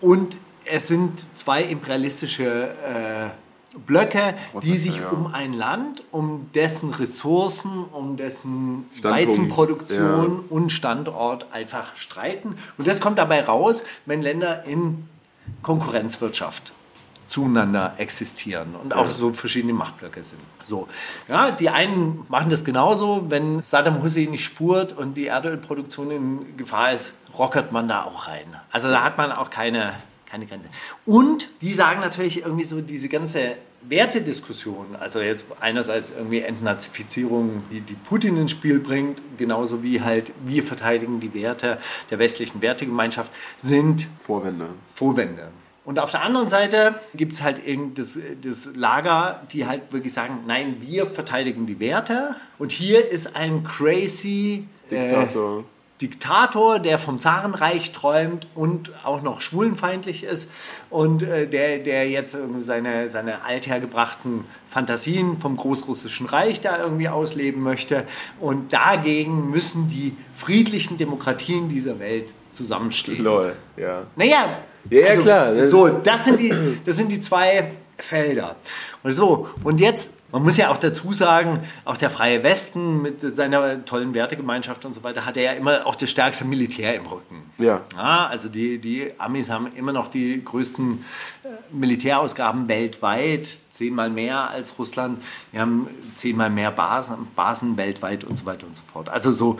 Und 0.00 0.36
es 0.64 0.88
sind 0.88 1.24
zwei 1.36 1.62
imperialistische 1.62 2.74
äh, 2.84 3.78
Blöcke, 3.78 4.34
die 4.62 4.78
sich 4.78 4.98
ja. 4.98 5.10
um 5.10 5.28
ein 5.32 5.52
Land, 5.52 6.02
um 6.10 6.50
dessen 6.54 6.92
Ressourcen, 6.92 7.84
um 7.84 8.16
dessen 8.16 8.86
Standpunkt, 8.92 9.28
Weizenproduktion 9.28 10.44
und 10.48 10.70
Standort 10.70 11.52
einfach 11.52 11.96
streiten. 11.96 12.56
Und 12.78 12.88
das 12.88 13.00
kommt 13.00 13.18
dabei 13.18 13.44
raus, 13.44 13.84
wenn 14.06 14.22
Länder 14.22 14.64
in 14.64 15.08
Konkurrenzwirtschaft 15.62 16.72
zueinander 17.30 17.94
existieren 17.98 18.74
und 18.74 18.92
auch 18.92 19.08
so 19.08 19.32
verschiedene 19.32 19.72
Machtblöcke 19.72 20.24
sind. 20.24 20.40
So, 20.64 20.88
ja, 21.28 21.52
die 21.52 21.70
einen 21.70 22.26
machen 22.28 22.50
das 22.50 22.64
genauso, 22.64 23.30
wenn 23.30 23.62
Saddam 23.62 24.02
Hussein 24.02 24.30
nicht 24.30 24.44
spurt 24.44 24.92
und 24.92 25.14
die 25.14 25.26
Erdölproduktion 25.26 26.10
in 26.10 26.56
Gefahr 26.56 26.92
ist, 26.92 27.12
rockert 27.38 27.70
man 27.70 27.86
da 27.86 28.02
auch 28.02 28.26
rein. 28.26 28.56
Also 28.72 28.88
da 28.88 29.04
hat 29.04 29.16
man 29.16 29.30
auch 29.30 29.50
keine, 29.50 29.92
keine 30.26 30.46
Grenze. 30.46 30.68
Und 31.06 31.48
die 31.60 31.72
sagen 31.72 32.00
natürlich 32.00 32.42
irgendwie 32.42 32.64
so 32.64 32.80
diese 32.80 33.08
ganze 33.08 33.54
Wertediskussion, 33.82 34.96
also 34.98 35.20
jetzt 35.20 35.44
einerseits 35.60 36.10
irgendwie 36.10 36.40
Entnazifizierung, 36.40 37.62
die, 37.70 37.80
die 37.80 37.94
Putin 37.94 38.36
ins 38.38 38.50
Spiel 38.50 38.80
bringt, 38.80 39.22
genauso 39.38 39.84
wie 39.84 40.02
halt 40.02 40.32
wir 40.44 40.64
verteidigen 40.64 41.20
die 41.20 41.32
Werte 41.32 41.78
der 42.10 42.18
westlichen 42.18 42.60
Wertegemeinschaft, 42.60 43.30
sind 43.56 44.08
Vorwände. 44.18 44.70
Vorwände. 44.92 45.48
Und 45.90 45.98
auf 45.98 46.12
der 46.12 46.22
anderen 46.22 46.48
Seite 46.48 47.00
gibt 47.14 47.32
es 47.32 47.42
halt 47.42 47.66
eben 47.66 47.94
das, 47.94 48.16
das 48.42 48.76
Lager, 48.76 49.40
die 49.50 49.66
halt 49.66 49.92
wirklich 49.92 50.12
sagen, 50.12 50.44
nein, 50.46 50.76
wir 50.78 51.04
verteidigen 51.04 51.66
die 51.66 51.80
Werte. 51.80 52.36
Und 52.60 52.70
hier 52.70 53.10
ist 53.10 53.34
ein 53.34 53.64
crazy 53.64 54.68
Diktator. 54.88 55.58
Äh, 55.58 55.64
Diktator, 56.00 56.78
der 56.78 57.00
vom 57.00 57.18
Zarenreich 57.18 57.90
träumt 57.90 58.46
und 58.54 58.92
auch 59.04 59.22
noch 59.22 59.40
schwulenfeindlich 59.40 60.22
ist 60.22 60.48
und 60.90 61.24
äh, 61.24 61.48
der, 61.48 61.80
der 61.80 62.08
jetzt 62.08 62.36
irgendwie 62.36 62.60
seine, 62.60 63.08
seine 63.08 63.44
althergebrachten 63.44 64.44
Fantasien 64.68 65.40
vom 65.40 65.56
Großrussischen 65.56 66.26
Reich 66.26 66.60
da 66.60 66.80
irgendwie 66.80 67.08
ausleben 67.08 67.64
möchte. 67.64 68.06
Und 68.38 68.72
dagegen 68.72 69.50
müssen 69.50 69.88
die 69.88 70.16
friedlichen 70.32 70.98
Demokratien 70.98 71.68
dieser 71.68 71.98
Welt 71.98 72.32
zusammenstehen. 72.52 73.24
Lol, 73.24 73.56
ja. 73.76 74.04
Naja, 74.14 74.56
Ja, 74.88 75.00
ja, 75.00 75.16
klar. 75.16 75.66
So, 75.66 75.88
das 75.88 76.24
sind, 76.24 76.40
die, 76.40 76.52
das 76.84 76.96
sind 76.96 77.10
die 77.10 77.20
zwei 77.20 77.72
Felder. 77.98 78.56
Und 79.02 79.12
so, 79.12 79.48
und 79.64 79.80
jetzt, 79.80 80.10
man 80.32 80.42
muss 80.42 80.56
ja 80.56 80.70
auch 80.70 80.76
dazu 80.78 81.12
sagen, 81.12 81.60
auch 81.84 81.96
der 81.96 82.10
Freie 82.10 82.42
Westen 82.42 83.02
mit 83.02 83.20
seiner 83.20 83.84
tollen 83.84 84.14
Wertegemeinschaft 84.14 84.84
und 84.84 84.94
so 84.94 85.02
weiter 85.02 85.26
hat 85.26 85.36
er 85.36 85.42
ja 85.42 85.52
immer 85.52 85.86
auch 85.86 85.96
das 85.96 86.10
stärkste 86.10 86.44
Militär 86.44 86.94
im 86.94 87.06
Rücken. 87.06 87.50
Ja. 87.58 87.80
Ja, 87.94 88.26
also 88.26 88.48
die, 88.48 88.78
die 88.78 89.12
Amis 89.18 89.50
haben 89.50 89.74
immer 89.74 89.92
noch 89.92 90.08
die 90.08 90.42
größten 90.44 90.92
äh, 90.92 91.48
Militärausgaben 91.72 92.68
weltweit, 92.68 93.48
zehnmal 93.70 94.10
mehr 94.10 94.50
als 94.50 94.78
Russland. 94.78 95.22
Wir 95.52 95.60
haben 95.60 95.88
zehnmal 96.14 96.50
mehr 96.50 96.70
Basen, 96.70 97.28
Basen 97.34 97.76
weltweit 97.76 98.24
und 98.24 98.36
so 98.36 98.46
weiter 98.46 98.66
und 98.66 98.76
so 98.76 98.82
fort. 98.92 99.08
Also 99.08 99.32
so, 99.32 99.58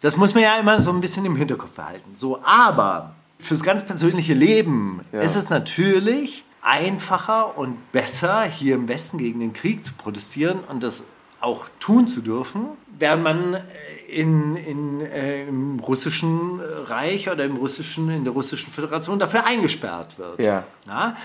das 0.00 0.16
muss 0.16 0.34
man 0.34 0.42
ja 0.42 0.58
immer 0.58 0.80
so 0.80 0.90
ein 0.90 1.00
bisschen 1.00 1.24
im 1.24 1.36
Hinterkopf 1.36 1.70
behalten. 1.70 2.14
So, 2.14 2.40
aber 2.42 3.14
fürs 3.38 3.62
ganz 3.62 3.84
persönliche 3.86 4.34
Leben 4.34 5.00
Ja. 5.12 5.20
ist 5.20 5.36
es 5.36 5.50
natürlich 5.50 6.44
einfacher 6.62 7.56
und 7.56 7.92
besser, 7.92 8.42
hier 8.44 8.74
im 8.74 8.88
Westen 8.88 9.18
gegen 9.18 9.40
den 9.40 9.52
Krieg 9.52 9.84
zu 9.84 9.92
protestieren 9.92 10.60
und 10.68 10.82
das 10.82 11.04
auch 11.40 11.66
tun 11.80 12.08
zu 12.08 12.22
dürfen, 12.22 12.66
während 12.98 13.22
man 13.22 13.54
äh, 13.54 13.60
in, 14.08 14.56
in, 14.56 15.00
äh, 15.00 15.46
im 15.46 15.78
russischen 15.80 16.60
Reich 16.86 17.28
oder 17.30 17.44
im 17.44 17.56
russischen, 17.56 18.10
in 18.10 18.24
der 18.24 18.32
russischen 18.32 18.72
Föderation 18.72 19.18
dafür 19.18 19.44
eingesperrt 19.44 20.18
wird. 20.18 20.40
Ja. 20.40 20.64
Ja? 20.86 21.16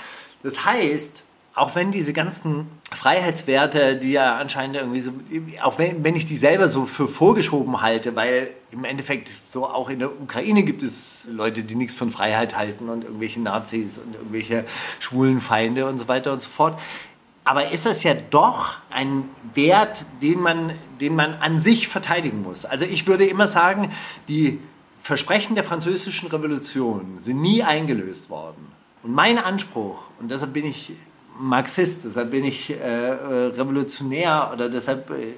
Das 0.44 0.66
heißt, 0.66 1.24
auch 1.54 1.76
wenn 1.76 1.92
diese 1.92 2.14
ganzen 2.14 2.68
Freiheitswerte, 2.92 3.98
die 3.98 4.12
ja 4.12 4.38
anscheinend 4.38 4.78
irgendwie 4.78 5.02
so, 5.02 5.12
auch 5.62 5.78
wenn, 5.78 6.04
wenn 6.04 6.16
ich 6.16 6.26
die 6.26 6.38
selber 6.38 6.70
so 6.70 6.86
für 6.86 7.08
vorgeschoben 7.08 7.82
halte, 7.82 8.16
weil 8.16 8.52
im 8.72 8.86
Endeffekt 8.86 9.32
so 9.48 9.66
auch 9.66 9.90
in 9.90 10.00
der 10.00 10.22
Ukraine 10.22 10.64
gibt 10.64 10.82
es 10.82 11.28
Leute, 11.30 11.64
die 11.64 11.76
nichts 11.76 11.94
von 11.94 12.10
Freiheit 12.10 12.58
halten 12.58 12.88
und 12.88 13.04
irgendwelche 13.04 13.42
Nazis 13.42 13.98
und 13.98 14.16
irgendwelche 14.16 14.66
schwulen 15.00 15.42
Feinde 15.42 15.88
und 15.88 16.00
so 16.00 16.08
weiter 16.08 16.32
und 16.32 16.40
so 16.40 16.48
fort. 16.48 16.80
Aber 17.44 17.72
ist 17.72 17.86
es 17.86 18.04
ja 18.04 18.14
doch 18.14 18.78
ein 18.90 19.24
Wert, 19.54 20.06
den 20.22 20.40
man, 20.40 20.74
den 21.02 21.16
man 21.16 21.34
an 21.34 21.60
sich 21.60 21.88
verteidigen 21.88 22.44
muss. 22.44 22.66
Also 22.66 22.86
ich 22.86 23.08
würde 23.08 23.26
immer 23.26 23.48
sagen, 23.48 23.92
die 24.30 24.60
Versprechen 25.02 25.56
der 25.56 25.64
französischen 25.64 26.30
Revolution 26.30 27.16
sind 27.18 27.42
nie 27.42 27.64
eingelöst 27.64 28.30
worden. 28.30 28.68
Und 29.04 29.14
mein 29.14 29.40
Anspruch, 29.40 30.04
und 30.20 30.30
deshalb 30.30 30.54
bin 30.54 30.66
ich 30.66 30.94
Marxist, 31.40 32.06
deshalb 32.06 32.32
bin 32.32 32.44
ich 32.46 32.70
äh, 32.72 32.76
äh, 32.76 33.48
revolutionär 33.56 34.52
oder 34.54 34.70
deshalb 34.70 35.10
äh, 35.10 35.34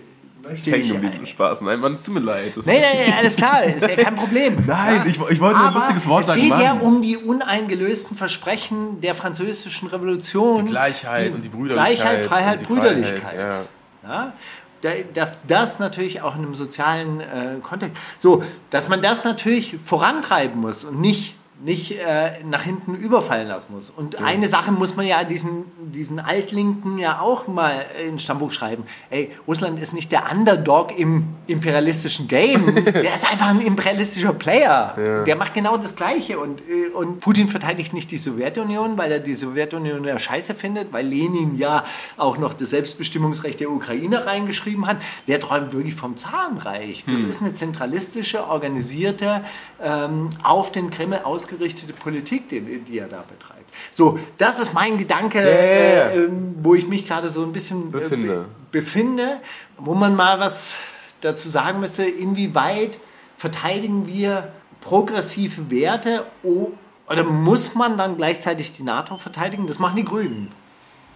möchte 0.47 0.69
ich... 0.69 0.75
Hängen 0.75 1.01
geblieben, 1.01 1.25
Spaß. 1.25 1.61
Nein, 1.61 1.79
Mann, 1.79 1.93
es 1.93 2.03
tut 2.03 2.15
mir 2.15 2.19
leid. 2.19 2.53
Das 2.55 2.65
Nee, 2.65 2.79
nee, 2.79 3.05
nee, 3.07 3.13
alles 3.17 3.35
klar, 3.35 3.63
ist 3.63 3.87
ja 3.87 3.95
kein 3.95 4.15
Problem. 4.15 4.63
Nein, 4.67 5.01
ich, 5.05 5.19
ich 5.29 5.39
wollte 5.39 5.57
nur 5.59 5.67
ein 5.69 5.73
lustiges 5.73 6.07
Wort 6.07 6.21
es 6.21 6.27
sagen. 6.27 6.41
geht 6.41 6.49
Mann. 6.49 6.61
ja 6.61 6.73
um 6.73 7.01
die 7.01 7.17
uneingelösten 7.17 8.17
Versprechen 8.17 8.99
der 9.01 9.15
französischen 9.15 9.87
Revolution. 9.87 10.65
die 10.65 10.71
Gleichheit 10.71 11.33
und 11.33 11.43
die 11.43 11.49
Brüderlichkeit. 11.49 11.97
Gleichheit, 11.97 12.23
Freiheit, 12.25 12.61
die 12.61 12.65
Brüderlichkeit. 12.65 13.39
ja. 13.39 13.61
Ja, 14.05 14.33
da- 14.81 14.89
dass 15.13 15.37
das 15.47 15.79
natürlich 15.79 16.21
auch 16.21 16.35
in 16.35 16.41
einem 16.43 16.55
sozialen 16.55 17.21
äh, 17.21 17.55
Kontext, 17.63 17.95
so, 18.17 18.43
dass 18.69 18.89
man 18.89 19.01
das 19.01 19.23
natürlich 19.23 19.77
vorantreiben 19.81 20.59
muss 20.59 20.83
und 20.83 20.99
nicht, 20.99 21.35
nicht 21.61 21.91
äh, 21.91 22.43
nach 22.43 22.63
hinten 22.63 22.95
überfallen 22.95 23.47
lassen 23.47 23.73
muss. 23.73 23.89
Und 23.89 24.21
eine 24.21 24.47
Sache 24.47 24.71
muss 24.71 24.95
man 24.95 25.05
ja 25.05 25.23
diesen, 25.23 25.65
diesen 25.93 26.19
Altlinken 26.19 26.97
ja 26.97 27.19
auch 27.21 27.47
mal 27.47 27.85
in 28.05 28.19
Stammbuch 28.19 28.51
schreiben. 28.51 28.83
Ey, 29.09 29.31
Russland 29.47 29.79
ist 29.79 29.93
nicht 29.93 30.11
der 30.11 30.31
Underdog 30.31 30.97
im 30.97 31.25
imperialistischen 31.47 32.27
Game. 32.27 32.75
der 32.85 33.13
ist 33.13 33.29
einfach 33.31 33.49
ein 33.49 33.61
imperialistischer 33.61 34.33
Player. 34.33 35.23
Der 35.25 35.35
macht 35.35 35.53
genau 35.53 35.77
das 35.77 35.95
Gleiche. 35.95 36.39
Und, 36.39 36.61
äh, 36.61 36.89
und 36.93 37.19
Putin 37.19 37.47
verteidigt 37.47 37.93
nicht 37.93 38.11
die 38.11 38.17
Sowjetunion, 38.17 38.97
weil 38.97 39.11
er 39.11 39.19
die 39.19 39.35
Sowjetunion 39.35 40.03
ja 40.03 40.19
scheiße 40.19 40.55
findet, 40.55 40.91
weil 40.91 41.05
Lenin 41.05 41.57
ja 41.57 41.83
auch 42.17 42.37
noch 42.37 42.53
das 42.53 42.71
Selbstbestimmungsrecht 42.71 43.59
der 43.59 43.71
Ukraine 43.71 44.25
reingeschrieben 44.25 44.87
hat. 44.87 44.97
Der 45.27 45.39
träumt 45.39 45.71
wirklich 45.71 45.95
vom 45.95 46.17
Zarenreich. 46.17 47.05
Das 47.07 47.21
ist 47.21 47.41
eine 47.41 47.53
zentralistische, 47.53 48.47
organisierte, 48.47 49.41
ähm, 49.81 50.29
auf 50.43 50.71
den 50.71 50.89
Kreml 50.89 51.19
ausgerichtete 51.43 51.93
Politik, 51.93 52.49
die, 52.49 52.61
die 52.79 52.97
er 52.99 53.07
da 53.07 53.23
betreibt. 53.27 53.69
So, 53.91 54.19
das 54.37 54.59
ist 54.59 54.73
mein 54.73 54.97
Gedanke, 54.97 55.39
ja. 55.39 55.45
Äh, 55.45 56.25
ähm, 56.25 56.55
wo 56.59 56.75
ich 56.75 56.87
mich 56.87 57.07
gerade 57.07 57.29
so 57.29 57.43
ein 57.43 57.51
bisschen 57.51 57.89
äh, 57.89 57.91
Befinde. 57.91 58.27
be- 58.71 58.79
befinde, 58.79 59.39
wo 59.77 59.93
man 59.93 60.15
mal 60.15 60.39
was 60.39 60.75
dazu 61.21 61.49
sagen 61.49 61.79
müsste, 61.79 62.03
inwieweit 62.03 62.97
verteidigen 63.37 64.07
wir 64.07 64.51
progressive 64.81 65.69
Werte 65.71 66.25
oder 66.43 67.23
muss 67.23 67.75
man 67.75 67.97
dann 67.97 68.17
gleichzeitig 68.17 68.71
die 68.71 68.83
NATO 68.83 69.17
verteidigen? 69.17 69.67
Das 69.67 69.79
machen 69.79 69.95
die 69.95 70.05
Grünen. 70.05 70.51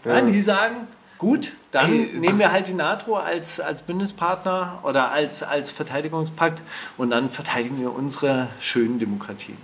Ja. 0.05 0.21
die 0.21 0.39
sagen, 0.39 0.87
gut, 1.17 1.51
dann 1.71 1.91
Ey, 1.91 2.11
nehmen 2.17 2.39
wir 2.39 2.53
halt 2.53 2.67
die 2.67 2.73
NATO 2.73 3.15
als, 3.15 3.59
als 3.59 3.81
Bündnispartner 3.81 4.79
oder 4.83 5.11
als, 5.11 5.43
als 5.43 5.69
Verteidigungspakt 5.69 6.61
und 6.97 7.09
dann 7.09 7.29
verteidigen 7.29 7.81
wir 7.81 7.93
unsere 7.93 8.47
schönen 8.61 8.99
Demokratien. 8.99 9.57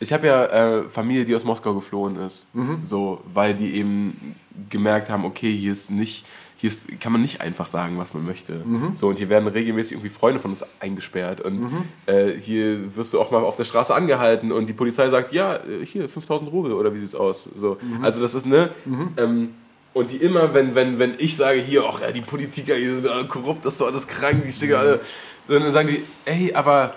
Ich 0.00 0.12
habe 0.12 0.26
ja 0.26 0.44
äh, 0.46 0.88
Familie, 0.88 1.24
die 1.24 1.34
aus 1.34 1.44
Moskau 1.44 1.74
geflohen 1.74 2.16
ist. 2.16 2.46
So, 2.84 3.22
weil 3.32 3.54
die 3.54 3.74
eben 3.76 4.34
gemerkt 4.70 5.08
haben, 5.08 5.24
okay, 5.24 5.52
hier 5.52 5.72
ist 5.72 5.90
nicht, 5.90 6.24
hier 6.56 6.70
ist, 6.70 7.00
kann 7.00 7.12
man 7.12 7.22
nicht 7.22 7.40
einfach 7.40 7.66
sagen, 7.66 7.98
was 7.98 8.12
man 8.14 8.24
möchte. 8.24 8.62
So, 8.96 9.08
und 9.08 9.16
hier 9.18 9.28
werden 9.28 9.48
regelmäßig 9.48 9.92
irgendwie 9.92 10.08
Freunde 10.10 10.40
von 10.40 10.50
uns 10.50 10.64
eingesperrt. 10.80 11.40
Und 11.40 11.60
äh, 12.06 12.30
hier 12.38 12.96
wirst 12.96 13.12
du 13.14 13.20
auch 13.20 13.30
mal 13.30 13.42
auf 13.42 13.56
der 13.56 13.64
Straße 13.64 13.94
angehalten 13.94 14.52
und 14.52 14.66
die 14.66 14.72
Polizei 14.72 15.08
sagt, 15.10 15.32
ja, 15.32 15.56
äh, 15.56 15.84
hier, 15.84 16.08
5000 16.08 16.50
Rubel 16.50 16.72
oder 16.72 16.92
wie 16.94 16.98
sieht's 16.98 17.14
aus? 17.14 17.48
So. 17.58 17.76
Also 18.02 18.20
das 18.20 18.34
ist, 18.34 18.46
ne? 18.46 18.70
Ähm, 19.16 19.50
und 19.92 20.10
die 20.10 20.16
immer, 20.16 20.52
wenn, 20.54 20.74
wenn, 20.74 20.98
wenn 20.98 21.14
ich 21.18 21.36
sage, 21.36 21.60
hier, 21.60 21.84
ach 21.88 22.00
ja, 22.00 22.10
die 22.10 22.20
Politiker, 22.20 22.74
die 22.74 22.86
sind 22.86 23.06
alle 23.06 23.26
korrupt, 23.28 23.64
das 23.64 23.74
ist 23.74 23.80
doch 23.80 23.86
alles 23.86 24.06
krank, 24.06 24.42
die 24.44 24.52
stecken 24.52 24.74
alle. 24.74 25.00
So, 25.46 25.58
dann 25.58 25.72
sagen 25.72 25.88
die, 25.88 26.02
ey, 26.24 26.52
aber 26.52 26.94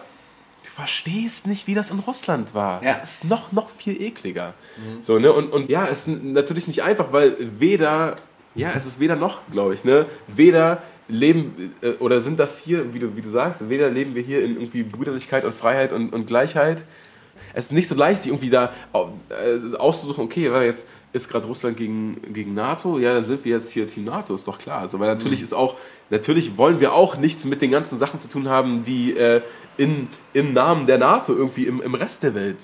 verstehst 0.77 1.47
nicht, 1.47 1.65
wie 1.65 1.73
das 1.73 1.89
in 1.89 1.97
Russland 1.97 2.53
war. 2.53 2.83
Ja. 2.83 2.91
Es 2.91 3.01
ist 3.01 3.23
noch, 3.23 3.51
noch 3.51 3.67
viel 3.71 3.99
ekliger. 3.99 4.53
So, 5.01 5.17
ne? 5.17 5.33
und, 5.33 5.51
und 5.51 5.71
ja, 5.71 5.87
es 5.87 6.07
ist 6.07 6.23
natürlich 6.23 6.67
nicht 6.67 6.83
einfach, 6.83 7.11
weil 7.11 7.35
weder, 7.39 8.17
ja, 8.53 8.69
es 8.75 8.85
ist 8.85 8.99
weder 8.99 9.15
noch, 9.15 9.41
glaube 9.51 9.73
ich, 9.73 9.83
ne? 9.83 10.05
Weder 10.27 10.83
leben, 11.07 11.73
äh, 11.81 11.93
oder 11.93 12.21
sind 12.21 12.37
das 12.39 12.59
hier, 12.59 12.93
wie 12.93 12.99
du, 12.99 13.15
wie 13.15 13.23
du 13.23 13.31
sagst, 13.31 13.67
weder 13.69 13.89
leben 13.89 14.13
wir 14.13 14.21
hier 14.21 14.43
in 14.43 14.53
irgendwie 14.53 14.83
Brüderlichkeit 14.83 15.45
und 15.45 15.55
Freiheit 15.55 15.93
und, 15.93 16.13
und 16.13 16.27
Gleichheit. 16.27 16.85
Es 17.55 17.65
ist 17.65 17.71
nicht 17.71 17.87
so 17.87 17.95
leicht, 17.95 18.21
sich 18.21 18.31
irgendwie 18.31 18.51
da 18.51 18.71
äh, 18.93 19.77
auszusuchen, 19.77 20.25
okay, 20.25 20.51
weil 20.51 20.67
jetzt 20.67 20.85
ist 21.13 21.29
gerade 21.29 21.47
Russland 21.47 21.77
gegen, 21.77 22.21
gegen 22.33 22.53
NATO, 22.53 22.99
ja, 22.99 23.13
dann 23.13 23.25
sind 23.25 23.43
wir 23.45 23.55
jetzt 23.55 23.71
hier 23.71 23.87
Team 23.87 24.03
NATO, 24.05 24.35
ist 24.35 24.47
doch 24.47 24.57
klar. 24.57 24.79
Also, 24.79 24.99
weil 24.99 25.07
natürlich 25.07 25.41
ist 25.41 25.53
auch, 25.53 25.75
natürlich 26.09 26.57
wollen 26.57 26.79
wir 26.79 26.93
auch 26.93 27.17
nichts 27.17 27.45
mit 27.45 27.61
den 27.61 27.71
ganzen 27.71 27.97
Sachen 27.97 28.19
zu 28.19 28.29
tun 28.29 28.49
haben, 28.49 28.83
die 28.83 29.15
äh, 29.15 29.41
in, 29.77 30.09
im 30.33 30.53
Namen 30.53 30.85
der 30.85 30.97
NATO 30.97 31.33
irgendwie 31.33 31.65
im, 31.65 31.81
im 31.81 31.95
Rest 31.95 32.23
der 32.23 32.35
Welt 32.35 32.57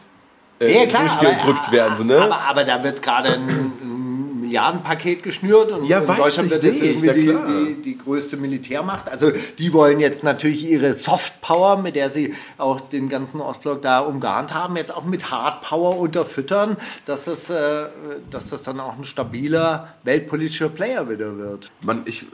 äh, 0.60 0.88
durchgedrückt 0.88 1.72
werden. 1.72 1.98
So, 1.98 2.04
ne? 2.04 2.22
aber, 2.22 2.42
aber 2.42 2.64
da 2.64 2.84
wird 2.84 3.02
gerade 3.02 3.34
ein 3.34 4.13
Milliardenpaket 4.54 5.24
geschnürt 5.24 5.72
und 5.72 5.86
Ja, 5.86 6.00
in 6.00 6.08
weiß 6.08 6.18
Deutschland 6.18 6.48
ich, 6.48 6.54
wird 6.54 6.64
jetzt 6.64 6.82
ich, 6.84 7.04
irgendwie 7.04 7.26
klar. 7.26 7.48
die, 7.48 7.66
die, 7.74 7.82
die 7.82 7.98
größte 7.98 8.38
Militärmacht. 8.38 9.10
Also 9.10 9.32
die 9.58 9.74
wollen 9.74 10.00
jetzt 10.00 10.24
natürlich 10.24 10.70
ihre 10.70 10.94
Softpower, 10.94 11.78
mit 11.78 11.96
der 11.96 12.12
sie 12.12 12.36
auch 12.60 12.80
den 12.80 13.10
ganzen 13.10 13.42
Ostblock 13.42 13.82
da 13.82 14.00
umgarnt 14.02 14.54
haben, 14.54 14.78
jetzt 14.78 14.96
auch 14.96 15.06
mit 15.06 15.32
Hardpower 15.32 15.98
unterfüttern, 15.98 16.78
dass 17.06 17.26
das, 17.26 17.50
äh, 17.50 17.88
dass 18.30 18.50
das 18.50 18.62
dann 18.62 18.80
auch 18.80 18.96
ein 18.96 19.06
stabiler 19.06 19.96
weltpolitischer 20.04 20.70
Player 20.70 21.10
wieder 21.10 21.36
wird. 21.36 21.72
man, 21.84 22.04
ich 22.06 22.28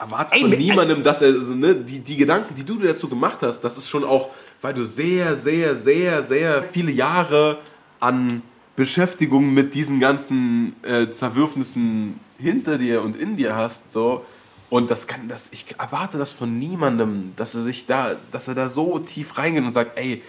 erwarte 0.00 0.34
Ey, 0.34 0.40
von 0.40 0.50
niemandem, 0.50 1.04
dass 1.04 1.22
er, 1.22 1.40
so, 1.40 1.54
ne, 1.54 1.76
die, 1.76 2.00
die 2.00 2.16
Gedanken, 2.16 2.54
die 2.56 2.64
du 2.64 2.78
dazu 2.78 3.08
gemacht 3.08 3.38
hast, 3.42 3.60
das 3.60 3.76
ist 3.76 3.88
schon 3.88 4.02
auch, 4.02 4.30
weil 4.60 4.74
du 4.74 4.84
sehr, 4.84 5.36
sehr, 5.36 5.76
sehr, 5.76 6.24
sehr 6.24 6.64
viele 6.64 6.90
Jahre 6.90 7.58
an 8.00 8.42
Beschäftigung 8.80 9.52
mit 9.52 9.74
diesen 9.74 10.00
ganzen 10.00 10.74
äh, 10.84 11.10
Zerwürfnissen 11.10 12.18
hinter 12.38 12.78
dir 12.78 13.02
und 13.02 13.14
in 13.14 13.36
dir 13.36 13.54
hast, 13.54 13.92
so. 13.92 14.24
Und 14.70 14.90
das 14.90 15.06
kann, 15.06 15.28
das, 15.28 15.50
ich 15.52 15.66
erwarte 15.78 16.16
das 16.16 16.32
von 16.32 16.58
niemandem, 16.58 17.32
dass 17.36 17.54
er 17.54 17.60
sich 17.60 17.84
da, 17.84 18.16
dass 18.30 18.48
er 18.48 18.54
da 18.54 18.70
so 18.70 18.98
tief 18.98 19.36
reingeht 19.36 19.64
und 19.64 19.74
sagt, 19.74 19.98
ey, 19.98 20.22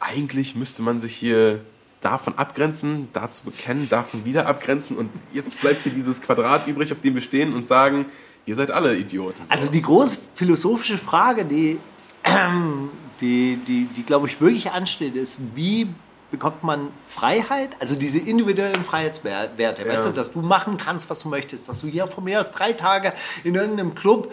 eigentlich 0.00 0.56
müsste 0.56 0.82
man 0.82 0.98
sich 0.98 1.14
hier 1.14 1.60
davon 2.00 2.36
abgrenzen, 2.36 3.06
dazu 3.12 3.44
bekennen, 3.44 3.88
davon 3.88 4.24
wieder 4.24 4.48
abgrenzen 4.48 4.96
und 4.96 5.08
jetzt 5.32 5.60
bleibt 5.60 5.82
hier 5.82 5.92
dieses 5.92 6.20
Quadrat 6.20 6.66
übrig, 6.66 6.90
auf 6.90 7.00
dem 7.00 7.14
wir 7.14 7.22
stehen 7.22 7.52
und 7.52 7.68
sagen, 7.68 8.06
ihr 8.46 8.56
seid 8.56 8.72
alle 8.72 8.96
Idioten. 8.96 9.46
So. 9.46 9.52
Also 9.52 9.70
die 9.70 9.82
große 9.82 10.18
philosophische 10.34 10.98
Frage, 10.98 11.44
die, 11.44 11.78
ähm, 12.24 12.90
die, 13.20 13.60
die, 13.64 13.84
die 13.94 14.02
glaube 14.02 14.26
ich 14.26 14.40
wirklich 14.40 14.72
ansteht, 14.72 15.14
ist, 15.14 15.38
wie 15.54 15.86
bekommt 16.32 16.64
man 16.64 16.88
Freiheit, 17.06 17.76
also 17.78 17.94
diese 17.94 18.18
individuellen 18.18 18.84
Freiheitswerte, 18.84 19.86
weißt 19.86 20.06
du, 20.06 20.10
dass 20.10 20.32
du 20.32 20.40
machen 20.40 20.78
kannst, 20.78 21.08
was 21.08 21.20
du 21.20 21.28
möchtest, 21.28 21.68
dass 21.68 21.82
du 21.82 21.86
hier 21.86 22.08
von 22.08 22.24
mir 22.24 22.40
aus 22.40 22.50
drei 22.50 22.72
Tage 22.72 23.12
in 23.44 23.54
irgendeinem 23.54 23.94
Club 23.94 24.32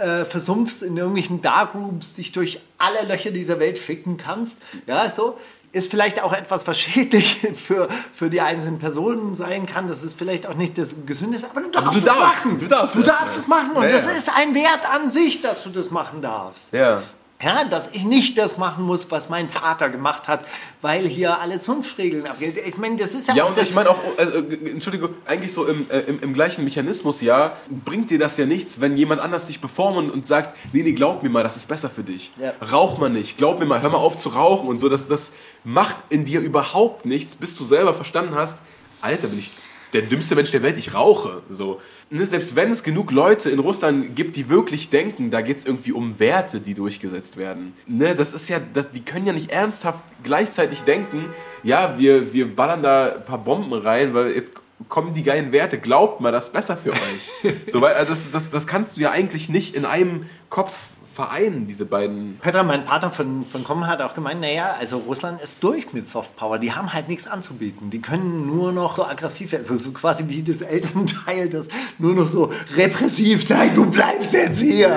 äh, 0.00 0.24
versumpfst, 0.24 0.82
in 0.82 0.96
irgendwelchen 0.96 1.42
Darkrooms 1.42 2.14
dich 2.14 2.32
durch 2.32 2.60
alle 2.78 3.06
Löcher 3.06 3.32
dieser 3.32 3.60
Welt 3.60 3.78
ficken 3.78 4.16
kannst, 4.16 4.62
ja, 4.86 5.10
so, 5.10 5.36
ist 5.72 5.90
vielleicht 5.90 6.22
auch 6.22 6.32
etwas, 6.32 6.66
was 6.68 6.78
schädlich 6.78 7.40
für, 7.56 7.88
für 8.12 8.30
die 8.30 8.40
einzelnen 8.40 8.78
Personen 8.78 9.34
sein 9.34 9.66
kann. 9.66 9.88
Das 9.88 10.04
ist 10.04 10.16
vielleicht 10.16 10.46
auch 10.46 10.54
nicht 10.54 10.78
das 10.78 10.94
Gesündeste, 11.04 11.50
aber 11.50 11.62
du 11.62 11.70
darfst, 11.70 11.94
du 11.94 11.98
es 11.98 12.04
darfst, 12.04 12.44
machen. 12.46 12.58
du 12.60 12.66
darfst 12.68 12.94
du 12.94 13.00
es, 13.00 13.06
darfst 13.06 13.34
ja. 13.34 13.40
es 13.40 13.48
machen. 13.48 13.72
Und 13.72 13.82
Ja, 13.82 13.90
das 13.90 14.06
ja. 14.06 14.12
ist 14.12 14.30
ein 14.36 14.54
Wert 14.54 14.88
an 14.88 15.08
sich, 15.08 15.40
dass 15.40 15.64
du 15.64 15.70
das 15.70 15.90
machen 15.90 16.22
darfst. 16.22 16.72
ja. 16.72 17.02
Ja, 17.42 17.64
dass 17.64 17.90
ich 17.92 18.04
nicht 18.04 18.38
das 18.38 18.58
machen 18.58 18.84
muss, 18.84 19.10
was 19.10 19.28
mein 19.28 19.50
Vater 19.50 19.90
gemacht 19.90 20.28
hat, 20.28 20.44
weil 20.80 21.06
hier 21.06 21.40
alle 21.40 21.60
Zunftregeln 21.60 22.26
abgehen. 22.26 22.56
Ich 22.64 22.78
meine, 22.78 22.96
das 22.96 23.12
ist 23.12 23.28
ja, 23.28 23.34
Ja, 23.34 23.44
auch 23.44 23.48
und 23.48 23.58
das 23.58 23.68
ich 23.68 23.74
meine 23.74 23.90
auch, 23.90 23.98
also, 24.16 24.38
äh, 24.38 24.70
Entschuldigung, 24.70 25.10
eigentlich 25.26 25.52
so 25.52 25.66
im, 25.66 25.90
äh, 25.90 26.00
im, 26.00 26.20
im 26.20 26.32
gleichen 26.32 26.64
Mechanismus, 26.64 27.20
ja, 27.20 27.56
bringt 27.84 28.10
dir 28.10 28.18
das 28.18 28.36
ja 28.36 28.46
nichts, 28.46 28.80
wenn 28.80 28.96
jemand 28.96 29.20
anders 29.20 29.46
dich 29.48 29.60
beformt 29.60 29.98
und, 29.98 30.10
und 30.10 30.24
sagt, 30.24 30.54
nee, 30.72 30.82
nee, 30.82 30.92
glaub 30.92 31.22
mir 31.22 31.28
mal, 31.28 31.42
das 31.42 31.56
ist 31.56 31.68
besser 31.68 31.90
für 31.90 32.04
dich. 32.04 32.30
Ja. 32.38 32.54
Rauch 32.70 32.98
mal 32.98 33.10
nicht, 33.10 33.36
glaub 33.36 33.58
mir 33.58 33.66
mal, 33.66 33.82
hör 33.82 33.90
mal 33.90 33.98
auf 33.98 34.18
zu 34.18 34.30
rauchen 34.30 34.68
und 34.68 34.78
so, 34.78 34.88
das, 34.88 35.08
das 35.08 35.32
macht 35.64 35.96
in 36.08 36.24
dir 36.24 36.40
überhaupt 36.40 37.04
nichts, 37.04 37.36
bis 37.36 37.56
du 37.56 37.64
selber 37.64 37.92
verstanden 37.92 38.36
hast, 38.36 38.58
Alter, 39.02 39.26
bin 39.26 39.40
ich 39.40 39.52
der 39.94 40.02
dümmste 40.02 40.34
Mensch 40.34 40.50
der 40.50 40.62
Welt, 40.62 40.76
ich 40.76 40.92
rauche. 40.92 41.42
So. 41.48 41.80
Ne, 42.10 42.26
selbst 42.26 42.56
wenn 42.56 42.70
es 42.70 42.82
genug 42.82 43.12
Leute 43.12 43.48
in 43.48 43.60
Russland 43.60 44.14
gibt, 44.16 44.36
die 44.36 44.50
wirklich 44.50 44.90
denken, 44.90 45.30
da 45.30 45.40
geht 45.40 45.58
es 45.58 45.64
irgendwie 45.64 45.92
um 45.92 46.18
Werte, 46.18 46.60
die 46.60 46.74
durchgesetzt 46.74 47.36
werden. 47.36 47.72
Ne, 47.86 48.14
das 48.14 48.34
ist 48.34 48.48
ja, 48.48 48.58
das, 48.72 48.90
die 48.90 49.04
können 49.04 49.26
ja 49.26 49.32
nicht 49.32 49.50
ernsthaft 49.50 50.04
gleichzeitig 50.22 50.82
denken, 50.82 51.30
ja, 51.62 51.98
wir, 51.98 52.32
wir 52.32 52.54
ballern 52.54 52.82
da 52.82 53.14
ein 53.14 53.24
paar 53.24 53.38
Bomben 53.38 53.72
rein, 53.72 54.12
weil 54.12 54.32
jetzt 54.32 54.52
kommen 54.88 55.14
die 55.14 55.22
geilen 55.22 55.52
Werte. 55.52 55.78
Glaubt 55.78 56.20
mal, 56.20 56.32
das 56.32 56.46
ist 56.46 56.52
besser 56.52 56.76
für 56.76 56.92
euch. 56.92 57.30
so, 57.66 57.80
weil 57.80 57.94
äh, 57.94 58.04
das, 58.04 58.30
das, 58.30 58.50
das 58.50 58.66
kannst 58.66 58.96
du 58.96 59.02
ja 59.02 59.10
eigentlich 59.10 59.48
nicht 59.48 59.76
in 59.76 59.84
einem 59.84 60.26
Kopf 60.50 60.90
vereinen, 61.14 61.66
diese 61.66 61.86
beiden. 61.86 62.38
Petra, 62.42 62.62
mein 62.62 62.84
Partner 62.84 63.10
von, 63.10 63.46
von 63.46 63.62
Kommen 63.64 63.86
hat 63.86 64.02
auch 64.02 64.14
gemeint, 64.14 64.40
naja, 64.40 64.74
also 64.78 64.98
Russland 64.98 65.40
ist 65.40 65.62
durch 65.62 65.92
mit 65.92 66.06
Softpower. 66.06 66.58
Die 66.58 66.72
haben 66.72 66.92
halt 66.92 67.08
nichts 67.08 67.26
anzubieten. 67.26 67.90
Die 67.90 68.00
können 68.02 68.46
nur 68.46 68.72
noch 68.72 68.96
so 68.96 69.04
aggressiv 69.06 69.52
werden. 69.52 69.62
Also 69.62 69.76
so 69.76 69.92
quasi 69.92 70.28
wie 70.28 70.42
das 70.42 70.60
Elternteil, 70.60 71.48
das 71.48 71.68
nur 71.98 72.14
noch 72.14 72.28
so 72.28 72.52
repressiv, 72.76 73.48
nein, 73.48 73.74
du 73.74 73.86
bleibst 73.90 74.32
jetzt 74.32 74.60
hier. 74.60 74.90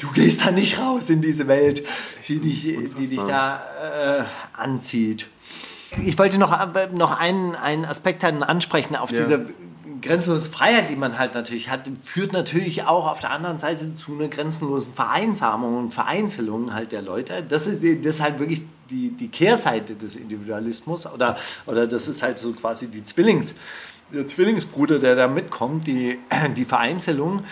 Du 0.00 0.10
gehst 0.12 0.46
da 0.46 0.50
nicht 0.50 0.78
raus 0.78 1.10
in 1.10 1.20
diese 1.20 1.48
Welt, 1.48 1.84
die 2.28 2.38
dich, 2.38 2.62
die 2.62 3.06
dich 3.08 3.20
da 3.20 3.60
äh, 4.20 4.24
anzieht. 4.56 5.26
Ich 6.04 6.18
wollte 6.18 6.38
noch, 6.38 6.52
äh, 6.52 6.88
noch 6.92 7.18
einen, 7.18 7.54
einen 7.54 7.84
Aspekt 7.84 8.22
ansprechen 8.24 8.96
auf 8.96 9.10
Ja. 9.10 9.18
diese 9.18 9.46
grenzenlose 10.06 10.48
Freiheit, 10.48 10.88
die 10.90 10.96
man 10.96 11.18
halt 11.18 11.34
natürlich 11.34 11.70
hat, 11.70 11.90
führt 12.02 12.32
natürlich 12.32 12.84
auch 12.84 13.10
auf 13.10 13.20
der 13.20 13.30
anderen 13.30 13.58
Seite 13.58 13.94
zu 13.94 14.14
einer 14.14 14.28
grenzenlosen 14.28 14.92
Vereinsamung 14.94 15.76
und 15.78 15.94
Vereinzelung 15.94 16.72
halt 16.72 16.92
der 16.92 17.02
Leute. 17.02 17.42
Das 17.46 17.66
ist, 17.66 17.82
das 17.82 18.14
ist 18.14 18.20
halt 18.20 18.38
wirklich 18.38 18.62
die, 18.90 19.10
die 19.10 19.28
Kehrseite 19.28 19.94
des 19.94 20.16
Individualismus 20.16 21.06
oder, 21.06 21.36
oder 21.66 21.86
das 21.86 22.08
ist 22.08 22.22
halt 22.22 22.38
so 22.38 22.52
quasi 22.52 22.88
die 22.88 23.04
Zwillings, 23.04 23.54
der 24.12 24.26
Zwillingsbruder, 24.26 24.98
der 24.98 25.16
da 25.16 25.28
mitkommt, 25.28 25.86
die, 25.86 26.18
die 26.56 26.64
Vereinzelung. 26.64 27.44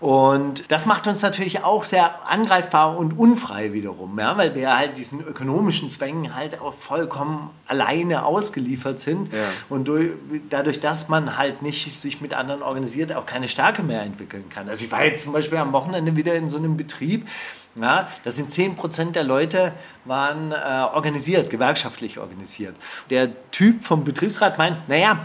Und 0.00 0.70
das 0.72 0.86
macht 0.86 1.06
uns 1.06 1.20
natürlich 1.20 1.62
auch 1.62 1.84
sehr 1.84 2.26
angreifbar 2.26 2.96
und 2.96 3.18
unfrei 3.18 3.74
wiederum, 3.74 4.18
ja, 4.18 4.36
weil 4.38 4.54
wir 4.54 4.78
halt 4.78 4.96
diesen 4.96 5.20
ökonomischen 5.20 5.90
Zwängen 5.90 6.34
halt 6.34 6.58
auch 6.60 6.72
vollkommen 6.72 7.50
alleine 7.66 8.24
ausgeliefert 8.24 8.98
sind 8.98 9.32
Ja. 9.32 9.40
und 9.68 9.84
durch, 9.88 10.10
dadurch, 10.48 10.80
dass 10.80 11.10
man 11.10 11.36
halt 11.36 11.60
nicht 11.60 11.98
sich 11.98 12.22
mit 12.22 12.32
anderen 12.32 12.62
organisiert, 12.62 13.12
auch 13.12 13.26
keine 13.26 13.46
Stärke 13.46 13.82
mehr 13.82 14.00
entwickeln 14.02 14.44
kann. 14.48 14.70
Also 14.70 14.84
ich 14.86 14.90
war 14.90 15.04
jetzt 15.04 15.22
zum 15.22 15.34
Beispiel 15.34 15.58
am 15.58 15.72
Wochenende 15.72 16.16
wieder 16.16 16.34
in 16.34 16.48
so 16.48 16.56
einem 16.56 16.78
Betrieb, 16.78 17.28
ja, 17.76 18.08
da 18.24 18.30
sind 18.32 18.50
10% 18.50 19.12
der 19.12 19.22
Leute 19.22 19.72
waren 20.04 20.50
äh, 20.50 20.54
organisiert, 20.94 21.50
gewerkschaftlich 21.50 22.18
organisiert. 22.18 22.74
Der 23.10 23.28
Typ 23.52 23.84
vom 23.84 24.02
Betriebsrat 24.02 24.58
meint, 24.58 24.88
naja, 24.88 25.20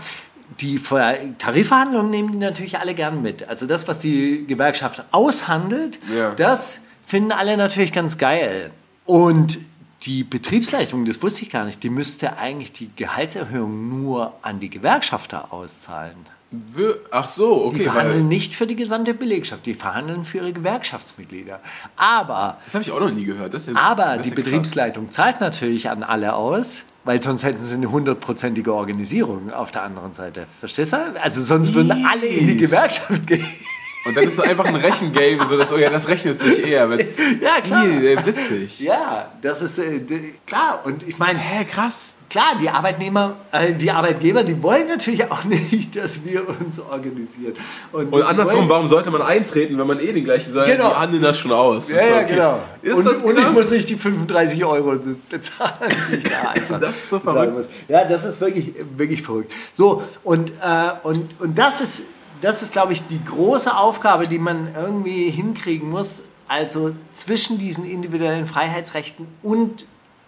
die 0.60 0.78
Ver- 0.78 1.18
Tarifverhandlungen 1.38 2.10
nehmen 2.12 2.32
die 2.34 2.38
natürlich 2.38 2.80
alle 2.80 2.94
gern 2.94 3.22
mit. 3.22 3.48
Also 3.48 3.66
das, 3.66 3.88
was 3.88 4.00
die 4.00 4.46
Gewerkschaft 4.48 5.04
aushandelt, 5.12 6.00
Ja. 6.16 6.32
das 6.32 6.80
finden 7.06 7.32
alle 7.32 7.58
natürlich 7.58 7.92
ganz 7.94 8.18
geil. 8.18 8.72
Und 9.06 9.60
die 10.04 10.24
Betriebsleitung, 10.24 11.06
das 11.06 11.22
wusste 11.22 11.44
ich 11.44 11.50
gar 11.50 11.66
nicht, 11.66 11.82
die 11.84 11.90
müsste 11.90 12.38
eigentlich 12.38 12.72
die 12.72 12.90
Gehaltserhöhung 12.96 14.02
nur 14.04 14.34
an 14.44 14.60
die 14.60 14.70
Gewerkschafter 14.70 15.52
auszahlen. 15.52 16.16
Ach 17.12 17.28
so, 17.28 17.70
Die 17.72 17.76
okay. 17.76 17.84
verhandeln 17.84 18.22
Weil, 18.22 18.24
nicht 18.24 18.54
für 18.56 18.66
die 18.68 18.76
gesamte 18.76 19.14
Belegschaft, 19.14 19.66
die 19.66 19.74
verhandeln 19.74 20.24
für 20.24 20.38
ihre 20.38 20.54
Gewerkschaftsmitglieder. 20.54 21.60
Aber 21.98 22.58
das 22.66 22.74
habe 22.76 22.84
ich 22.84 22.92
auch 22.92 23.00
noch 23.00 23.12
nie 23.12 23.26
gehört. 23.26 23.54
Ja, 23.54 23.76
aber 23.76 24.18
die. 24.20 24.30
Betriebsleitung 24.30 25.10
zahlt 25.10 25.42
natürlich 25.42 25.90
an 25.90 26.04
alle 26.04 26.34
aus, 26.36 26.84
weil 27.06 27.22
sonst 27.22 27.44
hätten 27.44 27.62
sie 27.62 27.76
eine 27.76 27.90
hundertprozentige 27.92 28.74
Organisierung 28.74 29.54
auf 29.54 29.72
der 29.72 29.84
anderen 29.84 30.12
Seite. 30.14 30.48
Verstehst 30.60 30.94
du? 30.94 30.98
Also 31.22 31.42
sonst 31.44 31.74
würden 31.74 32.06
alle 32.06 32.26
in 32.26 32.48
die 32.48 32.58
Gewerkschaft 32.58 33.26
gehen. 33.28 33.46
Und 34.06 34.16
dann 34.16 34.26
ist 34.26 34.34
es 34.34 34.40
einfach 34.40 34.66
ein 34.66 34.76
Rechengame, 34.76 35.48
so 35.48 35.58
dass, 35.58 35.72
oh 35.72 35.78
ja, 35.78 35.90
das 35.90 36.08
rechnet 36.08 36.40
sich 36.40 36.66
eher. 36.66 36.88
Mit, 36.88 37.08
Ja, 37.42 37.60
klar. 37.62 37.86
Ey, 37.86 38.18
witzig. 38.26 38.80
Ja, 38.80 39.32
das 39.42 39.62
ist 39.62 39.80
äh, 39.80 40.00
klar. 40.46 40.82
Und 40.86 41.08
ich 41.08 41.18
meine, 41.18 41.40
Hä, 41.40 41.66
krass. 41.66 42.15
Klar, 42.36 42.58
die 42.60 42.70
Arbeitnehmer, 42.70 43.38
äh, 43.54 43.74
die 43.74 43.90
Arbeitgeber, 43.90 44.44
die 44.44 44.62
wollen 44.62 44.88
natürlich 44.90 45.32
auch 45.32 45.44
nicht, 45.46 45.96
dass 45.96 46.26
wir 46.26 46.46
uns 46.50 46.78
organisieren. 46.80 47.54
Und 47.94 48.14
die 48.14 48.22
andersrum, 48.24 48.60
wollen- 48.60 48.70
warum 48.70 48.88
sollte 48.90 49.10
man 49.10 49.22
eintreten, 49.22 49.78
wenn 49.78 49.88
man 49.88 50.00
eh 50.02 50.12
den 50.12 50.26
gleichen 50.26 50.52
sagt, 50.52 50.68
Genau. 50.70 50.90
die 50.90 50.96
handeln 50.96 51.24
das 51.24 51.38
schon 51.40 51.54
aus. 51.54 51.90
Ja, 51.90 51.96
ja, 51.98 52.16
okay. 52.24 52.26
genau. 52.34 52.60
Ist 52.82 52.98
und, 52.98 53.06
das 53.06 53.18
und 53.24 53.40
ich 53.40 53.52
muss 53.52 53.72
nicht 53.72 53.88
die 53.88 53.96
35 53.96 54.66
Euro 54.66 54.98
bezahlen, 55.30 55.72
die 56.12 56.16
ich 56.18 56.24
da 56.26 56.50
einfach 56.50 56.80
Das 56.82 56.90
ist 56.96 57.10
so 57.10 57.20
verrückt. 57.20 57.54
muss. 57.54 57.70
Ja, 57.88 58.04
das 58.04 58.26
ist 58.26 58.42
wirklich, 58.42 58.74
wirklich 58.98 59.22
verrückt. 59.22 59.54
So, 59.72 60.04
und, 60.26 60.50
äh, 60.52 60.92
und, 61.04 61.40
und 61.40 61.58
das 61.58 61.80
ist, 61.80 62.04
das 62.42 62.62
ist, 62.62 62.74
glaube 62.74 62.92
ich, 62.92 63.02
die 63.08 63.24
große 63.24 63.76
Aufgabe, 63.78 64.28
die 64.28 64.40
man 64.40 64.76
irgendwie 64.76 65.30
hinkriegen 65.30 65.90
muss. 65.90 66.24
Also 66.50 66.92
zwischen 67.14 67.60
diesen 67.60 67.86
individuellen 67.86 68.46
Freiheitsrechten 68.46 69.26
und 69.42 69.86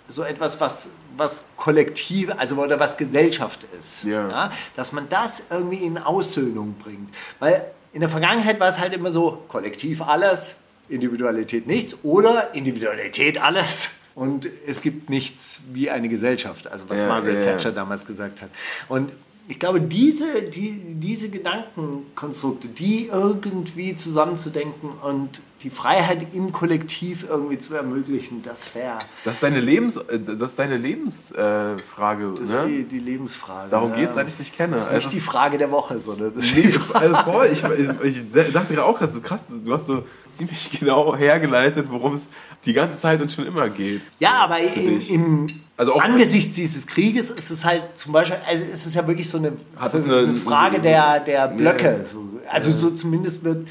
so 0.07 0.23
etwas, 0.23 0.61
was, 0.61 0.87
was 1.17 1.45
kollektiv, 1.55 2.31
also 2.37 2.55
oder 2.55 2.79
was 2.79 2.97
Gesellschaft 2.97 3.65
ist. 3.77 4.03
Ja. 4.03 4.51
Dass 4.75 4.91
man 4.91 5.09
das 5.09 5.45
irgendwie 5.49 5.83
in 5.83 5.97
Aussöhnung 5.97 6.75
bringt. 6.79 7.09
Weil 7.39 7.71
in 7.93 8.01
der 8.01 8.09
Vergangenheit 8.09 8.59
war 8.59 8.69
es 8.69 8.79
halt 8.79 8.93
immer 8.93 9.11
so, 9.11 9.43
kollektiv 9.47 10.01
alles, 10.01 10.55
Individualität 10.89 11.67
nichts 11.67 11.97
oder 12.03 12.53
Individualität 12.53 13.41
alles. 13.41 13.91
Und 14.15 14.49
es 14.65 14.81
gibt 14.81 15.09
nichts 15.09 15.61
wie 15.73 15.89
eine 15.89 16.09
Gesellschaft, 16.09 16.67
also 16.67 16.89
was 16.89 17.01
Ja, 17.01 17.07
Margaret 17.07 17.45
ja. 17.45 17.51
Thatcher 17.51 17.71
damals 17.71 18.05
gesagt 18.05 18.41
hat. 18.41 18.49
Und 18.89 19.11
ich 19.47 19.59
glaube, 19.59 19.79
diese, 19.79 20.41
die, 20.41 20.81
diese 20.99 21.29
Gedankenkonstrukte, 21.29 22.67
die 22.67 23.07
irgendwie 23.07 23.95
zusammenzudenken 23.95 24.89
und 24.89 25.41
die 25.63 25.69
Freiheit 25.71 26.27
im 26.33 26.51
Kollektiv 26.51 27.25
irgendwie 27.27 27.57
zu 27.57 27.73
ermöglichen, 27.73 28.43
das 28.43 28.73
wäre 28.75 28.97
Das 29.25 29.35
ist 29.35 29.43
deine 29.43 29.59
Lebens, 29.59 29.97
äh, 29.97 30.19
das 30.19 30.51
ist 30.51 30.59
deine 30.59 30.77
Lebensfrage, 30.77 31.75
äh, 31.75 31.83
Frage, 31.83 32.33
das 32.39 32.49
ist 32.51 32.63
die, 32.65 32.71
ne? 32.77 32.83
die 32.83 32.99
Lebensfrage. 32.99 33.69
Darum 33.69 33.89
ja. 33.91 33.95
geht 33.97 34.09
es, 34.09 34.15
seit 34.15 34.29
ich 34.29 34.37
dich 34.37 34.53
kenne. 34.55 34.75
Das 34.75 34.85
ist 34.85 34.89
Also 34.91 35.07
nicht 35.07 35.13
die 35.15 35.17
es- 35.19 35.23
Frage 35.25 35.57
der 35.57 35.71
Woche, 35.71 35.99
sondern 35.99 36.33
das 36.35 36.45
ist 36.45 36.55
Nee, 36.55 36.61
die 36.63 36.71
Frage. 36.71 37.05
also 37.17 37.31
voll, 37.31 37.49
ich, 37.51 37.63
ich, 38.03 38.17
ich 38.35 38.53
dachte 38.53 38.73
gerade 38.75 38.85
auch, 38.85 38.99
so 38.99 39.19
krass, 39.21 39.43
du 39.49 39.73
hast 39.73 39.87
so 39.87 40.03
ziemlich 40.31 40.69
genau 40.79 41.15
hergeleitet, 41.15 41.87
worum 41.89 42.13
es 42.13 42.29
die 42.65 42.73
ganze 42.73 42.97
Zeit 42.99 43.19
und 43.21 43.31
schon 43.31 43.45
immer 43.47 43.69
geht. 43.69 44.01
Ja, 44.19 44.33
aber 44.43 44.59
im, 44.59 44.99
im 45.09 45.47
Also 45.75 45.95
angesichts 45.95 46.55
dieses 46.55 46.85
Krieges 46.85 47.29
ist 47.31 47.49
es 47.49 47.65
halt 47.65 47.83
zum 47.97 48.11
Beispiel, 48.11 48.37
also 48.47 48.63
ist 48.63 48.85
es 48.85 48.93
ja 48.93 49.07
wirklich 49.07 49.27
so 49.29 49.37
eine, 49.37 49.53
so 49.91 49.97
eine- 50.03 50.17
eine 50.17 50.35
Frage 50.35 50.79
der, 50.79 51.19
der 51.21 51.47
Blöcke. 51.47 51.97
Ja. 51.97 52.03
So. 52.03 52.23
Also 52.49 52.71
so 52.77 52.91
zumindest 52.91 53.43
wird, 53.43 53.67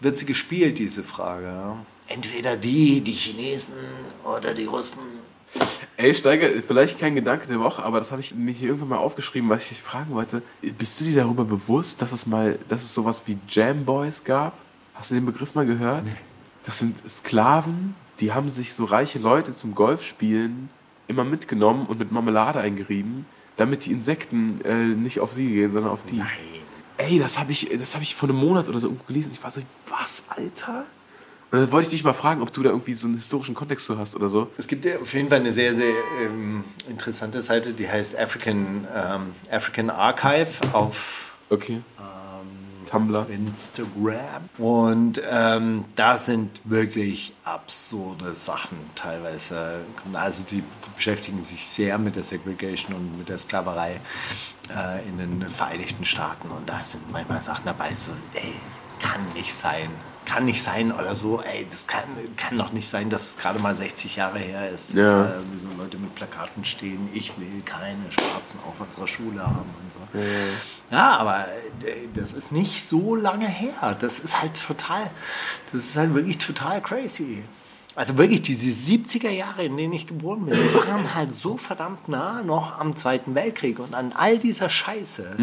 wird 0.00 0.16
sie 0.16 0.26
gespielt, 0.26 0.78
diese 0.78 1.02
Frage. 1.02 1.46
Ja. 1.46 1.76
Entweder 2.08 2.56
die, 2.56 3.00
die 3.00 3.12
Chinesen 3.12 3.76
oder 4.24 4.54
die 4.54 4.64
Russen. 4.64 5.00
Ey, 5.96 6.14
Steiger, 6.14 6.48
vielleicht 6.48 6.98
kein 6.98 7.14
Gedanke 7.14 7.46
der 7.46 7.58
Woche, 7.60 7.82
aber 7.82 7.98
das 7.98 8.10
habe 8.12 8.20
ich 8.20 8.34
mir 8.34 8.52
hier 8.52 8.68
irgendwann 8.68 8.90
mal 8.90 8.98
aufgeschrieben, 8.98 9.48
weil 9.48 9.58
ich 9.58 9.68
dich 9.68 9.82
fragen 9.82 10.14
wollte. 10.14 10.42
Bist 10.76 11.00
du 11.00 11.04
dir 11.04 11.16
darüber 11.16 11.44
bewusst, 11.44 12.02
dass 12.02 12.12
es 12.12 12.26
mal, 12.26 12.58
dass 12.68 12.82
es 12.82 12.94
sowas 12.94 13.22
wie 13.26 13.38
Jam 13.48 13.84
Boys 13.84 14.22
gab? 14.24 14.54
Hast 14.94 15.10
du 15.10 15.14
den 15.14 15.26
Begriff 15.26 15.54
mal 15.54 15.66
gehört? 15.66 16.04
Das 16.64 16.78
sind 16.78 17.08
Sklaven, 17.08 17.94
die 18.20 18.32
haben 18.32 18.48
sich 18.48 18.74
so 18.74 18.84
reiche 18.84 19.18
Leute 19.18 19.52
zum 19.52 19.74
Golfspielen 19.74 20.68
immer 21.06 21.24
mitgenommen 21.24 21.86
und 21.86 21.98
mit 21.98 22.12
Marmelade 22.12 22.60
eingerieben, 22.60 23.24
damit 23.56 23.86
die 23.86 23.92
Insekten 23.92 24.60
äh, 24.64 24.84
nicht 24.84 25.20
auf 25.20 25.32
sie 25.32 25.48
gehen, 25.48 25.72
sondern 25.72 25.92
auf 25.92 26.04
die. 26.04 26.22
Ey, 26.98 27.18
das 27.18 27.38
habe 27.38 27.52
ich, 27.52 27.68
das 27.78 27.94
habe 27.94 28.02
ich 28.02 28.14
vor 28.14 28.28
einem 28.28 28.38
Monat 28.38 28.68
oder 28.68 28.78
so 28.78 28.88
irgendwo 28.88 29.04
gelesen. 29.04 29.30
Ich 29.32 29.42
war 29.42 29.50
so, 29.50 29.62
was, 29.88 30.22
Alter? 30.28 30.84
Und 31.50 31.60
dann 31.60 31.72
wollte 31.72 31.86
ich 31.86 31.92
dich 31.92 32.04
mal 32.04 32.12
fragen, 32.12 32.42
ob 32.42 32.52
du 32.52 32.62
da 32.62 32.68
irgendwie 32.70 32.92
so 32.92 33.06
einen 33.06 33.16
historischen 33.16 33.54
Kontext 33.54 33.86
so 33.86 33.96
hast 33.96 34.14
oder 34.14 34.28
so. 34.28 34.50
Es 34.58 34.68
gibt 34.68 34.84
ja 34.84 34.98
auf 34.98 35.14
jeden 35.14 35.30
Fall 35.30 35.38
eine 35.40 35.52
sehr, 35.52 35.74
sehr 35.74 35.94
ähm, 36.20 36.64
interessante 36.88 37.40
Seite, 37.40 37.72
die 37.72 37.88
heißt 37.88 38.18
African, 38.18 38.86
ähm, 38.94 39.34
African 39.50 39.88
Archive 39.88 40.50
auf 40.74 41.32
Okay. 41.50 41.80
Tumblr. 42.90 43.26
Instagram. 43.28 44.48
Und 44.56 45.20
ähm, 45.30 45.84
da 45.94 46.18
sind 46.18 46.60
wirklich 46.64 47.34
absurde 47.44 48.34
Sachen 48.34 48.78
teilweise. 48.94 49.80
Also 50.14 50.42
die, 50.42 50.62
die 50.62 50.90
beschäftigen 50.94 51.42
sich 51.42 51.66
sehr 51.66 51.98
mit 51.98 52.16
der 52.16 52.22
Segregation 52.22 52.96
und 52.96 53.18
mit 53.18 53.28
der 53.28 53.38
Sklaverei 53.38 54.00
äh, 54.74 55.06
in 55.08 55.18
den 55.18 55.48
Vereinigten 55.48 56.04
Staaten. 56.04 56.48
Und 56.48 56.68
da 56.68 56.82
sind 56.84 57.10
manchmal 57.12 57.40
Sachen 57.42 57.64
dabei, 57.66 57.90
so, 57.98 58.12
ey, 58.34 58.54
kann 59.00 59.20
nicht 59.34 59.54
sein. 59.54 59.90
Kann 60.24 60.44
nicht 60.44 60.62
sein 60.62 60.92
oder 60.92 61.16
so, 61.16 61.40
ey, 61.40 61.66
das 61.70 61.86
kann, 61.86 62.02
kann 62.36 62.58
doch 62.58 62.70
nicht 62.72 62.86
sein, 62.86 63.08
dass 63.08 63.30
es 63.30 63.38
gerade 63.38 63.58
mal 63.60 63.74
60 63.74 64.16
Jahre 64.16 64.38
her 64.38 64.68
ist, 64.68 64.90
dass 64.90 64.96
Ja. 64.98 65.22
da 65.24 65.34
so 65.56 65.68
Leute 65.78 65.96
mit 65.96 66.14
Plakaten 66.14 66.66
stehen, 66.66 67.08
ich 67.14 67.32
will 67.38 67.62
keine 67.64 67.96
Schwarzen 68.12 68.60
auf 68.68 68.78
unserer 68.78 69.08
Schule 69.08 69.40
haben 69.40 69.70
und 69.82 69.90
so. 69.90 69.98
Ja, 70.94 71.16
aber 71.16 71.46
äh, 71.82 72.08
das 72.12 72.34
ist 72.34 72.52
nicht 72.52 72.86
so 72.86 73.14
lange 73.14 73.48
her. 73.48 73.96
Das 73.98 74.18
ist 74.18 74.38
halt 74.42 74.62
total, 74.66 75.08
das 75.72 75.84
ist 75.84 75.96
halt 75.96 76.12
wirklich 76.12 76.36
total 76.36 76.82
crazy. 76.82 77.42
Also 77.98 78.16
wirklich, 78.16 78.42
diese 78.42 78.66
70er 78.70 79.28
Jahre, 79.30 79.64
in 79.64 79.76
denen 79.76 79.92
ich 79.92 80.06
geboren 80.06 80.46
bin, 80.46 80.56
waren 80.86 81.14
halt 81.14 81.34
so 81.34 81.56
verdammt 81.56 82.08
nah 82.08 82.42
noch 82.42 82.78
am 82.78 82.94
Zweiten 82.94 83.34
Weltkrieg 83.34 83.80
und 83.80 83.92
an 83.94 84.12
all 84.14 84.38
dieser 84.38 84.70
Scheiße, 84.70 85.36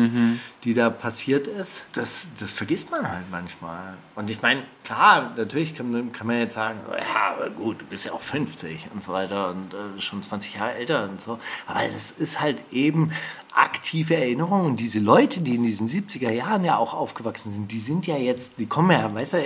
die 0.64 0.74
da 0.74 0.90
passiert 0.90 1.48
ist, 1.48 1.84
das, 1.94 2.30
das 2.40 2.52
vergisst 2.52 2.92
man 2.92 3.10
halt 3.12 3.26
manchmal. 3.30 3.96
Und 4.16 4.32
ich 4.32 4.42
meine, 4.42 4.64
klar, 4.86 5.34
natürlich 5.36 5.76
kann, 5.76 5.92
man- 5.92 6.12
kann 6.14 6.28
man 6.28 6.40
jetzt 6.40 6.54
sagen, 6.56 6.80
ja, 6.92 7.34
aber 7.36 7.50
gut, 7.50 7.82
du 7.82 7.86
bist 7.86 8.06
ja 8.06 8.14
auch 8.14 8.22
50 8.22 8.88
und 8.94 9.04
so 9.04 9.12
weiter 9.12 9.50
und 9.50 9.74
äh, 9.74 10.02
schon 10.02 10.22
20 10.24 10.56
Jahre 10.56 10.76
älter 10.76 11.04
und 11.10 11.20
so. 11.20 11.38
Aber 11.68 11.82
es 11.96 12.12
ist 12.12 12.40
halt 12.40 12.64
eben 12.72 13.12
aktive 13.56 14.16
Erinnerung. 14.16 14.66
Und 14.66 14.80
diese 14.80 15.00
Leute, 15.00 15.42
die 15.42 15.56
in 15.56 15.64
diesen 15.64 15.88
70er 15.88 16.32
Jahren 16.32 16.66
ja 16.66 16.78
auch 16.78 16.94
aufgewachsen 16.94 17.52
sind, 17.52 17.72
die 17.72 17.80
sind 17.80 18.06
ja 18.06 18.18
jetzt, 18.18 18.60
die 18.60 18.66
kommen 18.66 18.92
ja, 18.92 19.14
weißt 19.14 19.34
du, 19.34 19.38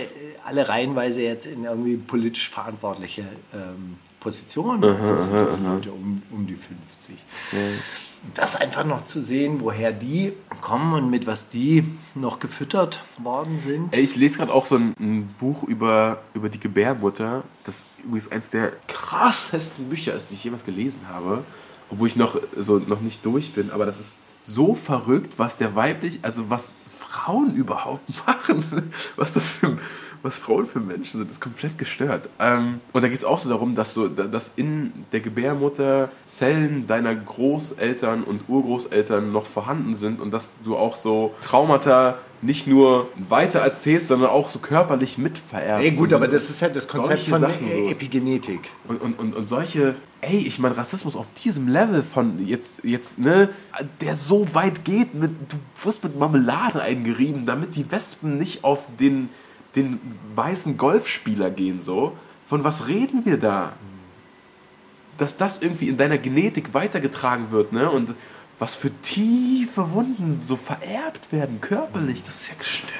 alle 0.45 0.67
reihenweise 0.67 1.21
jetzt 1.21 1.45
in 1.45 1.63
irgendwie 1.63 1.97
politisch 1.97 2.49
verantwortliche 2.49 3.23
ähm, 3.53 3.97
Positionen. 4.19 4.83
Also 4.83 5.15
so, 5.15 5.31
das 5.31 5.53
sind 5.53 5.65
Leute 5.65 5.91
um, 5.91 6.21
um 6.31 6.47
die 6.47 6.55
50. 6.55 7.15
Das 8.33 8.55
einfach 8.57 8.83
noch 8.83 9.05
zu 9.05 9.21
sehen, 9.21 9.61
woher 9.61 9.93
die 9.93 10.33
kommen 10.61 10.93
und 10.93 11.09
mit 11.09 11.25
was 11.25 11.47
die 11.47 11.85
noch 12.15 12.39
gefüttert 12.39 13.01
worden 13.17 13.59
sind. 13.59 13.95
Ich 13.95 14.15
lese 14.17 14.39
gerade 14.39 14.53
auch 14.53 14.65
so 14.65 14.75
ein, 14.75 14.93
ein 14.99 15.27
Buch 15.39 15.63
über, 15.63 16.21
über 16.33 16.49
die 16.49 16.59
Gebärmutter, 16.59 17.43
das 17.63 17.85
übrigens 18.03 18.29
eins 18.31 18.49
der 18.49 18.73
krassesten 18.87 19.85
Bücher 19.87 20.15
ist, 20.15 20.31
die 20.31 20.33
ich 20.33 20.43
jemals 20.43 20.65
gelesen 20.65 21.07
habe, 21.07 21.45
obwohl 21.89 22.07
ich 22.07 22.15
noch, 22.15 22.39
so, 22.57 22.79
noch 22.79 23.01
nicht 23.01 23.25
durch 23.25 23.53
bin, 23.53 23.71
aber 23.71 23.85
das 23.85 23.99
ist 23.99 24.13
so 24.41 24.73
verrückt, 24.73 25.37
was 25.37 25.57
der 25.57 25.75
weiblich, 25.75 26.19
also 26.21 26.49
was 26.49 26.75
Frauen 26.87 27.53
überhaupt 27.55 28.09
machen, 28.27 28.91
was 29.15 29.33
das 29.33 29.51
für, 29.53 29.77
was 30.21 30.37
Frauen 30.37 30.65
für 30.65 30.79
Menschen 30.79 31.19
sind, 31.19 31.31
ist 31.31 31.41
komplett 31.41 31.77
gestört. 31.77 32.29
Ähm, 32.39 32.79
und 32.93 33.01
da 33.01 33.07
geht 33.07 33.17
es 33.17 33.23
auch 33.23 33.39
so 33.39 33.49
darum, 33.49 33.75
dass, 33.75 33.93
so, 33.93 34.07
dass 34.07 34.51
in 34.55 34.91
der 35.11 35.21
Gebärmutter 35.21 36.11
Zellen 36.25 36.87
deiner 36.87 37.15
Großeltern 37.15 38.23
und 38.23 38.47
Urgroßeltern 38.47 39.31
noch 39.31 39.45
vorhanden 39.45 39.95
sind 39.95 40.19
und 40.19 40.31
dass 40.31 40.53
du 40.63 40.77
auch 40.77 40.95
so 40.95 41.33
Traumata 41.41 42.17
nicht 42.41 42.67
nur 42.67 43.09
weiter 43.17 43.59
erzählst, 43.59 44.07
sondern 44.07 44.29
auch 44.29 44.49
so 44.49 44.59
körperlich 44.59 45.17
mitvererbst. 45.17 45.85
Ey, 45.85 45.91
gut, 45.91 46.13
aber 46.13 46.27
das 46.27 46.49
ist 46.49 46.61
halt 46.61 46.75
das 46.75 46.87
Konzept 46.87 47.23
von 47.23 47.41
Sachen. 47.41 47.69
Epigenetik. 47.89 48.71
Und, 48.87 49.01
und, 49.01 49.19
und, 49.19 49.35
und 49.35 49.49
solche, 49.49 49.95
ey, 50.21 50.37
ich 50.37 50.59
meine, 50.59 50.77
Rassismus 50.77 51.15
auf 51.15 51.31
diesem 51.33 51.67
Level 51.67 52.01
von 52.01 52.45
jetzt, 52.45 52.83
jetzt, 52.83 53.19
ne, 53.19 53.49
der 53.99 54.15
so 54.15 54.45
weit 54.53 54.85
geht, 54.85 55.13
mit, 55.15 55.31
du 55.49 55.57
wirst 55.83 56.03
mit 56.03 56.17
Marmelade 56.17 56.81
eingerieben, 56.81 57.45
damit 57.45 57.75
die 57.75 57.91
Wespen 57.91 58.37
nicht 58.37 58.63
auf 58.63 58.87
den, 58.99 59.29
den 59.75 59.99
weißen 60.35 60.77
Golfspieler 60.77 61.51
gehen, 61.51 61.81
so. 61.81 62.17
Von 62.45 62.63
was 62.63 62.87
reden 62.87 63.25
wir 63.25 63.37
da? 63.37 63.73
Dass 65.17 65.37
das 65.37 65.59
irgendwie 65.59 65.89
in 65.89 65.97
deiner 65.97 66.17
Genetik 66.17 66.73
weitergetragen 66.73 67.51
wird, 67.51 67.73
ne, 67.73 67.89
und 67.89 68.15
was 68.57 68.75
für 68.75 68.91
tiefe 69.01 69.91
Wunden 69.91 70.39
so 70.41 70.55
vererbt 70.55 71.31
werden, 71.31 71.61
körperlich, 71.61 72.23
das 72.23 72.41
ist 72.41 72.49
ja 72.49 72.55
gestört. 72.57 72.93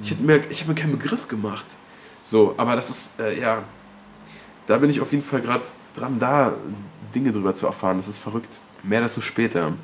Ich 0.00 0.10
habe 0.10 0.22
mir, 0.22 0.40
ich 0.50 0.60
hab 0.60 0.68
mir 0.68 0.74
keinen 0.74 0.92
Begriff 0.92 1.28
gemacht. 1.28 1.66
So, 2.22 2.54
aber 2.56 2.74
das 2.74 2.90
ist, 2.90 3.20
äh, 3.20 3.40
ja, 3.40 3.62
da 4.66 4.78
bin 4.78 4.90
ich 4.90 5.00
auf 5.00 5.12
jeden 5.12 5.22
Fall 5.22 5.40
gerade 5.40 5.64
dran, 5.94 6.18
da 6.18 6.54
Dinge 7.14 7.30
drüber 7.30 7.54
zu 7.54 7.66
erfahren. 7.66 7.98
Das 7.98 8.08
ist 8.08 8.18
verrückt. 8.18 8.60
Mehr 8.82 9.00
dazu 9.00 9.20
später. 9.20 9.74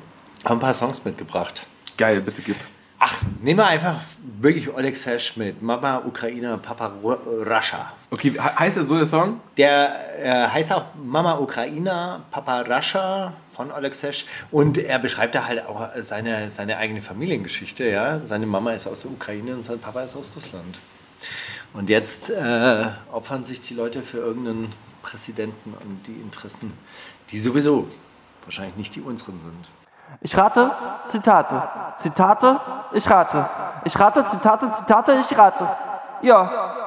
Haben 0.43 0.57
ein 0.57 0.59
paar 0.59 0.73
Songs 0.73 1.05
mitgebracht. 1.05 1.65
Geil, 1.97 2.19
bitte 2.21 2.41
gib. 2.41 2.57
Ach, 3.03 3.17
nehmen 3.41 3.57
wir 3.57 3.65
einfach 3.65 3.95
wirklich 4.39 4.71
Oleg 4.71 4.95
Sesh 4.95 5.35
mit. 5.35 5.59
Mama 5.59 6.03
Ukraine, 6.05 6.59
Papa 6.59 6.93
Ru 7.01 7.13
Russia. 7.13 7.91
Okay, 8.11 8.29
he- 8.33 8.37
heißt 8.39 8.77
er 8.77 8.83
so 8.83 8.95
der 8.95 9.07
Song? 9.07 9.39
Der 9.57 10.23
äh, 10.23 10.47
heißt 10.49 10.71
auch 10.71 10.83
Mama 11.03 11.39
Ukraine, 11.39 12.21
Papa 12.29 12.61
Russia 12.61 13.33
von 13.49 13.71
Sesh. 13.91 14.27
Und 14.51 14.77
er 14.77 14.99
beschreibt 14.99 15.33
da 15.33 15.45
halt 15.47 15.65
auch 15.65 15.89
seine, 16.01 16.47
seine 16.51 16.77
eigene 16.77 17.01
Familiengeschichte. 17.01 17.85
Ja? 17.89 18.19
Seine 18.23 18.45
Mama 18.45 18.73
ist 18.73 18.85
aus 18.85 19.01
der 19.01 19.09
Ukraine 19.09 19.55
und 19.55 19.63
sein 19.63 19.79
Papa 19.79 20.03
ist 20.03 20.15
aus 20.15 20.29
Russland. 20.35 20.77
Und 21.73 21.89
jetzt 21.89 22.29
äh, 22.29 22.85
opfern 23.11 23.43
sich 23.43 23.61
die 23.61 23.73
Leute 23.73 24.03
für 24.03 24.17
irgendeinen 24.19 24.71
Präsidenten 25.01 25.73
und 25.73 26.05
die 26.05 26.21
Interessen, 26.21 26.71
die 27.31 27.39
sowieso 27.39 27.87
wahrscheinlich 28.43 28.75
nicht 28.75 28.95
die 28.95 29.01
unseren 29.01 29.39
sind. 29.41 29.80
Ich 30.19 30.35
rate, 30.35 30.71
Zitate. 31.07 31.63
Zitate, 31.97 32.59
ich 32.93 33.09
rate. 33.09 33.49
Ich 33.85 33.97
rate, 33.97 34.25
Zitate, 34.25 34.69
Zitate, 34.71 35.21
ich 35.21 35.37
rate. 35.37 35.69
Ja. 36.21 36.77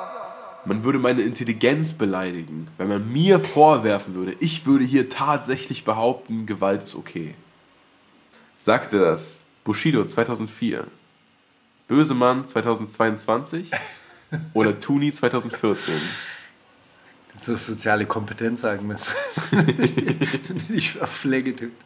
Man 0.67 0.85
würde 0.85 0.99
meine 0.99 1.23
Intelligenz 1.23 1.93
beleidigen, 1.93 2.69
wenn 2.79 2.89
man 2.89 3.13
mir 3.13 3.39
vorwerfen 3.39 4.15
würde, 4.15 4.35
ich 4.41 4.65
würde 4.65 4.85
hier 4.85 5.11
tatsächlich 5.11 5.85
behaupten, 5.85 6.47
Gewalt 6.47 6.85
ist 6.85 6.95
okay. 6.95 7.35
Sagte 8.57 8.99
das 8.99 9.41
Bushido 9.63 10.05
2004, 10.05 10.87
Bösemann 11.87 12.45
2022 12.47 13.73
oder 14.55 14.79
Tuni 14.81 15.13
2014? 15.13 16.01
So 17.41 17.57
soziale 17.57 18.07
Kompetenz 18.07 18.63
sagen 18.63 18.87
müssen. 18.87 19.13
ich 20.71 21.01
auf 21.03 21.21
Play 21.21 21.43
getippt. 21.43 21.83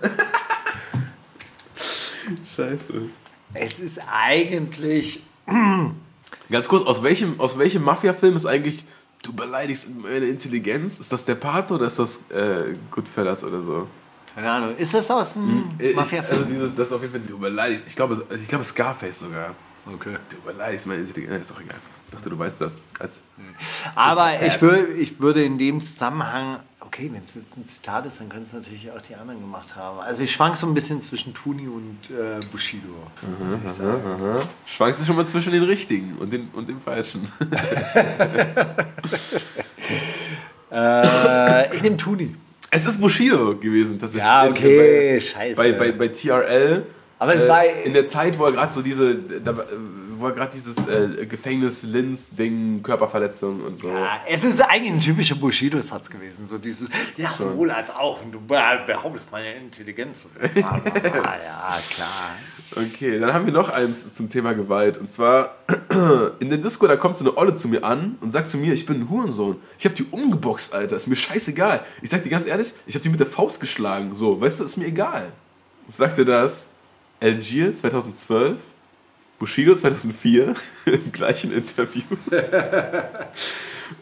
Scheiße. 2.56 2.86
Es 3.54 3.80
ist 3.80 4.00
eigentlich. 4.12 5.22
Ganz 6.50 6.68
kurz, 6.68 6.86
aus 6.86 7.02
welchem, 7.02 7.40
aus 7.40 7.58
welchem 7.58 7.82
Mafia-Film 7.82 8.36
ist 8.36 8.46
eigentlich, 8.46 8.84
du 9.22 9.32
beleidigst 9.32 9.88
meine 10.02 10.26
Intelligenz? 10.26 10.98
Ist 10.98 11.12
das 11.12 11.24
der 11.24 11.34
Pate 11.36 11.74
oder 11.74 11.86
ist 11.86 11.98
das 11.98 12.20
äh, 12.30 12.74
Goodfellas 12.90 13.44
oder 13.44 13.62
so? 13.62 13.88
Keine 14.34 14.50
Ahnung. 14.50 14.76
Ist 14.76 14.94
das 14.94 15.10
aus 15.10 15.34
dem 15.34 15.64
Äh, 15.78 15.90
ich- 15.90 15.96
Mafia-Film? 15.96 16.40
Also 16.42 16.50
dieses, 16.52 16.74
das 16.74 16.88
ist 16.88 16.92
auf 16.92 17.00
jeden 17.02 17.12
Fall, 17.12 17.22
du 17.22 17.38
beleidigst, 17.38 17.84
ich 17.86 17.96
glaube, 17.96 18.24
ich 18.40 18.48
glaube 18.48 18.64
Scarface 18.64 19.20
sogar. 19.20 19.54
Okay. 19.94 20.16
Du 20.30 20.40
beleidigst 20.42 20.86
meine 20.86 21.00
Intelligenz, 21.02 21.42
ist 21.42 21.50
doch 21.50 21.60
egal. 21.60 21.76
Ich 22.06 22.12
dachte, 22.14 22.30
du 22.30 22.38
weißt 22.38 22.60
das. 22.60 22.84
Als, 22.98 23.20
Aber 23.94 24.40
ich, 24.42 24.60
wür, 24.62 24.88
ich 24.96 25.20
würde 25.20 25.44
in 25.44 25.58
dem 25.58 25.80
Zusammenhang, 25.80 26.60
okay, 26.80 27.10
wenn 27.12 27.22
es 27.22 27.34
jetzt 27.34 27.54
ein 27.56 27.66
Zitat 27.66 28.06
ist, 28.06 28.18
dann 28.18 28.30
können 28.30 28.44
es 28.44 28.52
natürlich 28.54 28.90
auch 28.90 29.02
die 29.02 29.14
anderen 29.14 29.40
gemacht 29.40 29.76
haben. 29.76 29.98
Also 30.00 30.22
ich 30.22 30.32
schwank 30.32 30.56
so 30.56 30.66
ein 30.66 30.72
bisschen 30.72 31.02
zwischen 31.02 31.34
Tuni 31.34 31.68
und 31.68 32.10
äh, 32.10 32.40
Bushido. 32.50 32.88
muss 33.38 33.58
ich 33.62 33.70
sagen. 33.72 34.40
schwankst 34.64 35.00
du 35.00 35.04
schon 35.04 35.16
mal 35.16 35.26
zwischen 35.26 35.52
den 35.52 35.64
richtigen 35.64 36.16
und, 36.16 36.32
den, 36.32 36.48
und 36.54 36.68
dem 36.68 36.80
falschen. 36.80 37.30
Äh, 40.70 41.74
ich 41.74 41.82
nehme 41.82 41.96
Tuni. 41.96 42.34
Es 42.70 42.84
ist 42.84 43.00
Bushido 43.00 43.56
gewesen, 43.56 43.98
tatsächlich. 43.98 44.22
Ja, 44.28 44.44
In- 44.44 44.52
okay, 44.52 45.14
bei, 45.14 45.20
scheiße. 45.20 45.56
Bei, 45.56 45.72
bei, 45.72 45.92
bei 45.92 46.08
TRL. 46.08 46.84
Aber 47.18 47.34
es 47.34 47.44
äh, 47.44 47.48
war- 47.48 47.64
in 47.66 47.92
der 47.94 48.06
Zeit, 48.06 48.38
wo 48.38 48.44
er 48.46 48.52
gerade 48.52 48.72
so 48.72 48.80
diese, 48.82 49.16
da, 49.16 49.56
war- 49.56 49.64
wo 50.18 50.26
er 50.26 50.32
gerade 50.32 50.52
dieses 50.52 50.76
äh, 50.86 51.26
Gefängnis-Linz-Ding, 51.26 52.82
Körperverletzung 52.82 53.60
und 53.62 53.78
so. 53.78 53.88
Ja, 53.88 54.20
es 54.28 54.44
ist 54.44 54.60
eigentlich 54.60 54.92
ein 54.92 55.00
typischer 55.00 55.34
Bushido-Satz 55.36 56.10
gewesen. 56.10 56.46
So 56.46 56.58
dieses, 56.58 56.90
ja, 57.16 57.30
sowohl 57.36 57.70
als 57.70 57.94
auch. 57.94 58.22
Und 58.22 58.32
du 58.32 58.40
behauptest 58.40 59.30
meine 59.32 59.54
Intelligenz. 59.54 60.20
Ah, 60.62 60.80
ja, 61.44 61.74
klar. 61.94 62.84
Okay, 62.84 63.18
dann 63.18 63.32
haben 63.32 63.46
wir 63.46 63.52
noch 63.52 63.70
eins 63.70 64.12
zum 64.12 64.28
Thema 64.28 64.52
Gewalt. 64.54 64.98
Und 64.98 65.10
zwar, 65.10 65.56
in 66.40 66.48
der 66.50 66.58
Disco, 66.58 66.86
da 66.86 66.96
kommt 66.96 67.16
so 67.16 67.24
eine 67.24 67.36
Olle 67.36 67.54
zu 67.56 67.68
mir 67.68 67.84
an 67.84 68.16
und 68.20 68.30
sagt 68.30 68.50
zu 68.50 68.58
mir, 68.58 68.72
ich 68.74 68.86
bin 68.86 69.00
ein 69.02 69.10
Hurensohn. 69.10 69.56
Ich 69.78 69.84
habe 69.84 69.94
die 69.94 70.04
umgeboxt, 70.10 70.74
Alter. 70.74 70.96
Ist 70.96 71.06
mir 71.06 71.16
scheißegal. 71.16 71.82
Ich 72.02 72.10
sag 72.10 72.22
dir 72.22 72.30
ganz 72.30 72.46
ehrlich, 72.46 72.74
ich 72.86 72.94
habe 72.94 73.02
die 73.02 73.08
mit 73.08 73.20
der 73.20 73.26
Faust 73.26 73.60
geschlagen. 73.60 74.14
So, 74.14 74.40
weißt 74.40 74.60
du, 74.60 74.64
ist 74.64 74.76
mir 74.76 74.86
egal. 74.86 75.32
Sagte 75.90 76.24
das 76.24 76.68
Algier 77.20 77.74
2012, 77.74 78.60
Bushido 79.38 79.74
2004 79.74 80.54
im 80.86 81.12
gleichen 81.12 81.52
Interview. 81.52 82.02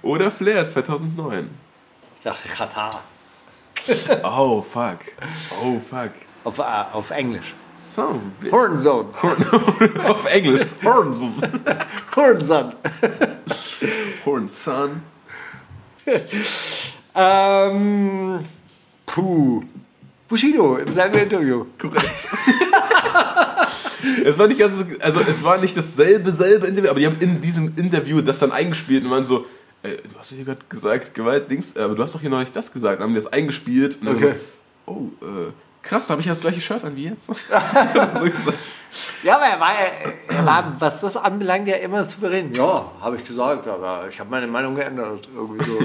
Oder 0.03 0.31
Flair 0.31 0.67
2009. 0.67 1.51
Ich 2.17 2.23
dachte 2.23 2.49
Katar. 2.49 3.03
Oh, 4.25 4.61
fuck. 4.63 4.99
Oh, 5.63 5.79
fuck. 5.79 6.11
Auf, 6.43 6.59
äh, 6.59 6.63
auf 6.63 7.11
Englisch. 7.13 7.55
Bitch. 8.41 8.51
Hornzone. 8.51 9.11
Auf 10.09 10.25
Englisch. 10.33 10.63
Horn, 10.83 11.15
Hornson. 12.17 12.73
Horn, 14.25 14.49
son. 14.49 15.03
Ähm, 17.15 18.41
puh. 19.05 19.63
Bushido 20.29 20.77
im 20.79 20.93
selben 20.93 21.19
Interview. 21.19 21.67
Es 24.25 24.39
war 24.39 24.47
nicht 24.47 24.61
ganz, 24.61 24.79
so- 24.79 24.85
also 25.01 25.21
es 25.21 25.43
war 25.43 25.59
nicht 25.59 25.77
dasselbe, 25.77 26.31
selbe 26.33 26.67
Interview, 26.67 26.91
aber 26.91 27.01
die 27.01 27.07
haben 27.07 27.17
in 27.21 27.41
diesem 27.41 27.73
Interview 27.77 28.21
das 28.21 28.39
dann 28.39 28.53
eingespielt 28.53 29.05
und 29.05 29.11
waren 29.11 29.25
so, 29.25 29.47
ey, 29.83 29.97
du 29.97 30.19
hast 30.19 30.31
doch 30.31 30.37
hier 30.37 30.45
gerade 30.45 30.61
gesagt, 30.69 31.15
Gewalt, 31.15 31.51
Dings, 31.51 31.77
aber 31.77 31.95
du 31.95 32.03
hast 32.03 32.15
doch 32.15 32.21
hier 32.21 32.31
noch 32.31 32.39
nicht 32.41 32.55
das 32.55 32.73
gesagt. 32.73 32.99
Und 32.99 33.05
haben 33.05 33.15
die 33.15 33.21
das 33.21 33.33
eingespielt 33.33 33.99
und 34.01 34.07
dann 34.07 34.17
Okay. 34.17 34.35
so, 34.87 34.93
oh, 34.93 35.11
äh, 35.25 35.51
krass, 35.83 36.07
da 36.07 36.13
habe 36.13 36.21
ich 36.21 36.27
ja 36.27 36.33
das 36.33 36.41
gleiche 36.43 36.61
Shirt 36.61 36.85
an 36.85 36.95
wie 36.97 37.05
jetzt. 37.07 37.27
so. 37.35 37.35
Ja, 39.23 39.37
aber 39.37 39.47
er 39.47 39.61
war, 39.61 39.73
er 40.29 40.47
war, 40.47 40.77
was 40.79 41.01
das 41.01 41.17
anbelangt, 41.17 41.67
ja 41.69 41.77
immer 41.77 42.05
souverän. 42.05 42.53
Ja, 42.55 42.91
habe 43.01 43.17
ich 43.17 43.25
gesagt, 43.25 43.67
aber 43.67 44.07
ich 44.09 44.19
habe 44.21 44.31
meine 44.31 44.47
Meinung 44.47 44.75
geändert. 44.75 45.29
Irgendwie 45.35 45.65
so. 45.65 45.79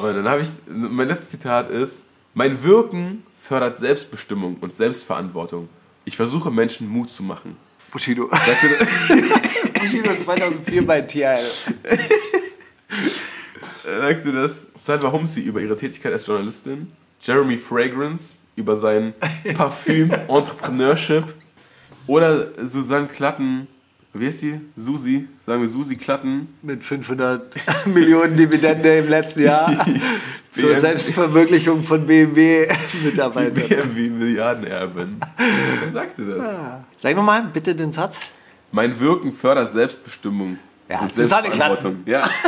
Und 0.00 0.14
dann 0.16 0.28
habe 0.28 0.40
ich, 0.42 0.48
mein 0.66 1.08
letztes 1.08 1.30
Zitat 1.30 1.68
ist, 1.68 2.06
mein 2.34 2.62
Wirken 2.62 3.24
fördert 3.36 3.76
Selbstbestimmung 3.76 4.56
und 4.60 4.74
Selbstverantwortung. 4.74 5.68
Ich 6.08 6.16
versuche 6.16 6.50
Menschen 6.50 6.88
Mut 6.88 7.10
zu 7.10 7.22
machen. 7.22 7.58
Bushido. 7.92 8.30
Sagte, 8.30 8.68
Bushido 9.78 10.16
2004 10.16 10.86
bei 10.86 11.02
TRL. 11.02 11.38
sagte 13.84 14.32
das 14.32 14.70
Salva 14.74 15.12
Humsi 15.12 15.40
über 15.40 15.60
ihre 15.60 15.76
Tätigkeit 15.76 16.14
als 16.14 16.26
Journalistin. 16.26 16.90
Jeremy 17.20 17.58
Fragrance 17.58 18.38
über 18.56 18.74
sein 18.74 19.12
Parfüm 19.52 20.10
Entrepreneurship 20.28 21.34
oder 22.06 22.66
Susanne 22.66 23.08
Klatten, 23.08 23.66
wie 24.14 24.28
heißt 24.28 24.40
die? 24.40 24.60
Susi, 24.76 25.28
sagen 25.44 25.60
wir 25.60 25.68
Susi 25.68 25.96
Klatten. 25.96 26.48
Mit 26.62 26.84
500 26.84 27.54
Millionen 27.86 28.34
Dividende 28.34 28.96
im 28.96 29.10
letzten 29.10 29.42
Jahr 29.42 29.86
zur. 30.60 30.76
Selbstverwirklichung 30.76 31.82
von 31.82 32.06
BMW-Mitarbeitern. 32.06 33.54
BMW 33.68 34.10
Milliardenerbin. 34.10 35.20
Wer 35.82 35.90
sagte 35.92 36.24
das? 36.24 36.60
Sag 36.96 37.16
nochmal 37.16 37.44
bitte 37.52 37.74
den 37.74 37.92
Satz. 37.92 38.18
Mein 38.72 38.98
Wirken 39.00 39.32
fördert 39.32 39.72
Selbstbestimmung. 39.72 40.58
Ja, 40.88 41.00
und 41.00 41.12
Selbstverantwortung. 41.12 41.98
Ja. 42.06 42.28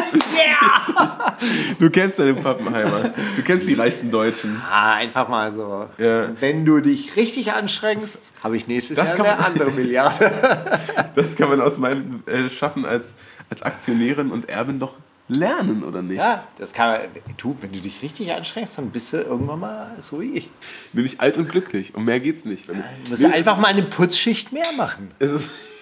Du 1.79 1.89
kennst 1.91 2.19
ja 2.19 2.25
den 2.27 2.37
Pappenheimer. 2.37 3.15
Du 3.37 3.43
kennst 3.43 3.67
die 3.67 3.75
reichsten 3.75 4.11
Deutschen. 4.11 4.61
Ah, 4.71 4.95
einfach 4.95 5.29
mal 5.29 5.53
so. 5.53 5.87
Ja. 5.99 6.29
Wenn 6.41 6.65
du 6.67 6.81
dich 6.81 7.17
richtig 7.17 7.53
anstrengst, 7.53 8.31
habe 8.43 8.57
ich 8.57 8.67
nächstes 8.69 8.97
Das 8.97 9.09
Jahr 9.11 9.17
kann 9.17 9.27
eine 9.27 9.37
man- 9.37 9.45
andere 9.47 9.71
Milliarde. 9.71 10.31
Das 11.15 11.37
kann 11.37 11.49
man 11.49 11.61
aus 11.61 11.79
meinem 11.79 12.23
äh, 12.27 12.49
Schaffen 12.49 12.85
als, 12.85 13.15
als 13.49 13.63
Aktionärin 13.63 14.31
und 14.31 14.49
Erbin 14.49 14.79
doch 14.79 14.95
lernen, 15.31 15.85
oder 15.85 16.03
nicht? 16.03 16.19
Ja, 16.19 16.45
das 16.59 16.73
kann 16.73 16.91
man. 16.91 17.01
Du, 17.37 17.57
wenn 17.61 17.73
du 17.73 17.81
dich 17.81 18.03
richtig 18.03 18.33
anstrengst, 18.33 18.77
dann 18.79 18.91
bist 18.91 19.13
du 19.13 19.19
irgendwann 19.19 19.61
mal 19.61 19.97
so 20.01 20.21
wie 20.21 20.33
ich. 20.33 20.51
Nämlich 20.93 21.21
alt 21.21 21.39
und 21.39 21.49
glücklich. 21.49 21.95
Um 21.95 22.05
mehr 22.05 22.21
geht's 22.21 22.45
nicht. 22.45 22.69
Wenn 22.69 22.79
du, 22.79 23.11
musst 23.11 23.25
einfach 23.25 23.57
mal 23.57 23.69
eine 23.69 23.83
Putzschicht 23.83 24.53
mehr 24.53 24.73
machen. 24.77 25.09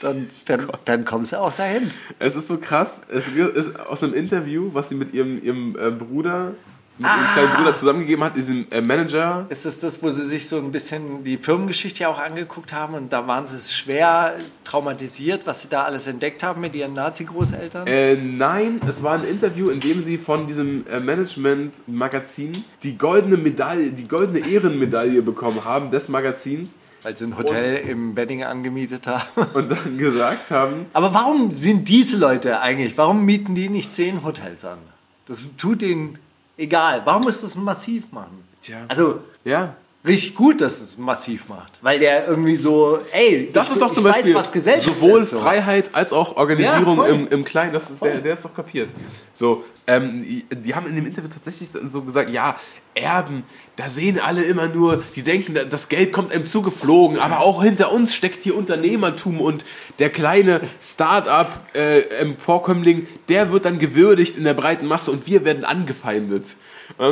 Dann, 0.01 0.30
dann, 0.44 0.68
dann 0.84 1.05
kommst 1.05 1.32
du 1.32 1.40
auch 1.40 1.53
dahin. 1.53 1.90
es 2.18 2.36
ist 2.36 2.46
so 2.46 2.59
krass. 2.59 3.01
Es 3.09 3.26
ist 3.28 3.80
aus 3.80 4.03
einem 4.03 4.14
Interview, 4.14 4.70
was 4.72 4.90
sie 4.90 4.94
mit 4.94 5.12
ihrem, 5.12 5.42
ihrem 5.42 5.76
äh, 5.76 5.90
Bruder, 5.90 6.55
mit 6.99 7.07
ihrem 7.07 7.32
kleinen 7.32 7.57
Bruder 7.57 7.76
zusammengegeben 7.76 8.24
hat, 8.24 8.36
diesem 8.36 8.66
äh, 8.70 8.80
Manager. 8.80 9.46
Ist 9.49 9.64
das 9.64 9.78
das, 9.80 10.03
wo 10.03 10.11
sie 10.11 10.24
sich 10.24 10.49
so 10.49 10.57
ein 10.59 10.72
bisschen 10.72 11.24
die 11.24 11.38
Firmengeschichte 11.38 12.01
ja 12.01 12.09
auch 12.09 12.18
angeguckt 12.18 12.72
haben 12.72 12.94
und 12.94 13.12
da 13.12 13.26
waren 13.26 13.46
sie 13.46 13.59
schwer 13.72 14.34
traumatisiert, 14.64 15.46
was 15.46 15.62
sie 15.62 15.68
da 15.68 15.84
alles 15.84 16.07
entdeckt 16.07 16.42
haben 16.42 16.61
mit 16.61 16.74
ihren 16.74 16.94
Nazi-Großeltern? 16.94 17.86
Äh, 17.86 18.16
nein, 18.16 18.80
es 18.86 19.03
war 19.03 19.14
ein 19.14 19.24
Interview, 19.24 19.68
in 19.70 19.80
dem 19.80 20.01
sie 20.01 20.18
von 20.18 20.46
diesem 20.46 20.86
äh, 20.86 21.01
Management-Magazin 21.01 22.53
die 22.82 22.99
goldene 22.99 23.36
Medaille, 23.36 23.92
die 23.92 24.07
goldene 24.07 24.46
Ehrenmedaille 24.46 25.22
bekommen 25.22 25.64
haben 25.64 25.90
des 25.90 26.09
Magazins 26.09 26.78
Weil 27.03 27.16
sie 27.16 27.26
ein 27.26 27.38
Hotel 27.38 27.76
im 27.88 28.16
Wedding 28.16 28.42
angemietet 28.42 29.07
haben. 29.07 29.28
und 29.55 29.70
dann 29.70 29.99
gesagt 29.99 30.51
haben, 30.51 30.86
Aber 30.92 31.14
warum 31.14 31.51
sind 31.53 31.88
diese 31.88 32.16
Leute 32.16 32.61
eigentlich, 32.61 32.99
warum 32.99 33.24
mieten 33.24 33.55
die 33.55 33.68
nicht 33.68 33.92
zehn 33.92 34.24
Hotels 34.24 34.64
an? 34.64 34.78
Das 35.26 35.44
tut 35.59 35.82
denen 35.82 36.18
egal. 36.59 37.03
Warum 37.05 37.23
muss 37.23 37.41
das 37.41 37.55
massiv 37.55 38.11
machen? 38.13 38.45
Tja. 38.61 38.85
Also, 38.89 39.21
ja, 39.45 39.75
richtig 40.05 40.35
gut, 40.35 40.61
dass 40.61 40.81
es 40.81 40.99
massiv 40.99 41.49
macht. 41.49 41.79
Weil 41.83 41.99
der 41.99 42.27
irgendwie 42.27 42.57
so, 42.57 42.99
ey, 43.13 43.51
Das 43.53 43.69
ich, 43.69 43.75
ist 43.75 43.83
doch 43.83 43.93
zum 43.93 44.05
Beispiel 44.05 44.35
weiß, 44.35 44.83
sowohl 44.83 45.21
ist. 45.21 45.31
So. 45.31 45.41
Freiheit 45.41 45.95
als 45.95 46.13
auch 46.13 46.37
Organisierung 46.37 46.99
Ja, 46.99 47.07
im, 47.07 47.29
im 47.29 47.45
Kleinen. 47.45 47.73
Das 47.73 47.91
ist 47.91 48.03
der, 48.03 48.19
der 48.19 48.35
ist 48.35 48.45
doch 48.45 48.55
kapiert. 48.55 48.91
So, 49.35 49.65
ähm, 49.87 50.23
die, 50.23 50.45
die 50.51 50.75
haben 50.75 50.87
in 50.87 50.97
dem 50.97 51.07
Interview 51.07 51.29
tatsächlich 51.29 51.71
so 51.91 52.03
gesagt, 52.03 52.31
ja, 52.31 52.57
Erben, 53.01 53.44
da 53.76 53.88
sehen 53.88 54.18
alle 54.18 54.42
immer 54.42 54.68
nur, 54.68 55.03
die 55.16 55.22
denken, 55.22 55.57
das 55.70 55.88
Geld 55.88 56.12
kommt 56.12 56.32
einem 56.32 56.44
zugeflogen, 56.44 57.18
aber 57.18 57.40
auch 57.40 57.62
hinter 57.62 57.92
uns 57.92 58.14
steckt 58.14 58.42
hier 58.42 58.57
Unternehmertum 58.57 59.40
und 59.40 59.64
der 59.99 60.11
kleine 60.11 60.61
Start-up 60.82 61.61
äh, 61.74 62.03
der 63.28 63.53
wird 63.53 63.64
dann 63.64 63.78
gewürdigt 63.78 64.36
in 64.36 64.44
der 64.44 64.55
breiten 64.55 64.86
Masse 64.86 65.11
und 65.11 65.26
wir 65.26 65.44
werden 65.44 65.64
angefeindet. 65.64 66.57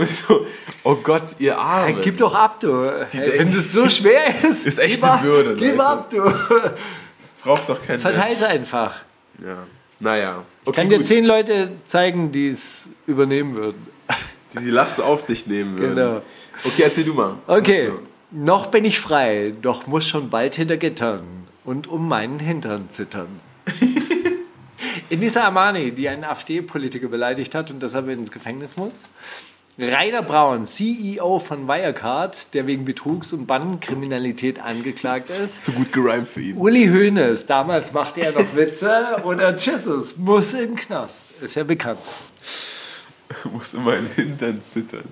Ich 0.02 0.16
so, 0.18 0.46
oh 0.84 0.96
Gott, 0.96 1.36
ihr 1.38 1.58
Arme. 1.58 1.94
Hey, 1.94 1.96
gib 2.02 2.16
doch 2.18 2.34
ab, 2.34 2.60
du. 2.60 2.84
Hey, 2.90 3.06
denken- 3.12 3.38
wenn 3.38 3.52
das 3.52 3.72
so 3.72 3.88
schwer 3.88 4.28
ist, 4.42 4.66
Ist 4.66 4.78
echt 4.78 5.02
eine 5.02 5.12
ab, 5.12 5.22
Bürde, 5.22 5.54
Gib 5.54 5.78
ab, 5.78 6.10
du. 6.10 6.22
Braucht 7.42 7.68
doch 7.68 7.80
keinen 7.82 8.00
Verteil's 8.00 8.42
einfach. 8.42 9.02
Ja. 9.44 9.58
Naja. 10.00 10.42
Okay, 10.64 10.80
Kann 10.80 10.90
dir 10.90 10.98
gut. 10.98 11.06
zehn 11.06 11.24
Leute 11.24 11.72
zeigen, 11.84 12.32
die 12.32 12.48
es 12.48 12.88
übernehmen 13.06 13.54
würden. 13.54 13.86
Die 14.54 14.58
die 14.64 14.70
Last 14.70 15.00
auf 15.00 15.20
sich 15.20 15.46
nehmen 15.46 15.78
würden. 15.78 15.96
Genau. 15.96 16.22
Okay, 16.64 16.82
erzähl 16.84 17.04
du 17.04 17.14
mal. 17.14 17.34
Okay, 17.46 17.88
So. 17.90 18.00
noch 18.30 18.66
bin 18.68 18.84
ich 18.84 18.98
frei, 19.00 19.54
doch 19.62 19.86
muss 19.86 20.06
schon 20.06 20.30
bald 20.30 20.54
hinter 20.54 20.76
Gittern 20.76 21.22
und 21.64 21.86
um 21.88 22.08
meinen 22.08 22.38
Hintern 22.38 22.88
zittern. 22.90 23.40
Elisa 25.10 25.44
Armani, 25.44 25.92
die 25.92 26.08
einen 26.08 26.24
AfD-Politiker 26.24 27.08
beleidigt 27.08 27.54
hat 27.54 27.70
und 27.70 27.82
deshalb 27.82 28.08
ins 28.08 28.30
Gefängnis 28.30 28.76
muss. 28.76 28.92
Rainer 29.78 30.22
Braun, 30.22 30.64
CEO 30.64 31.38
von 31.38 31.68
Wirecard, 31.68 32.54
der 32.54 32.66
wegen 32.66 32.86
Betrugs- 32.86 33.34
und 33.34 33.46
Bandenkriminalität 33.46 34.58
angeklagt 34.58 35.28
ist. 35.28 35.62
Zu 35.62 35.72
gut 35.72 35.92
gereimt 35.92 36.28
für 36.28 36.40
ihn. 36.40 36.56
Uli 36.56 36.86
Hoeneß, 36.86 37.44
damals 37.46 37.92
machte 37.92 38.22
er 38.22 38.32
noch 38.32 38.56
Witze. 38.56 39.20
Oder 39.24 39.54
Jesus, 39.54 40.16
muss 40.16 40.54
in 40.54 40.60
den 40.60 40.76
Knast. 40.76 41.26
Ist 41.42 41.56
ja 41.56 41.64
bekannt. 41.64 41.98
Muss 43.52 43.74
immer 43.74 43.96
in 43.96 44.06
den 44.06 44.14
Hintern 44.14 44.60
zittern. 44.60 45.08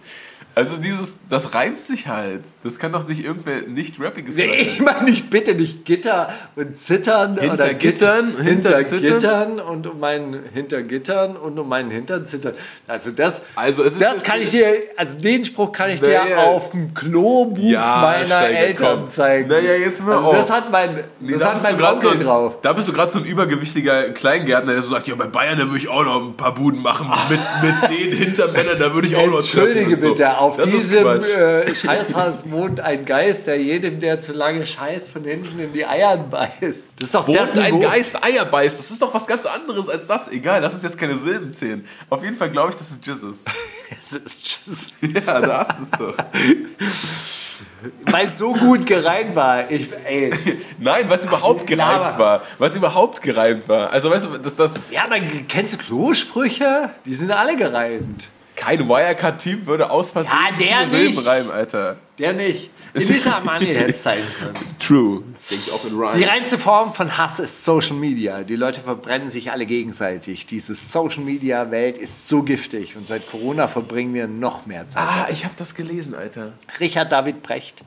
Also 0.57 0.77
dieses, 0.77 1.19
das 1.29 1.53
reimt 1.55 1.81
sich 1.81 2.07
halt. 2.07 2.43
Das 2.63 2.79
kann 2.79 2.93
doch 2.93 3.09
nicht 3.09 3.25
irgendwer 3.25 3.63
nicht 3.67 4.01
rappiges 4.01 4.37
Nee, 4.37 4.55
ich 4.55 4.81
meine 4.81 5.03
nicht 5.05 5.29
bitte 5.29 5.55
nicht 5.55 5.85
Gitter 5.85 6.29
und 6.55 6.77
Zittern 6.77 7.37
Hinter 7.37 7.55
oder 7.55 7.75
Gittern, 7.75 8.37
hinter 8.37 8.77
hinter 8.79 8.83
Zittern? 8.85 9.01
Gittern 9.19 9.61
und 9.61 9.87
um 9.89 9.99
meinen 9.99 10.39
hinter 10.53 10.83
Gittern 10.83 11.37
und 11.37 11.59
um 11.59 11.69
meinen 11.69 11.91
Hintern 11.91 12.25
zittern. 12.25 12.55
Also 12.87 13.11
das, 13.11 13.43
Also 13.57 13.83
es 13.83 13.95
ist 13.95 14.03
das 14.03 14.23
kann 14.23 14.41
ich 14.43 14.51
dir, 14.53 14.75
also 14.97 15.19
den 15.19 15.45
Spruch 15.45 15.73
kann 15.73 15.91
ich 15.91 16.01
dir 16.01 16.21
auf 16.39 16.71
dem 16.71 16.95
Klobuch 16.95 17.59
Ja, 17.59 17.99
meiner 18.03 18.25
Steiger, 18.27 18.59
Eltern 18.59 18.99
komm. 19.01 19.09
zeigen. 19.09 19.49
Naja, 19.49 19.75
jetzt 19.75 20.03
mal 20.03 20.15
also 20.15 20.29
auf. 20.29 20.37
das 20.37 20.51
hat 20.53 20.71
mein, 20.71 21.03
Nee, 21.21 21.33
das 21.33 21.43
da 21.43 21.55
hat 21.55 21.63
mein 21.65 21.79
grad 21.79 22.01
so 22.01 22.09
Onkel 22.11 22.21
ein, 22.21 22.27
drauf. 22.27 22.59
da 22.63 22.73
bist 22.73 22.87
du 22.87 22.93
gerade 22.93 23.11
so 23.11 23.19
ein 23.19 23.25
übergewichtiger 23.25 24.11
Kleingärtner, 24.11 24.73
der 24.75 24.83
so 24.83 24.91
sagt, 24.91 25.09
ja, 25.09 25.17
bei 25.17 25.27
Bayern, 25.27 25.59
da 25.59 25.65
würde 25.67 25.79
ich 25.79 25.89
auch 25.89 26.05
noch 26.05 26.23
ein 26.23 26.37
paar 26.37 26.55
Buden 26.55 26.81
machen. 26.81 27.11
Mit, 27.29 27.41
mit 27.63 27.91
den 27.99 28.13
Hintermännern, 28.13 28.79
da 28.79 28.95
würde 28.95 29.09
ich 29.09 29.17
auch 29.17 29.27
noch 29.27 29.39
Entschuldige 29.39 29.91
und 29.91 29.99
so. 30.01 30.15
Auf 30.45 30.57
Das 30.57 30.67
ist 30.67 30.91
diesem 30.93 31.07
äh, 31.23 31.75
Scheißhaus 31.75 32.51
wohnt 32.51 32.81
ein 32.81 33.05
Geist, 33.05 33.47
der 33.47 33.61
jedem, 33.61 34.01
der 34.01 34.21
zu 34.21 34.33
lange 34.33 34.67
scheißt, 34.67 35.11
von 35.11 35.25
hinten 35.25 35.59
in 35.61 35.73
die 35.73 35.85
Eiern 35.87 36.29
beißt. 36.31 36.61
Das 36.61 37.05
ist 37.07 37.15
doch 37.15 37.27
Wo 37.29 37.35
das 37.35 37.57
ein. 37.59 37.81
Geist 37.81 38.23
Eier 38.25 38.45
beißt, 38.45 38.79
das 38.79 38.91
ist 38.91 39.01
doch 39.03 39.13
was 39.13 39.27
ganz 39.27 39.47
anderes 39.47 39.89
als 39.89 40.07
das. 40.07 40.29
Egal, 40.31 40.61
lass 40.63 40.75
uns 40.75 40.83
jetzt 40.83 40.99
keine 40.99 41.17
Silben 41.17 41.51
zählen. 41.51 41.87
Auf 42.11 42.23
jeden 42.23 42.37
Fall 42.37 42.51
glaube 42.51 42.71
ich, 42.71 42.77
dass 42.77 42.91
es 42.91 43.01
Jizz 43.03 43.23
ist. 43.23 43.49
Das 43.91 44.13
ist 44.13 44.61
just- 44.67 44.93
Ja, 45.27 45.41
da 45.41 45.59
hast 45.67 45.79
du 45.79 45.83
es 45.83 45.91
doch. 45.91 46.17
Weil 48.11 48.29
es 48.29 48.39
so 48.39 48.53
gut 48.53 48.87
gereimt 48.87 49.35
war. 49.37 49.71
Ich, 49.71 49.89
ey, 50.05 50.31
Nein, 50.79 51.09
weil 51.09 51.19
es 51.19 51.25
überhaupt 51.25 51.67
gereimt 51.67 52.19
war. 52.19 52.43
Weil 52.59 52.71
es 52.71 52.77
überhaupt 52.77 53.23
gereimt 53.23 53.69
war. 53.69 53.91
Also 53.91 54.11
weißt 54.11 54.25
du, 54.27 54.39
dass 54.39 54.57
das 54.57 54.75
ja, 54.91 55.05
aber 55.05 55.17
kennst 55.49 55.75
du 55.75 55.79
Klosprüche? 55.79 56.91
Die 57.05 57.15
sind 57.15 57.31
alle 57.31 57.57
gereimt. 57.57 58.29
Kein 58.65 58.89
Wirecard-Typ 58.89 59.67
würde 59.67 59.91
aus 59.91 60.11
Versehen 60.13 60.33
Ja, 60.51 60.57
der 60.57 60.89
Silben 60.89 61.15
nicht. 61.17 61.27
reimen, 61.27 61.51
Alter. 61.51 61.97
Der 62.19 62.33
nicht. 62.33 62.71
Elisa 62.95 63.33
Armani 63.33 63.67
hätte 63.67 63.91
es 63.93 64.03
sein 64.05 64.21
können. 64.39 64.55
True. 64.79 65.23
Denke 65.51 65.65
ich 65.67 65.73
auch 65.73 65.85
in 65.85 65.97
Rhyme. 65.97 66.17
Die 66.17 66.23
reinste 66.23 66.59
Form 66.59 66.95
von 66.95 67.19
Hass 67.19 67.41
ist 67.41 67.65
Social 67.65 67.97
Media. 67.97 68.45
Die 68.45 68.55
Leute 68.55 68.81
verbrennen 68.81 69.31
sich 69.31 69.51
alle 69.51 69.67
gegenseitig. 69.67 70.47
Diese 70.47 70.77
Social 70.77 71.25
Media 71.25 71.73
Welt 71.73 71.99
ist 71.99 72.29
so 72.29 72.43
giftig 72.45 72.97
und 72.97 73.05
seit 73.07 73.29
Corona 73.29 73.67
verbringen 73.67 74.15
wir 74.15 74.29
noch 74.29 74.67
mehr 74.67 74.87
Zeit. 74.87 75.03
Ah, 75.03 75.27
ich 75.31 75.45
habe 75.45 75.55
das 75.57 75.75
gelesen, 75.75 76.15
Alter. 76.15 76.53
Richard 76.79 77.11
David 77.11 77.43
Brecht, 77.43 77.83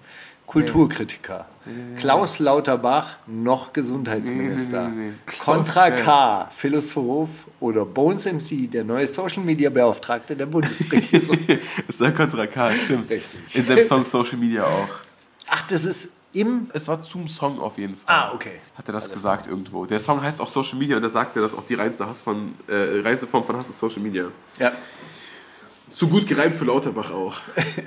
Kulturkritiker. 0.48 1.45
Klaus 1.98 2.39
Lauterbach, 2.39 3.18
noch 3.28 3.74
Gesundheitsminister. 3.74 4.88
nee, 4.88 5.10
nee. 5.10 5.14
Contra 5.43 5.91
K, 5.91 6.50
Philosoph 6.52 7.30
oder 7.60 7.86
Bones 7.86 8.26
MC, 8.26 8.72
der 8.72 8.86
neue 8.86 9.06
Social 9.08 9.43
Media 9.43 9.70
Beauftragte 9.70 10.38
der 10.38 10.45
Bundesregierung. 10.45 11.38
ist 11.88 12.00
der 12.00 12.14
Contra 12.14 12.48
K, 12.48 12.72
stimmt. 12.72 13.12
Richtig. 13.12 13.56
In 13.56 13.66
seinem 13.66 13.84
Song 13.84 14.06
Social 14.06 14.38
Media 14.38 14.64
auch. 14.64 14.89
Ach, 15.50 15.68
das 15.68 15.84
ist 15.84 16.14
im. 16.32 16.70
Es 16.74 16.88
war 16.88 17.02
zum 17.02 17.28
Song 17.28 17.60
auf 17.60 17.78
jeden 17.78 17.98
Fall. 17.98 18.16
Ah, 18.16 18.32
okay. 18.34 18.62
Hat 18.78 18.88
er 18.88 18.93
das 18.93 19.12
gesagt 19.12 19.48
irgendwo. 19.48 19.86
Der 19.86 20.00
Song 20.00 20.22
heißt 20.22 20.39
auch 20.39 20.48
Social 20.48 20.80
Media 20.80 20.95
und 20.95 21.04
da 21.04 21.10
sagt 21.10 21.36
er, 21.36 21.41
dass 21.41 21.54
auch 21.56 21.64
die 21.66 21.76
reinste, 21.76 22.08
Hass 22.08 22.22
von, 22.22 22.54
äh, 22.68 23.02
reinste 23.02 23.28
Form 23.28 23.43
von 23.43 23.58
Hass 23.58 23.70
ist 23.70 23.80
Social 23.80 24.02
Media. 24.02 24.26
Ja. 24.60 24.72
Zu 25.91 26.08
gut 26.08 26.28
gereimt 26.28 26.56
für 26.56 26.66
Lauterbach 26.66 27.12
auch. 27.12 27.39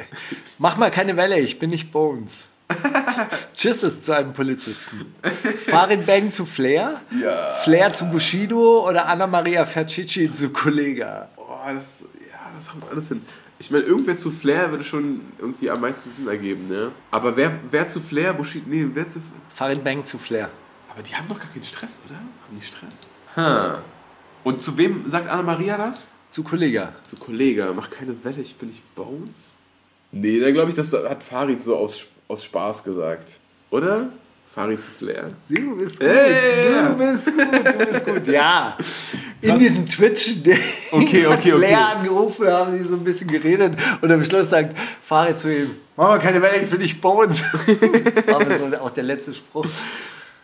Mach 0.58 0.76
mal 0.76 0.90
keine 0.90 1.16
Welle, 1.16 1.38
ich 1.38 1.58
bin 1.58 1.70
nicht 1.70 1.92
Bones. 1.92 2.44
Tschüss 3.54 3.82
ist 3.82 4.04
zu 4.04 4.12
einem 4.12 4.32
Polizisten. 4.32 5.14
Farid 5.66 6.06
Bang 6.06 6.30
zu 6.30 6.46
Flair? 6.46 7.00
Ja. 7.20 7.54
Flair 7.62 7.92
zu 7.92 8.06
Bushido 8.06 8.88
oder 8.88 9.06
Anna-Maria 9.06 9.64
Fercici 9.66 10.30
zu 10.30 10.50
Kollega? 10.50 11.28
Boah, 11.36 11.72
das, 11.74 12.04
ja, 12.20 12.38
das 12.54 12.68
kommt 12.68 12.84
alles 12.90 13.08
hin. 13.08 13.22
Ich 13.58 13.70
meine, 13.70 13.84
irgendwer 13.84 14.16
zu 14.16 14.30
Flair 14.30 14.70
würde 14.70 14.84
schon 14.84 15.20
irgendwie 15.38 15.70
am 15.70 15.80
meisten 15.80 16.12
Sinn 16.12 16.28
ergeben, 16.28 16.68
ne? 16.68 16.92
Aber 17.10 17.36
wer, 17.36 17.52
wer 17.70 17.88
zu 17.88 18.00
Flair, 18.00 18.32
Bushido, 18.32 18.64
nee, 18.68 18.86
wer 18.94 19.08
zu... 19.08 19.20
Farid 19.54 19.84
Bang 19.84 20.04
zu 20.04 20.16
Flair. 20.18 20.48
Aber 20.88 21.02
die 21.02 21.14
haben 21.14 21.28
doch 21.28 21.38
gar 21.38 21.48
keinen 21.48 21.64
Stress, 21.64 22.00
oder? 22.06 22.16
Haben 22.16 22.56
die 22.56 22.64
Stress? 22.64 23.06
Ha. 23.36 23.82
Und 24.44 24.62
zu 24.62 24.78
wem 24.78 25.08
sagt 25.08 25.28
Anna-Maria 25.28 25.76
das? 25.76 26.08
Zu 26.30 26.42
Kollega. 26.42 26.94
Zu 27.02 27.16
Kollege, 27.16 27.72
mach 27.74 27.90
keine 27.90 28.24
Welle, 28.24 28.40
ich 28.40 28.54
bin 28.54 28.68
nicht 28.68 28.94
Bones. 28.94 29.54
Nee, 30.12 30.40
da 30.40 30.50
glaube 30.50 30.70
ich, 30.70 30.76
das 30.76 30.92
hat 30.92 31.22
Farid 31.22 31.62
so 31.62 31.76
aus, 31.76 32.06
aus 32.30 32.44
Spaß 32.44 32.84
gesagt. 32.84 33.38
Oder? 33.70 34.08
Farid 34.46 34.82
zu 34.82 34.90
Flair. 34.90 35.30
Du 35.48 35.76
bist 35.76 36.00
gut. 36.00 36.08
Ey, 36.08 36.88
du 36.88 36.94
bist 36.96 37.26
gut, 37.26 37.36
du 37.38 37.86
bist 37.86 38.06
gut. 38.06 38.26
Ja. 38.26 38.76
In 39.40 39.56
diesem 39.58 39.88
Twitch, 39.88 40.42
der 40.42 40.56
Okay, 40.90 41.26
okay, 41.26 41.26
okay. 41.32 41.52
Flair 41.52 41.88
angerufen, 41.88 42.48
haben 42.48 42.76
sie 42.76 42.84
so 42.84 42.96
ein 42.96 43.04
bisschen 43.04 43.28
geredet 43.28 43.76
und 44.00 44.10
am 44.10 44.24
Schluss 44.24 44.50
sagt 44.50 44.76
Farid 45.04 45.38
zu 45.38 45.54
ihm, 45.54 45.76
mach 45.96 46.08
mal 46.08 46.18
keine 46.18 46.42
Wellen 46.42 46.66
für 46.66 46.78
dich 46.78 47.00
Bones. 47.00 47.42
Das 48.14 48.26
war 48.26 48.40
aber 48.40 48.58
so 48.58 48.76
auch 48.78 48.90
der 48.90 49.04
letzte 49.04 49.34
Spruch. 49.34 49.66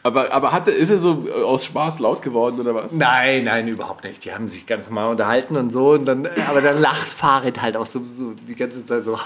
Aber, 0.06 0.32
aber 0.32 0.52
hatte, 0.52 0.70
ist 0.70 0.90
er 0.90 0.98
so 0.98 1.24
aus 1.44 1.64
Spaß 1.64 1.98
laut 1.98 2.22
geworden 2.22 2.60
oder 2.60 2.76
was? 2.76 2.92
Nein, 2.92 3.42
nein, 3.42 3.66
überhaupt 3.66 4.04
nicht. 4.04 4.24
Die 4.24 4.32
haben 4.32 4.46
sich 4.46 4.64
ganz 4.64 4.86
normal 4.86 5.10
unterhalten 5.10 5.56
und 5.56 5.70
so. 5.70 5.90
Und 5.90 6.04
dann, 6.04 6.28
aber 6.48 6.62
dann 6.62 6.80
lacht 6.80 7.08
Farid 7.08 7.60
halt 7.60 7.76
auch 7.76 7.86
so, 7.86 8.06
so 8.06 8.32
die 8.32 8.54
ganze 8.54 8.84
Zeit 8.84 9.02
so. 9.02 9.18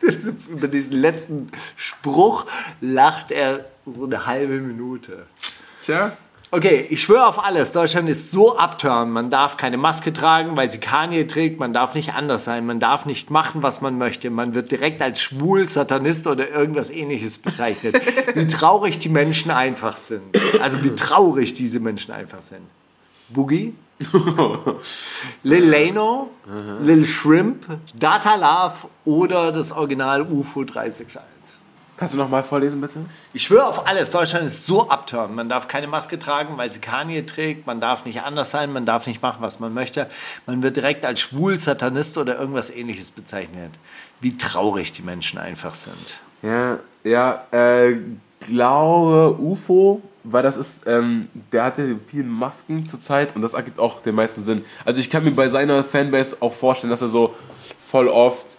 Über 0.48 0.68
diesen 0.68 0.96
letzten 0.96 1.50
Spruch 1.74 2.46
lacht 2.80 3.32
er 3.32 3.64
so 3.84 4.04
eine 4.04 4.26
halbe 4.26 4.60
Minute. 4.60 5.26
Tja. 5.80 6.16
Okay, 6.54 6.86
ich 6.90 7.00
schwöre 7.00 7.26
auf 7.26 7.42
alles. 7.42 7.72
Deutschland 7.72 8.10
ist 8.10 8.30
so 8.30 8.58
abturn. 8.58 9.10
Man 9.10 9.30
darf 9.30 9.56
keine 9.56 9.78
Maske 9.78 10.12
tragen, 10.12 10.54
weil 10.54 10.70
sie 10.70 10.76
Kanye 10.76 11.26
trägt. 11.26 11.58
Man 11.58 11.72
darf 11.72 11.94
nicht 11.94 12.12
anders 12.12 12.44
sein. 12.44 12.66
Man 12.66 12.78
darf 12.78 13.06
nicht 13.06 13.30
machen, 13.30 13.62
was 13.62 13.80
man 13.80 13.96
möchte. 13.96 14.28
Man 14.28 14.54
wird 14.54 14.70
direkt 14.70 15.00
als 15.00 15.22
schwul, 15.22 15.66
Satanist 15.66 16.26
oder 16.26 16.50
irgendwas 16.50 16.90
ähnliches 16.90 17.38
bezeichnet. 17.38 17.94
wie 18.34 18.46
traurig 18.46 18.98
die 18.98 19.08
Menschen 19.08 19.50
einfach 19.50 19.96
sind. 19.96 20.20
Also 20.60 20.84
wie 20.84 20.94
traurig 20.94 21.54
diese 21.54 21.80
Menschen 21.80 22.12
einfach 22.12 22.42
sind. 22.42 22.66
Boogie? 23.30 23.72
Lil 25.44 25.64
Leno, 25.64 26.32
Lil 26.82 27.06
Shrimp, 27.06 27.64
Data 27.98 28.34
Love 28.34 28.88
oder 29.06 29.52
das 29.52 29.72
Original 29.72 30.20
UFO 30.30 30.64
361. 30.64 31.31
Kannst 32.02 32.14
du 32.14 32.18
noch 32.18 32.28
mal 32.28 32.42
vorlesen, 32.42 32.80
bitte? 32.80 33.04
Ich 33.32 33.44
schwöre 33.44 33.64
auf 33.64 33.86
alles. 33.86 34.10
Deutschland 34.10 34.44
ist 34.44 34.66
so 34.66 34.88
abturn. 34.88 35.36
Man 35.36 35.48
darf 35.48 35.68
keine 35.68 35.86
Maske 35.86 36.18
tragen, 36.18 36.58
weil 36.58 36.72
sie 36.72 36.80
Kanye 36.80 37.24
trägt. 37.26 37.64
Man 37.64 37.80
darf 37.80 38.04
nicht 38.04 38.22
anders 38.22 38.50
sein. 38.50 38.72
Man 38.72 38.84
darf 38.84 39.06
nicht 39.06 39.22
machen, 39.22 39.36
was 39.38 39.60
man 39.60 39.72
möchte. 39.72 40.08
Man 40.44 40.64
wird 40.64 40.74
direkt 40.74 41.04
als 41.04 41.20
schwul, 41.20 41.60
Satanist 41.60 42.18
oder 42.18 42.36
irgendwas 42.36 42.70
ähnliches 42.70 43.12
bezeichnet. 43.12 43.70
Wie 44.20 44.36
traurig 44.36 44.90
die 44.90 45.02
Menschen 45.02 45.38
einfach 45.38 45.76
sind. 45.76 46.18
Ja, 46.42 46.80
ja, 47.04 47.46
äh, 47.52 47.94
glaube 48.40 49.36
UFO, 49.40 50.02
weil 50.24 50.42
das 50.42 50.56
ist, 50.56 50.80
ähm, 50.86 51.28
der 51.52 51.62
hatte 51.62 52.00
viele 52.08 52.24
Masken 52.24 52.84
zurzeit 52.84 53.36
und 53.36 53.42
das 53.42 53.54
ergibt 53.54 53.78
auch 53.78 54.02
den 54.02 54.16
meisten 54.16 54.42
Sinn. 54.42 54.64
Also 54.84 54.98
ich 54.98 55.08
kann 55.08 55.22
mir 55.22 55.30
bei 55.30 55.48
seiner 55.48 55.84
Fanbase 55.84 56.38
auch 56.40 56.52
vorstellen, 56.52 56.90
dass 56.90 57.00
er 57.00 57.08
so 57.08 57.36
voll 57.78 58.08
oft, 58.08 58.58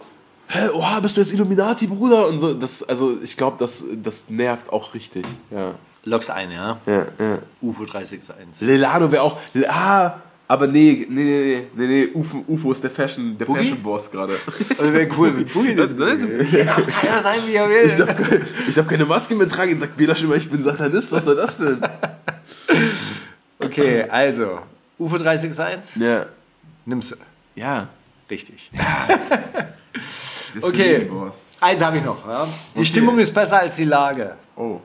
hä, 0.54 0.68
oha, 0.72 1.00
bist 1.00 1.16
du 1.16 1.20
jetzt 1.20 1.32
Illuminati, 1.32 1.86
Bruder? 1.86 2.28
Und 2.28 2.40
so, 2.40 2.54
das, 2.54 2.82
also 2.82 3.18
ich 3.22 3.36
glaube, 3.36 3.56
das, 3.58 3.84
das 4.02 4.28
nervt 4.28 4.72
auch 4.72 4.94
richtig, 4.94 5.24
ja. 5.50 5.74
Logs 6.04 6.28
ein, 6.30 6.50
ja? 6.50 6.78
Ja, 6.86 7.06
ja. 7.18 7.38
UFO 7.62 7.84
361. 7.86 8.60
Lelano 8.66 9.10
wäre 9.10 9.22
auch, 9.22 9.38
ah, 9.68 10.14
aber 10.46 10.66
nee, 10.66 11.06
nee, 11.08 11.22
nee, 11.24 11.66
nee, 11.74 11.86
nee, 11.86 12.08
UFO, 12.12 12.44
UFO 12.46 12.72
ist 12.72 12.82
der 12.84 12.90
Fashion, 12.90 13.38
der 13.38 13.46
Boogie? 13.46 13.60
Fashion 13.60 13.82
Boss 13.82 14.10
gerade. 14.10 14.34
Das 14.68 14.92
wäre 14.92 15.08
cool, 15.16 15.30
Boogie 15.32 15.74
das 15.74 15.96
Das- 15.96 16.20
darf 16.66 16.86
keiner 16.86 17.22
sein, 17.22 17.38
wie 17.46 17.54
er 17.54 17.68
will. 17.68 17.86
Ich 17.88 17.94
darf, 17.96 18.14
ich 18.68 18.74
darf 18.74 18.86
keine 18.86 19.06
Maske 19.06 19.34
mehr 19.34 19.48
tragen. 19.48 19.70
Jetzt 19.70 19.80
sagt 19.80 19.96
Bela 19.96 20.14
schon 20.14 20.28
mal, 20.28 20.36
ich 20.36 20.48
bin 20.50 20.62
Satanist. 20.62 21.10
Was 21.12 21.24
soll 21.24 21.36
das 21.36 21.56
denn? 21.56 21.80
Okay, 23.58 24.02
also, 24.02 24.60
UFO 24.98 25.16
361, 25.16 25.96
Ja. 25.96 26.26
nimmst 26.84 27.12
du. 27.12 27.16
Ja. 27.54 27.88
Richtig. 28.30 28.70
Der 28.72 29.18
Okay. 30.62 31.04
Boss. 31.04 31.48
Eins 31.60 31.82
habe 31.82 31.98
ich 31.98 32.04
noch. 32.04 32.26
Ja? 32.26 32.46
Die 32.76 32.84
Stimmung 32.84 33.18
ist 33.18 33.32
besser 33.34 33.60
als 33.60 33.76
die 33.76 33.84
Lage. 33.84 34.36
Oh. 34.56 34.80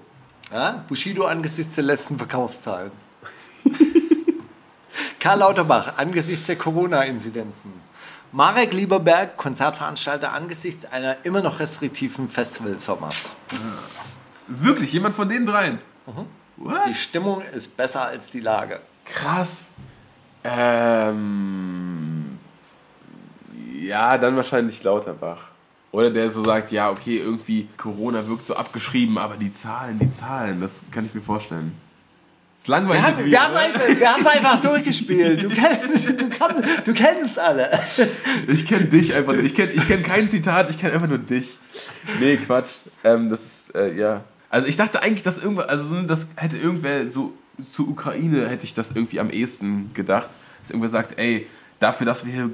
Ja? 0.52 0.84
Bushido 0.88 1.26
angesichts 1.26 1.76
der 1.76 1.84
letzten 1.84 2.18
Verkaufszahlen. 2.18 2.92
Karl 5.20 5.40
Lauterbach 5.40 5.98
angesichts 5.98 6.48
der 6.48 6.56
Corona-Inzidenzen. 6.56 7.74
Marek 8.32 8.74
Lieberberg, 8.74 9.38
Konzertveranstalter 9.38 10.32
angesichts 10.32 10.86
einer 10.86 11.18
immer 11.24 11.42
noch 11.42 11.60
restriktiven 11.60 12.28
Festivalsommers. 12.28 13.32
Wirklich? 14.48 14.94
Jemand 14.94 15.16
von 15.16 15.28
den 15.28 15.46
dreien? 15.46 15.80
What? 16.58 16.88
Die 16.88 16.94
Stimmung 16.94 17.42
ist 17.42 17.76
besser 17.76 18.06
als 18.06 18.28
die 18.28 18.40
Lage. 18.40 18.82
Krass. 19.06 19.72
Ähm. 20.44 22.38
Ja, 23.80 24.18
dann 24.18 24.36
wahrscheinlich 24.36 24.84
Lauterbach. 24.84 25.44
Oder 25.92 26.12
der 26.12 26.30
so 26.30 26.44
sagt, 26.44 26.72
ja, 26.72 26.92
okay, 26.92 27.18
irgendwie 27.18 27.68
Corona 27.78 28.28
wirkt 28.28 28.46
so 28.46 28.56
abgeschrieben, 28.56 29.18
aber 29.18 29.38
die 29.38 29.52
Zahlen, 29.52 29.98
die 29.98 30.10
Zahlen, 30.10 30.62
das 30.62 30.84
kann 30.92 31.06
ich 31.06 31.14
mir 31.16 31.22
vorstellen. 31.22 31.74
Das 32.54 32.66
ist 32.66 32.68
langweilig. 32.68 33.02
Wir 33.32 33.42
haben 33.42 33.54
wir 33.54 33.60
einfach, 33.60 33.88
wir 33.88 34.14
haben's 34.14 34.28
einfach 34.28 34.62
durchgespielt. 34.62 35.42
Du 35.42 35.50
kennst, 35.50 36.22
du, 36.22 36.30
kannst, 36.30 36.64
du 36.86 36.94
kennst 36.94 37.40
alle. 37.40 37.72
Ich 38.48 38.66
kenne 38.66 38.86
dich 38.86 39.14
einfach 39.16 39.34
nicht. 39.34 39.46
Ich 39.46 39.56
kenne 39.56 39.72
ich 39.72 39.88
kenn 39.88 40.04
kein 40.04 40.30
Zitat, 40.30 40.70
ich 40.70 40.78
kenne 40.78 40.94
einfach 40.94 41.08
nur 41.08 41.20
dich. 41.20 41.58
Nee, 42.20 42.38
Quatsch. 42.38 42.72
Ähm, 43.04 43.30
das 43.30 43.46
ist, 43.46 43.76
äh, 43.76 43.96
ja. 43.96 44.26
Also 44.50 44.68
ich 44.68 44.76
dachte 44.76 45.02
eigentlich, 45.02 45.24
dass 45.24 45.38
irgendwer, 45.38 45.70
also 45.70 45.86
so, 45.86 46.02
das 46.02 46.28
hätte 46.36 46.58
irgendwer 46.58 47.10
so 47.10 47.34
zur 47.72 47.88
Ukraine 47.88 48.48
hätte 48.50 48.64
ich 48.64 48.74
das 48.74 48.92
irgendwie 48.92 49.20
am 49.20 49.30
ehesten 49.30 49.92
gedacht. 49.94 50.30
Dass 50.62 50.72
irgendwer 50.72 50.90
sagt, 50.90 51.18
ey, 51.18 51.48
dafür, 51.80 52.06
dass 52.06 52.26
wir 52.26 52.34
hier 52.34 52.50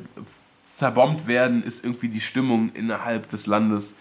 zerbombt 0.65 1.27
werden, 1.27 1.63
ist 1.63 1.83
irgendwie 1.85 2.09
die 2.09 2.19
Stimmung 2.19 2.71
innerhalb 2.73 3.29
des 3.29 3.45
Landes 3.47 3.95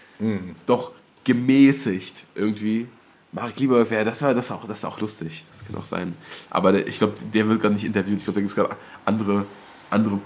doch 0.66 0.92
gemäßigt 1.24 2.24
irgendwie. 2.34 2.88
Marek 3.32 3.58
Lieber 3.58 3.88
wäre, 3.90 4.04
das 4.04 4.22
war 4.22 4.32
das 4.32 4.50
auch, 4.52 4.64
das 4.66 4.78
ist 4.78 4.84
auch 4.84 5.00
lustig. 5.00 5.44
Das 5.52 5.66
kann 5.66 5.76
auch 5.76 5.84
sein. 5.84 6.16
Aber 6.50 6.70
der, 6.72 6.86
ich 6.86 6.98
glaube, 6.98 7.14
der 7.32 7.48
wird 7.48 7.60
gerade 7.60 7.74
nicht 7.74 7.84
interviewt. 7.84 8.18
Ich 8.18 8.24
glaube, 8.24 8.36
da 8.36 8.40
gibt 8.40 8.50
es 8.50 8.56
gerade 8.56 8.76
andere, 9.04 9.44
andere 9.90 10.20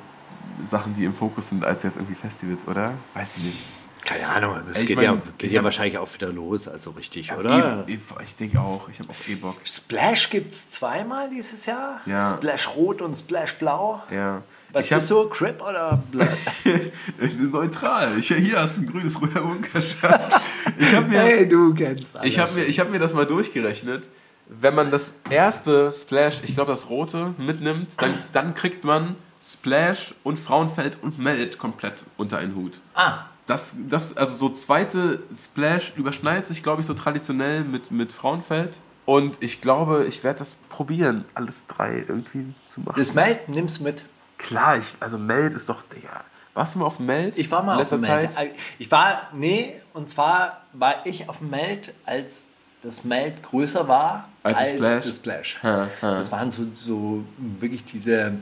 Sachen, 0.64 0.95
die 0.95 1.05
im 1.05 1.14
Fokus 1.14 1.49
sind, 1.49 1.64
als 1.64 1.82
jetzt 1.84 1.97
irgendwie 1.97 2.14
Festivals, 2.14 2.68
oder? 2.68 2.95
Weiß 3.14 3.39
ich 3.39 3.45
nicht. 3.45 3.62
Keine 4.05 4.28
Ahnung, 4.28 4.61
das 4.68 4.82
Ich 4.82 4.86
geht, 4.89 4.97
mein, 4.97 5.05
ja, 5.05 5.22
geht 5.39 5.51
ja 5.53 5.59
hab- 5.59 5.64
wahrscheinlich 5.64 5.99
auch 5.99 6.12
wieder 6.14 6.30
los, 6.32 6.68
also 6.68 6.91
richtig, 6.93 7.32
oder? 7.32 7.84
Eh, 7.89 7.95
eh, 7.95 7.99
ich 8.22 8.36
denke 8.36 8.61
auch. 8.61 8.89
Ich 8.89 8.99
habe 9.01 9.11
auch 9.11 9.28
eh 9.28 9.34
Bock. 9.34 9.57
Splash 9.64 10.30
gibt 10.30 10.53
es 10.53 10.70
zweimal 10.70 11.28
dieses 11.28 11.66
Jahr. 11.66 12.01
Ja. 12.07 12.34
Splash 12.36 12.68
Rot 12.76 13.03
und 13.03 13.14
Splash 13.16 13.55
Blau. 13.55 14.03
Ja. 14.11 14.43
Was 14.73 14.85
ich 14.87 14.93
hab- 14.93 14.99
bist 14.99 15.11
du, 15.11 15.29
Crip 15.29 15.62
oder 15.62 16.03
Blood? 16.11 16.29
Neutral. 17.51 18.19
Ich, 18.19 18.29
hier 18.29 18.61
hast 18.61 18.77
du 18.77 18.83
ein 18.83 18.87
grünes 18.87 19.21
Roter 19.21 19.41
Bunker-Shirt. 19.41 20.21
Ich 20.81 20.95
habe 20.95 21.09
mir, 21.09 21.21
hey, 21.21 21.49
du 21.49 21.75
kennst 21.75 22.16
alle. 22.16 22.29
ich 22.29 22.39
hab 22.39 22.55
mir, 22.55 22.62
ich 22.64 22.79
hab 22.79 22.89
mir 22.91 22.99
das 23.01 23.12
mal 23.12 23.27
durchgerechnet. 23.27 24.09
Wenn 24.49 24.75
man 24.77 24.91
das 24.93 25.14
erste 25.29 25.91
Splash, 25.91 26.41
ich 26.45 26.55
glaube 26.55 26.71
das 26.71 26.89
rote, 26.89 27.35
mitnimmt, 27.37 28.01
dann, 28.01 28.14
dann 28.33 28.55
kriegt 28.55 28.85
man 28.85 29.16
Splash 29.43 30.14
und 30.23 30.39
Frauenfeld 30.39 30.99
und 31.03 31.19
Melt 31.19 31.59
komplett 31.59 32.05
unter 32.16 32.39
einen 32.39 32.55
Hut. 32.55 32.81
Ah, 32.95 33.25
Das, 33.47 33.75
das, 33.89 34.16
also 34.16 34.37
so 34.37 34.49
zweite 34.51 35.21
Splash 35.35 35.95
überschneidet 35.97 36.47
sich, 36.47 36.62
glaube 36.62 36.83
ich, 36.83 36.87
so 36.87 36.95
traditionell 36.95 37.64
mit, 37.64 37.91
mit 37.91 38.12
Frauenfeld. 38.12 38.79
Und 39.05 39.39
ich 39.41 39.61
glaube, 39.61 40.05
ich 40.07 40.23
werde 40.23 40.39
das 40.41 40.55
probieren, 40.69 41.25
alles 41.35 41.66
drei 41.66 42.05
irgendwie 42.07 42.47
zu 42.66 42.83
machen. 42.83 42.95
das 42.99 43.14
Meld 43.14 43.49
nimmst 43.49 43.81
du 43.81 43.85
mit. 43.85 44.05
Klar, 44.39 44.78
ich, 44.78 44.95
also 45.01 45.18
Meld 45.18 45.55
ist 45.55 45.68
doch, 45.68 45.82
Digga. 45.82 46.24
Warst 46.55 46.74
du 46.74 46.80
mal 46.80 46.86
auf 46.86 46.97
dem 46.97 47.07
Meld? 47.07 47.39
Ich 47.39 47.51
war 47.51 47.62
mal 47.62 47.80
auf 47.80 47.89
dem 47.89 48.01
Meld. 48.01 48.32
Zeit? 48.32 48.53
Ich 48.78 48.91
war, 48.91 49.28
nee, 49.32 49.74
und 49.93 50.09
zwar 50.09 50.62
war 50.72 51.07
ich 51.07 51.28
auf 51.28 51.39
dem 51.39 51.51
Meld, 51.51 51.93
als 52.05 52.47
das 52.82 53.05
Meld 53.05 53.43
größer 53.43 53.89
war 53.89 54.28
Als 54.43 54.59
das 54.59 54.70
Splash? 54.70 55.05
das 55.05 55.16
Splash. 55.16 55.59
Ha, 55.62 55.89
ha. 56.01 56.14
Das 56.14 56.30
waren 56.32 56.51
so, 56.51 56.66
so 56.72 57.24
wirklich 57.39 57.84
diese 57.84 58.32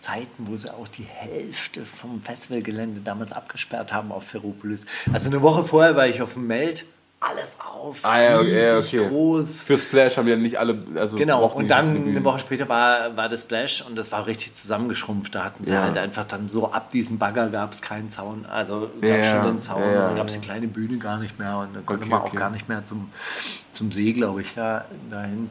Zeiten, 0.00 0.46
wo 0.46 0.56
sie 0.56 0.72
auch 0.72 0.88
die 0.88 1.04
Hälfte 1.04 1.84
vom 1.84 2.22
Festivalgelände 2.22 3.00
damals 3.00 3.32
abgesperrt 3.32 3.92
haben 3.92 4.10
auf 4.12 4.24
Ferropolis. 4.24 4.86
Also 5.12 5.28
eine 5.28 5.42
Woche 5.42 5.64
vorher 5.64 5.94
war 5.96 6.06
ich 6.06 6.22
auf 6.22 6.34
dem 6.34 6.46
Meld, 6.46 6.84
alles 7.24 7.56
auf, 7.60 7.98
Ah, 8.02 8.20
ja, 8.20 8.40
okay, 8.40 8.76
okay. 8.78 9.08
groß. 9.08 9.62
Für 9.62 9.78
Splash 9.78 10.16
haben 10.16 10.26
ja 10.26 10.34
nicht 10.34 10.58
alle, 10.58 10.76
also 10.96 11.16
Genau, 11.16 11.46
und 11.46 11.70
dann 11.70 11.90
eine. 11.96 12.24
Woche 12.24 12.40
später 12.40 12.68
war, 12.68 13.16
war 13.16 13.28
das 13.28 13.42
Splash 13.42 13.82
und 13.86 13.96
das 13.96 14.10
war 14.10 14.26
richtig 14.26 14.54
zusammengeschrumpft. 14.54 15.32
Da 15.34 15.44
hatten 15.44 15.62
sie 15.64 15.72
Ja. 15.72 15.82
halt 15.82 15.96
einfach 15.98 16.24
dann 16.24 16.48
so, 16.48 16.72
ab 16.72 16.90
diesem 16.90 17.18
Bagger 17.18 17.48
gab 17.48 17.72
es 17.72 17.80
keinen 17.80 18.10
Zaun. 18.10 18.44
Also 18.46 18.90
gab 19.00 19.08
Ja, 19.10 19.24
schon 19.24 19.44
den 19.44 19.60
Zaun, 19.60 19.80
Ja, 19.82 19.92
ja. 19.92 20.06
dann 20.08 20.16
gab 20.16 20.26
es 20.26 20.34
die 20.34 20.40
kleine 20.40 20.66
Bühne 20.66 20.98
gar 20.98 21.18
nicht 21.18 21.38
mehr 21.38 21.58
und 21.58 21.76
dann 21.76 21.86
konnte 21.86 22.02
Okay, 22.04 22.10
man 22.10 22.22
okay. 22.22 22.30
auch 22.30 22.34
gar 22.40 22.50
nicht 22.50 22.68
mehr 22.68 22.84
zum, 22.84 23.10
zum 23.72 23.92
See, 23.92 24.12
glaube 24.12 24.40
ich, 24.42 24.54
da, 24.54 24.84
dahin. 25.10 25.48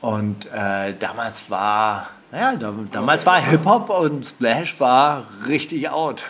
Und 0.00 0.46
äh, 0.50 0.94
damals 0.98 1.50
war, 1.50 2.08
naja, 2.32 2.56
da, 2.56 2.72
damals 2.90 3.26
war 3.26 3.38
Hip-Hop 3.38 3.90
und 3.90 4.24
Splash 4.24 4.80
war 4.80 5.26
richtig 5.46 5.90
out. 5.90 6.24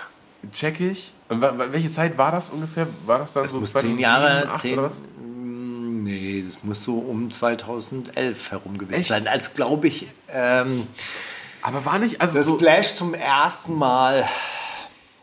Check 0.53 0.81
ich. 0.81 1.13
Welche 1.29 1.91
Zeit 1.91 2.19
war 2.19 2.33
das 2.33 2.51
ungefähr? 2.51 2.87
War 3.07 3.19
das 3.19 3.35
dann 3.35 3.49
so 3.49 3.61
muss 3.61 3.73
2007, 3.73 3.97
zehn 3.97 4.03
Jahre, 4.03 4.43
2008 4.43 4.61
zehn, 4.63 4.73
oder 4.75 4.83
was? 4.85 5.03
Mm, 5.23 5.99
Nee, 6.03 6.43
das 6.47 6.63
muss 6.65 6.83
so 6.83 6.99
um 6.99 7.31
2011 7.31 8.51
herum 8.51 8.79
gewesen 8.79 9.01
Echt? 9.01 9.09
sein. 9.09 9.29
Als, 9.29 9.55
glaube 9.55 9.87
ich, 9.89 10.09
ähm, 10.33 10.87
Aber 11.63 11.85
war 11.85 11.99
nicht, 11.99 12.21
also 12.21 12.39
das 12.39 12.47
so, 12.47 12.57
Splash 12.57 12.95
zum 12.95 13.13
ersten 13.15 13.75
Mal 13.75 14.27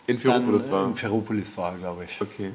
In 0.06 0.20
Ferropolis 0.20 0.72
war. 0.72 0.86
In 0.86 0.96
Ferropolis 0.96 1.58
war, 1.58 1.76
glaube 1.76 2.06
ich. 2.06 2.22
Okay. 2.22 2.52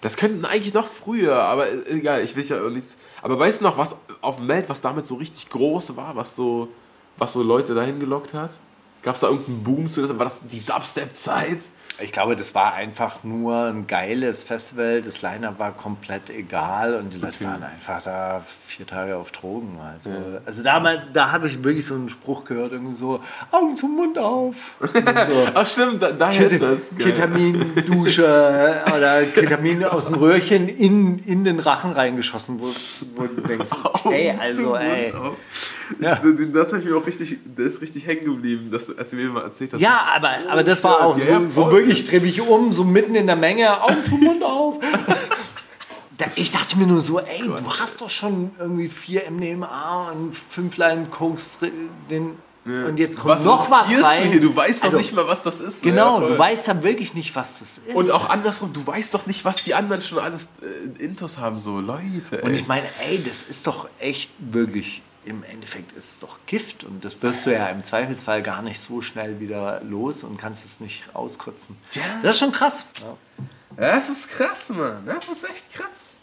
Das 0.00 0.16
könnten 0.16 0.44
eigentlich 0.44 0.74
noch 0.74 0.88
früher, 0.88 1.38
aber 1.38 1.68
äh, 1.70 1.98
egal, 1.98 2.22
ich 2.22 2.34
will 2.34 2.44
ja 2.44 2.60
auch 2.60 2.70
nichts. 2.70 2.96
Aber 3.22 3.38
weißt 3.38 3.60
du 3.60 3.64
noch, 3.64 3.78
was 3.78 3.94
auf 4.20 4.36
dem 4.36 4.46
Meld, 4.46 4.68
was 4.68 4.80
damit 4.80 5.06
so 5.06 5.14
richtig 5.14 5.48
groß 5.48 5.94
war, 5.96 6.16
was 6.16 6.34
so, 6.34 6.68
was 7.16 7.32
so 7.32 7.42
Leute 7.42 7.74
dahin 7.74 8.00
gelockt 8.00 8.34
hat? 8.34 8.50
Gab 9.02 9.14
es 9.14 9.20
da 9.20 9.28
irgendeinen 9.28 9.62
Boom 9.62 9.88
zu? 9.88 10.08
War 10.08 10.24
das 10.24 10.40
die 10.46 10.64
Dubstep-Zeit? 10.64 11.58
Ich 12.00 12.10
glaube, 12.10 12.36
das 12.36 12.54
war 12.54 12.74
einfach 12.74 13.22
nur 13.22 13.66
ein 13.66 13.86
geiles 13.86 14.44
Festival. 14.44 15.02
Das 15.02 15.22
Line-Up 15.22 15.58
war 15.58 15.72
komplett 15.72 16.30
egal 16.30 16.94
und 16.94 17.14
die 17.14 17.18
Leute 17.18 17.44
waren 17.44 17.62
einfach 17.62 18.02
da 18.02 18.42
vier 18.66 18.86
Tage 18.86 19.16
auf 19.16 19.30
Drogen. 19.30 19.78
Also, 19.80 20.10
also 20.44 20.62
da, 20.62 20.80
da 21.12 21.32
habe 21.32 21.46
ich 21.46 21.62
wirklich 21.62 21.86
so 21.86 21.94
einen 21.94 22.08
Spruch 22.08 22.44
gehört, 22.44 22.72
irgendwie 22.72 22.96
so, 22.96 23.20
Augen 23.50 23.76
zum 23.76 23.94
Mund 23.94 24.18
auf. 24.18 24.54
So. 24.80 24.88
Ach 25.54 25.66
stimmt, 25.66 26.02
da, 26.02 26.12
daher 26.12 26.46
ist 26.46 26.62
das. 26.62 26.90
Ketamin-Dusche 26.96 28.82
oder 28.96 29.22
Ketamin 29.34 29.84
aus 29.84 30.06
dem 30.06 30.14
Röhrchen 30.14 30.68
in, 30.68 31.18
in 31.18 31.44
den 31.44 31.60
Rachen 31.60 31.92
reingeschossen, 31.92 32.58
wo, 32.60 32.66
wo 33.16 33.26
du 33.26 33.40
denkst, 33.42 33.70
ey, 34.10 34.30
also, 34.30 34.76
ey. 34.76 35.12
Ja. 36.00 36.20
Das 36.52 36.68
habe 36.68 36.78
ich 36.78 36.84
mir 36.84 36.96
auch 36.96 37.06
richtig, 37.06 37.38
das 37.56 37.66
ist 37.66 37.82
richtig 37.82 38.06
hängen 38.06 38.24
geblieben, 38.24 38.70
dass, 38.70 38.96
als 38.96 39.10
du 39.10 39.16
mir 39.16 39.28
mal 39.28 39.42
erzählt 39.42 39.74
hast. 39.74 39.80
Ja, 39.80 40.00
aber, 40.16 40.30
so 40.42 40.48
aber 40.48 40.64
das 40.64 40.84
war 40.84 41.00
auch 41.04 41.18
so, 41.18 41.24
Ja, 41.24 41.32
ja, 41.32 41.40
so 41.48 41.62
voll. 41.64 41.81
Wirklich, 41.82 42.06
dreh 42.06 42.20
mich 42.20 42.40
um, 42.40 42.72
so 42.72 42.84
mitten 42.84 43.14
in 43.14 43.26
der 43.26 43.36
Menge, 43.36 43.82
Augen 43.82 44.04
zum 44.08 44.20
Mund 44.20 44.42
auf. 44.42 44.78
Ich 46.36 46.52
dachte 46.52 46.78
mir 46.78 46.86
nur 46.86 47.00
so, 47.00 47.18
ey, 47.18 47.42
du 47.42 47.72
hast 47.80 48.00
doch 48.00 48.10
schon 48.10 48.52
irgendwie 48.58 48.88
vier 48.88 49.28
MDMA 49.30 50.12
und 50.12 50.36
fünf 50.36 50.76
Line 50.76 51.06
Koks 51.10 51.58
drin, 51.58 51.88
den, 52.10 52.36
und 52.64 52.96
jetzt 52.98 53.16
kommt 53.18 53.34
Was 53.34 53.44
noch 53.44 53.68
was 53.72 53.88
rein. 54.04 54.24
Du, 54.24 54.30
hier? 54.30 54.40
du 54.40 54.54
weißt 54.54 54.84
Also, 54.84 54.96
doch 54.96 55.02
nicht 55.02 55.12
mal, 55.14 55.26
was 55.26 55.42
das 55.42 55.58
ist. 55.58 55.82
Genau, 55.82 56.20
Ja, 56.20 56.28
du 56.28 56.38
weißt 56.38 56.68
ja 56.68 56.82
wirklich 56.84 57.12
nicht, 57.12 57.34
was 57.34 57.58
das 57.58 57.78
ist. 57.78 57.94
Und 57.94 58.12
auch 58.12 58.30
andersrum, 58.30 58.72
du 58.72 58.86
weißt 58.86 59.12
doch 59.14 59.26
nicht, 59.26 59.44
was 59.44 59.64
die 59.64 59.74
anderen 59.74 60.00
schon 60.00 60.20
alles 60.20 60.48
äh, 60.62 61.02
Intos 61.02 61.38
haben, 61.38 61.58
so 61.58 61.80
Leute. 61.80 62.40
Und 62.42 62.50
ey. 62.50 62.54
ich 62.54 62.68
meine, 62.68 62.86
ey, 63.08 63.20
das 63.20 63.42
ist 63.42 63.66
doch 63.66 63.88
echt 63.98 64.30
wirklich, 64.38 65.02
im 65.24 65.44
Endeffekt 65.44 65.92
ist 65.92 66.14
es 66.14 66.20
doch 66.20 66.38
Gift 66.46 66.84
und 66.84 67.04
das 67.04 67.22
wirst 67.22 67.46
du 67.46 67.52
ja 67.52 67.68
im 67.68 67.82
Zweifelsfall 67.82 68.42
gar 68.42 68.62
nicht 68.62 68.80
so 68.80 69.00
schnell 69.00 69.40
wieder 69.40 69.80
los 69.82 70.24
und 70.24 70.36
kannst 70.36 70.64
es 70.64 70.80
nicht 70.80 71.04
auskotzen. 71.14 71.76
Ja. 71.92 72.02
Das 72.22 72.34
ist 72.34 72.40
schon 72.40 72.52
krass. 72.52 72.86
Das 73.76 74.08
ist 74.08 74.28
krass, 74.30 74.68
Mann. 74.70 75.02
Das 75.06 75.28
ist 75.28 75.44
echt 75.48 75.72
krass. 75.72 76.18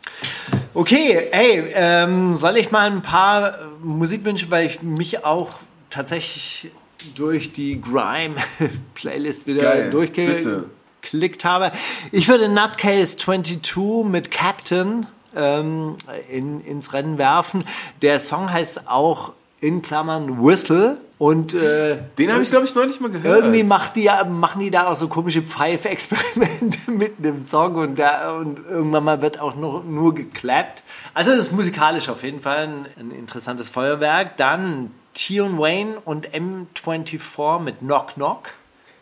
Okay, 0.73 1.29
ey, 1.31 1.71
ähm, 1.73 2.35
soll 2.35 2.57
ich 2.57 2.71
mal 2.71 2.91
ein 2.91 3.01
paar 3.01 3.59
äh, 3.59 3.63
Musikwünsche, 3.81 4.51
weil 4.51 4.65
ich 4.67 4.81
mich 4.81 5.25
auch 5.25 5.49
tatsächlich 5.89 6.71
durch 7.15 7.53
die 7.53 7.81
Grime-Playlist 7.81 9.47
wieder 9.47 9.61
Geil, 9.61 9.77
bitte. 9.85 10.65
durchgeklickt 11.01 11.45
habe. 11.45 11.71
Ich 12.11 12.27
würde 12.27 12.49
Nutcase 12.49 13.17
22 13.17 14.03
mit 14.05 14.31
Captain 14.31 15.07
ähm, 15.35 15.95
in, 16.29 16.61
ins 16.65 16.93
Rennen 16.93 17.17
werfen. 17.17 17.63
Der 18.01 18.19
Song 18.19 18.51
heißt 18.51 18.87
auch 18.87 19.33
in 19.61 19.81
Klammern 19.81 20.43
Whistle 20.43 20.97
und 21.19 21.53
äh, 21.53 21.97
Den 22.17 22.31
habe 22.31 22.43
ich, 22.43 22.49
glaube 22.49 22.65
ich, 22.65 22.73
neulich 22.73 23.01
mal 23.01 23.11
gehört. 23.11 23.39
irgendwie 23.39 23.63
macht 23.63 23.97
die, 23.97 24.09
machen 24.29 24.61
die 24.61 24.71
da 24.71 24.87
auch 24.87 24.95
so 24.95 25.09
komische 25.09 25.41
Pfeif-Experimente 25.41 26.91
mit 26.91 27.23
dem 27.23 27.41
Song 27.41 27.75
und, 27.75 27.99
da, 27.99 28.37
und 28.37 28.59
irgendwann 28.69 29.03
mal 29.03 29.21
wird 29.21 29.37
auch 29.39 29.53
noch, 29.55 29.83
nur 29.83 30.15
geklappt. 30.15 30.81
Also 31.13 31.31
das 31.31 31.47
ist 31.47 31.51
musikalisch 31.51 32.07
auf 32.07 32.23
jeden 32.23 32.39
Fall 32.39 32.69
ein, 32.69 32.85
ein 32.97 33.11
interessantes 33.11 33.69
Feuerwerk. 33.69 34.37
Dann 34.37 34.91
Tion 35.13 35.59
Wayne 35.59 35.97
und 36.05 36.29
M24 36.29 37.59
mit 37.59 37.79
Knock 37.79 38.13
Knock. 38.13 38.53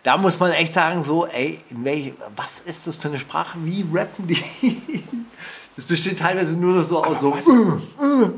Da 0.02 0.18
muss 0.18 0.40
man 0.40 0.52
echt 0.54 0.74
sagen, 0.74 1.04
so, 1.04 1.28
ey, 1.28 1.60
welche, 1.70 2.14
was 2.36 2.62
ist 2.62 2.88
das 2.88 2.96
für 2.96 3.10
eine 3.10 3.20
Sprache? 3.20 3.60
Wie 3.64 3.86
rappen 3.94 4.26
die? 4.26 4.38
Das 5.78 5.86
besteht 5.86 6.20
teilweise 6.20 6.58
nur 6.58 6.74
noch 6.76 6.84
so 6.84 7.04
aus 7.04 7.20
so. 7.20 7.38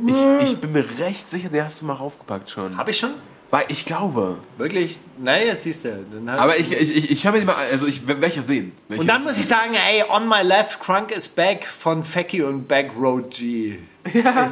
Ich, 0.06 0.50
ich 0.52 0.58
bin 0.60 0.74
mir 0.74 0.86
recht 1.00 1.28
sicher, 1.30 1.50
den 1.50 1.64
hast 1.64 1.82
du 1.82 1.86
mal 1.86 1.94
raufgepackt 1.94 2.50
schon. 2.50 2.78
Hab 2.78 2.88
ich 2.90 2.98
schon? 2.98 3.12
Weil 3.50 3.64
ich 3.70 3.86
glaube. 3.86 4.38
Wirklich? 4.58 5.00
Naja, 5.18 5.56
siehst 5.56 5.86
du. 5.86 6.06
Aber 6.38 6.58
ich, 6.58 6.72
ich, 6.72 6.96
ich, 6.96 7.12
ich 7.12 7.24
höre 7.24 7.32
mir 7.32 7.40
die 7.40 7.46
mal, 7.46 7.56
also 7.72 7.88
ich 7.88 8.06
werde 8.06 8.22
welcher 8.22 8.44
sehen. 8.44 8.74
Welcher 8.90 9.02
Und 9.02 9.08
dann 9.08 9.24
muss 9.24 9.38
ich 9.38 9.48
sagen, 9.48 9.74
ey, 9.74 10.04
On 10.10 10.28
My 10.28 10.42
Left, 10.44 10.82
Crunk 10.82 11.12
is 11.12 11.28
Back 11.30 11.66
von 11.66 12.04
Fecky 12.04 12.44
und 12.44 12.68
Backroad 12.68 13.32
G. 13.32 13.80
Ja. 14.14 14.52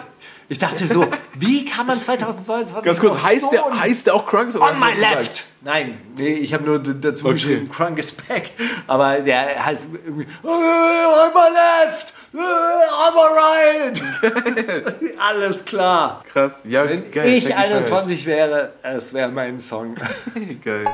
Ich 0.50 0.60
dachte 0.60 0.88
so, 0.88 1.06
wie 1.38 1.66
kann 1.66 1.88
man 1.88 2.00
2022 2.00 2.82
Ganz 2.86 3.00
kurz, 3.02 3.16
noch 3.16 3.24
heißt, 3.24 3.42
so 3.42 3.52
der, 3.52 3.80
heißt 3.80 4.08
der 4.08 4.16
auch 4.16 4.26
Crunk? 4.26 4.56
oder 4.56 4.62
On 4.64 4.80
My 4.80 4.86
das 4.86 4.96
gesagt? 4.96 5.16
Left! 5.18 5.46
Nein, 5.62 5.98
nee, 6.16 6.34
ich 6.36 6.54
habe 6.54 6.64
nur 6.64 6.80
dazu 6.80 7.26
Okay. 7.26 7.34
geschrieben, 7.34 7.70
Crunk 7.70 7.98
is 7.98 8.14
Back. 8.14 8.52
Aber 8.88 9.20
der 9.20 9.66
heißt 9.66 9.88
irgendwie, 10.06 10.24
äh, 10.24 10.48
On 10.48 11.34
My 11.34 11.86
Left! 11.86 12.14
Äh, 12.38 12.88
Right! 13.20 14.02
Alles 15.20 15.66
klar. 15.66 16.24
Krass. 16.32 16.62
Ja, 16.64 16.88
Wenn 16.88 17.10
geil. 17.12 17.28
ich 17.30 17.46
Fecky 17.46 17.58
21 17.58 18.26
wäre, 18.26 18.74
es 18.84 19.14
wäre 19.14 19.30
mein 19.30 19.60
Song. 19.60 19.96
ich. 20.36 20.62
Geil. 20.64 20.86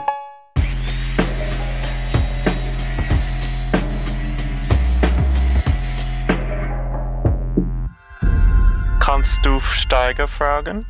Kannst 9.00 9.46
du 9.46 9.60
Steiger 9.60 10.28
fragen? 10.28 10.86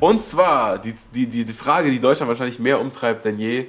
Und 0.00 0.22
zwar 0.22 0.78
die, 0.78 0.94
die, 1.12 1.26
die, 1.26 1.44
die 1.44 1.52
Frage, 1.52 1.90
die 1.90 2.00
Deutschland 2.00 2.28
wahrscheinlich 2.28 2.60
mehr 2.60 2.80
umtreibt 2.80 3.24
denn 3.24 3.38
je: 3.38 3.66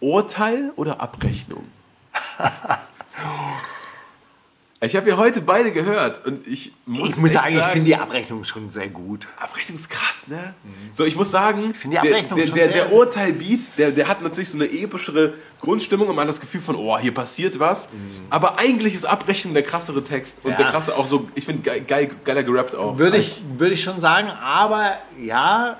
Urteil 0.00 0.72
oder 0.76 1.00
Abrechnung? 1.00 1.64
ich 4.86 4.96
habe 4.96 5.08
ja 5.10 5.16
heute 5.16 5.40
beide 5.40 5.70
gehört 5.72 6.24
und 6.26 6.46
ich 6.46 6.72
muss, 6.86 7.10
Ich 7.10 7.16
muss 7.16 7.32
sagen, 7.32 7.56
ich 7.56 7.64
finde 7.64 7.86
die 7.86 7.96
Abrechnung 7.96 8.44
schon 8.44 8.70
sehr 8.70 8.88
gut. 8.88 9.26
Abrechnung 9.38 9.76
ist 9.78 9.90
krass, 9.90 10.28
ne? 10.28 10.54
So, 10.92 11.04
ich 11.04 11.16
muss 11.16 11.30
sagen, 11.30 11.74
finde 11.74 11.98
die 12.00 12.08
der, 12.08 12.16
Abrechnung 12.16 12.38
der, 12.38 12.46
schon 12.46 12.54
der, 12.56 12.68
der 12.68 12.92
Urteil-Beat, 12.92 13.60
der, 13.78 13.90
der 13.90 14.08
hat 14.08 14.22
natürlich 14.22 14.48
so 14.50 14.56
eine 14.56 14.66
epischere 14.66 15.34
Grundstimmung 15.60 16.08
und 16.08 16.16
man 16.16 16.22
hat 16.22 16.30
das 16.34 16.40
Gefühl 16.40 16.60
von, 16.60 16.76
oh, 16.76 16.98
hier 16.98 17.12
passiert 17.12 17.58
was. 17.58 17.88
Aber 18.30 18.58
eigentlich 18.58 18.94
ist 18.94 19.04
Abrechnung 19.04 19.54
der 19.54 19.62
krassere 19.62 20.02
Text 20.02 20.44
und 20.44 20.52
Ja. 20.52 20.56
der 20.56 20.66
krasse 20.66 20.96
auch 20.96 21.06
so, 21.06 21.28
ich 21.34 21.44
finde 21.44 21.62
geil, 21.62 21.80
geil, 21.86 22.10
geiler 22.24 22.42
gerappt 22.42 22.74
auch. 22.74 22.98
Würde 22.98 23.16
ich, 23.18 23.42
würde 23.56 23.74
ich 23.74 23.82
schon 23.82 24.00
sagen, 24.00 24.28
aber 24.28 24.94
ja, 25.22 25.78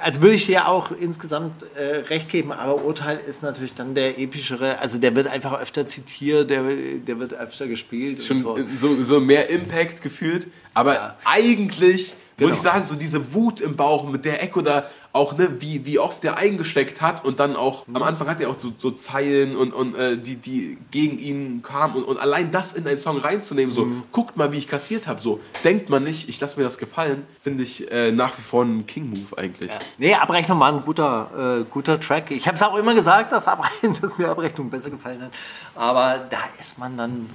also 0.00 0.22
würde 0.22 0.36
ich 0.36 0.46
dir 0.46 0.68
auch 0.68 0.92
insgesamt 0.92 1.66
äh, 1.74 1.96
recht 2.08 2.28
geben, 2.28 2.52
aber 2.52 2.84
Urteil 2.84 3.18
ist 3.18 3.42
natürlich 3.42 3.74
dann 3.74 3.94
der 3.94 4.18
epischere, 4.18 4.78
also 4.78 4.98
der 4.98 5.16
wird 5.16 5.26
einfach 5.26 5.58
öfter 5.60 5.86
zitiert, 5.86 6.50
der, 6.50 6.62
der 6.62 7.18
wird 7.18 7.34
öfter 7.34 7.66
gespielt. 7.66 8.22
Schon 8.22 8.44
und 8.44 8.78
so. 8.78 9.02
So, 9.02 9.20
mehr 9.20 9.50
Impact 9.50 10.02
gefühlt. 10.02 10.46
Aber 10.74 11.16
eigentlich 11.24 12.14
Genau. 12.38 12.50
muss 12.50 12.58
ich 12.58 12.62
sagen, 12.62 12.86
so 12.86 12.94
diese 12.94 13.34
Wut 13.34 13.60
im 13.60 13.74
Bauch, 13.74 14.08
mit 14.08 14.24
der 14.24 14.40
Echo 14.40 14.62
da 14.62 14.88
auch, 15.12 15.36
ne, 15.36 15.60
wie, 15.60 15.86
wie 15.86 15.98
oft 15.98 16.22
der 16.22 16.36
eingesteckt 16.38 17.00
hat 17.00 17.24
und 17.24 17.40
dann 17.40 17.56
auch, 17.56 17.86
am 17.92 18.02
Anfang 18.02 18.28
hat 18.28 18.40
er 18.40 18.50
auch 18.50 18.58
so, 18.58 18.72
so 18.76 18.90
Zeilen 18.90 19.56
und, 19.56 19.72
und 19.72 19.94
äh, 19.96 20.16
die, 20.18 20.36
die 20.36 20.78
gegen 20.90 21.18
ihn 21.18 21.62
kamen 21.62 21.94
und, 21.96 22.04
und 22.04 22.18
allein 22.20 22.50
das 22.50 22.72
in 22.72 22.86
einen 22.86 22.98
Song 23.00 23.18
reinzunehmen, 23.18 23.74
so, 23.74 23.84
Mhm. 23.86 24.02
guckt 24.12 24.36
mal, 24.36 24.52
wie 24.52 24.58
ich 24.58 24.68
kassiert 24.68 25.06
habe, 25.06 25.20
so, 25.20 25.40
denkt 25.64 25.88
man 25.88 26.04
nicht, 26.04 26.28
ich 26.28 26.38
lasse 26.40 26.58
mir 26.58 26.64
das 26.64 26.78
gefallen, 26.78 27.26
finde 27.42 27.64
ich 27.64 27.90
äh, 27.90 28.12
nach 28.12 28.36
wie 28.36 28.42
vor 28.42 28.64
ein 28.64 28.86
King-Move 28.86 29.36
eigentlich. 29.38 29.70
Nee, 29.96 30.14
Abrechnung 30.14 30.60
war 30.60 30.72
ein 30.72 30.82
guter, 30.82 31.60
äh, 31.60 31.64
guter 31.70 31.98
Track. 32.00 32.30
Ich 32.30 32.46
habe 32.46 32.56
es 32.56 32.62
auch 32.62 32.76
immer 32.76 32.94
gesagt, 32.94 33.32
dass, 33.32 33.48
Abrechnung, 33.48 33.96
dass 34.02 34.18
mir 34.18 34.28
Abrechnung 34.28 34.68
besser 34.70 34.90
gefallen 34.90 35.22
hat. 35.22 35.30
Aber 35.74 36.18
da 36.30 36.38
ist 36.60 36.78
man 36.78 36.96
dann 36.96 37.28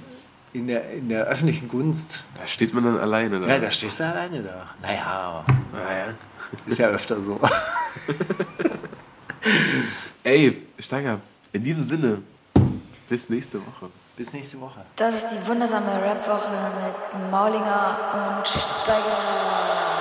in 0.54 0.68
der, 0.68 0.90
in 0.92 1.08
der 1.08 1.24
öffentlichen 1.24 1.68
Gunst. 1.68 2.22
Da 2.38 2.46
steht 2.46 2.72
man 2.72 2.84
dann 2.84 2.98
alleine 2.98 3.40
da. 3.40 3.46
Ja, 3.48 3.58
da 3.58 3.70
stehst 3.70 4.00
du 4.00 4.04
alleine 4.06 4.42
da. 4.42 4.68
Naja, 4.80 5.44
Naja. 5.72 6.14
ist 6.64 6.78
ja 6.78 6.88
öfter 6.88 7.20
so. 7.20 7.38
Ey, 10.22 10.66
Steiger, 10.78 11.20
in 11.52 11.62
diesem 11.62 11.82
Sinne, 11.82 12.22
bis 13.08 13.28
nächste 13.28 13.58
Woche. 13.58 13.90
Bis 14.16 14.32
nächste 14.32 14.60
Woche. 14.60 14.80
Das 14.96 15.16
ist 15.24 15.30
die 15.34 15.46
wundersame 15.48 15.86
Rap-Woche 15.86 16.50
mit 16.84 17.30
Maulinger 17.32 17.96
und 18.38 18.46
Steiger. 18.48 19.93